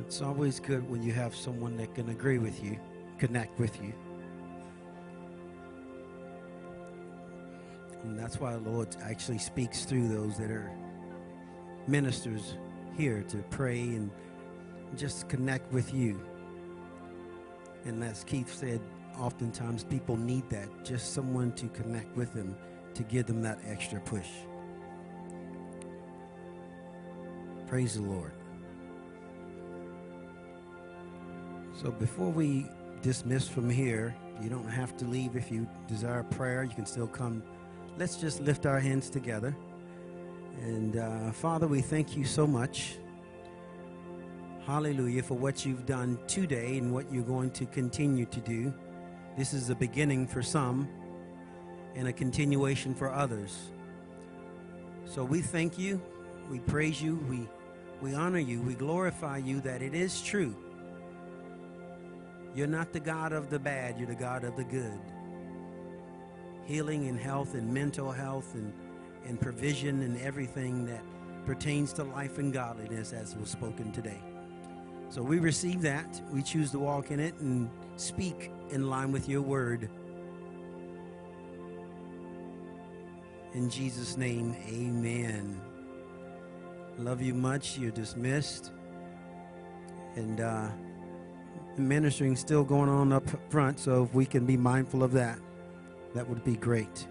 It's 0.00 0.20
always 0.20 0.58
good 0.58 0.90
when 0.90 1.04
you 1.04 1.12
have 1.12 1.36
someone 1.36 1.76
that 1.76 1.94
can 1.94 2.08
agree 2.08 2.38
with 2.38 2.64
you, 2.64 2.80
connect 3.16 3.60
with 3.60 3.80
you. 3.80 3.92
And 8.02 8.18
that's 8.18 8.40
why 8.40 8.54
the 8.54 8.70
Lord 8.70 8.96
actually 9.02 9.38
speaks 9.38 9.84
through 9.84 10.08
those 10.08 10.36
that 10.38 10.50
are 10.50 10.72
ministers 11.86 12.56
here 12.96 13.22
to 13.28 13.36
pray 13.50 13.82
and 13.82 14.10
just 14.96 15.28
connect 15.28 15.72
with 15.72 15.94
you. 15.94 16.20
And 17.84 18.02
as 18.02 18.24
Keith 18.24 18.52
said, 18.52 18.80
oftentimes 19.16 19.84
people 19.84 20.16
need 20.16 20.50
that, 20.50 20.84
just 20.84 21.14
someone 21.14 21.52
to 21.52 21.68
connect 21.68 22.16
with 22.16 22.34
them 22.34 22.56
to 22.94 23.04
give 23.04 23.26
them 23.26 23.42
that 23.42 23.60
extra 23.64 24.00
push. 24.00 24.26
Praise 27.72 27.94
the 27.94 28.02
Lord. 28.02 28.32
So 31.74 31.90
before 31.90 32.28
we 32.28 32.66
dismiss 33.00 33.48
from 33.48 33.70
here, 33.70 34.14
you 34.42 34.50
don't 34.50 34.68
have 34.68 34.94
to 34.98 35.06
leave 35.06 35.36
if 35.36 35.50
you 35.50 35.66
desire 35.88 36.22
prayer. 36.22 36.64
You 36.64 36.74
can 36.74 36.84
still 36.84 37.06
come. 37.06 37.42
Let's 37.96 38.16
just 38.16 38.42
lift 38.42 38.66
our 38.66 38.78
hands 38.78 39.08
together. 39.08 39.56
And 40.60 40.98
uh, 40.98 41.32
Father, 41.32 41.66
we 41.66 41.80
thank 41.80 42.14
you 42.14 42.26
so 42.26 42.46
much. 42.46 42.98
Hallelujah 44.66 45.22
for 45.22 45.38
what 45.38 45.64
you've 45.64 45.86
done 45.86 46.18
today 46.26 46.76
and 46.76 46.92
what 46.92 47.10
you're 47.10 47.24
going 47.24 47.52
to 47.52 47.64
continue 47.64 48.26
to 48.26 48.40
do. 48.40 48.70
This 49.38 49.54
is 49.54 49.70
a 49.70 49.74
beginning 49.74 50.26
for 50.26 50.42
some, 50.42 50.90
and 51.94 52.06
a 52.06 52.12
continuation 52.12 52.94
for 52.94 53.10
others. 53.10 53.70
So 55.06 55.24
we 55.24 55.40
thank 55.40 55.78
you, 55.78 56.02
we 56.50 56.58
praise 56.58 57.00
you, 57.00 57.16
we, 57.30 57.48
we 58.02 58.14
honor 58.14 58.40
you, 58.40 58.60
we 58.60 58.74
glorify 58.74 59.36
you 59.36 59.60
that 59.60 59.80
it 59.80 59.94
is 59.94 60.20
true. 60.20 60.56
You're 62.52 62.66
not 62.66 62.92
the 62.92 63.00
God 63.00 63.32
of 63.32 63.48
the 63.48 63.60
bad, 63.60 63.96
you're 63.96 64.08
the 64.08 64.14
God 64.16 64.42
of 64.42 64.56
the 64.56 64.64
good. 64.64 65.00
Healing 66.64 67.08
and 67.08 67.18
health 67.18 67.54
and 67.54 67.72
mental 67.72 68.10
health 68.10 68.54
and, 68.54 68.72
and 69.24 69.40
provision 69.40 70.02
and 70.02 70.20
everything 70.20 70.84
that 70.86 71.02
pertains 71.46 71.92
to 71.94 72.02
life 72.02 72.38
and 72.38 72.52
godliness 72.52 73.12
as 73.12 73.36
was 73.36 73.48
spoken 73.48 73.92
today. 73.92 74.20
So 75.08 75.22
we 75.22 75.38
receive 75.38 75.80
that. 75.82 76.20
We 76.32 76.42
choose 76.42 76.72
to 76.72 76.80
walk 76.80 77.12
in 77.12 77.20
it 77.20 77.34
and 77.40 77.70
speak 77.96 78.50
in 78.70 78.90
line 78.90 79.12
with 79.12 79.28
your 79.28 79.42
word. 79.42 79.88
In 83.54 83.70
Jesus' 83.70 84.16
name, 84.16 84.56
amen. 84.66 85.60
Love 86.98 87.22
you 87.22 87.34
much. 87.34 87.78
You're 87.78 87.90
dismissed. 87.90 88.72
And 90.14 90.40
uh, 90.40 90.68
ministering 91.76 92.36
still 92.36 92.64
going 92.64 92.88
on 92.88 93.12
up 93.12 93.24
front, 93.50 93.78
so 93.78 94.04
if 94.04 94.14
we 94.14 94.26
can 94.26 94.44
be 94.44 94.56
mindful 94.56 95.02
of 95.02 95.12
that, 95.12 95.38
that 96.14 96.28
would 96.28 96.44
be 96.44 96.56
great. 96.56 97.06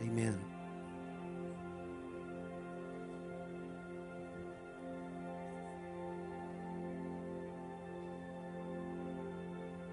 Amen. 0.00 0.51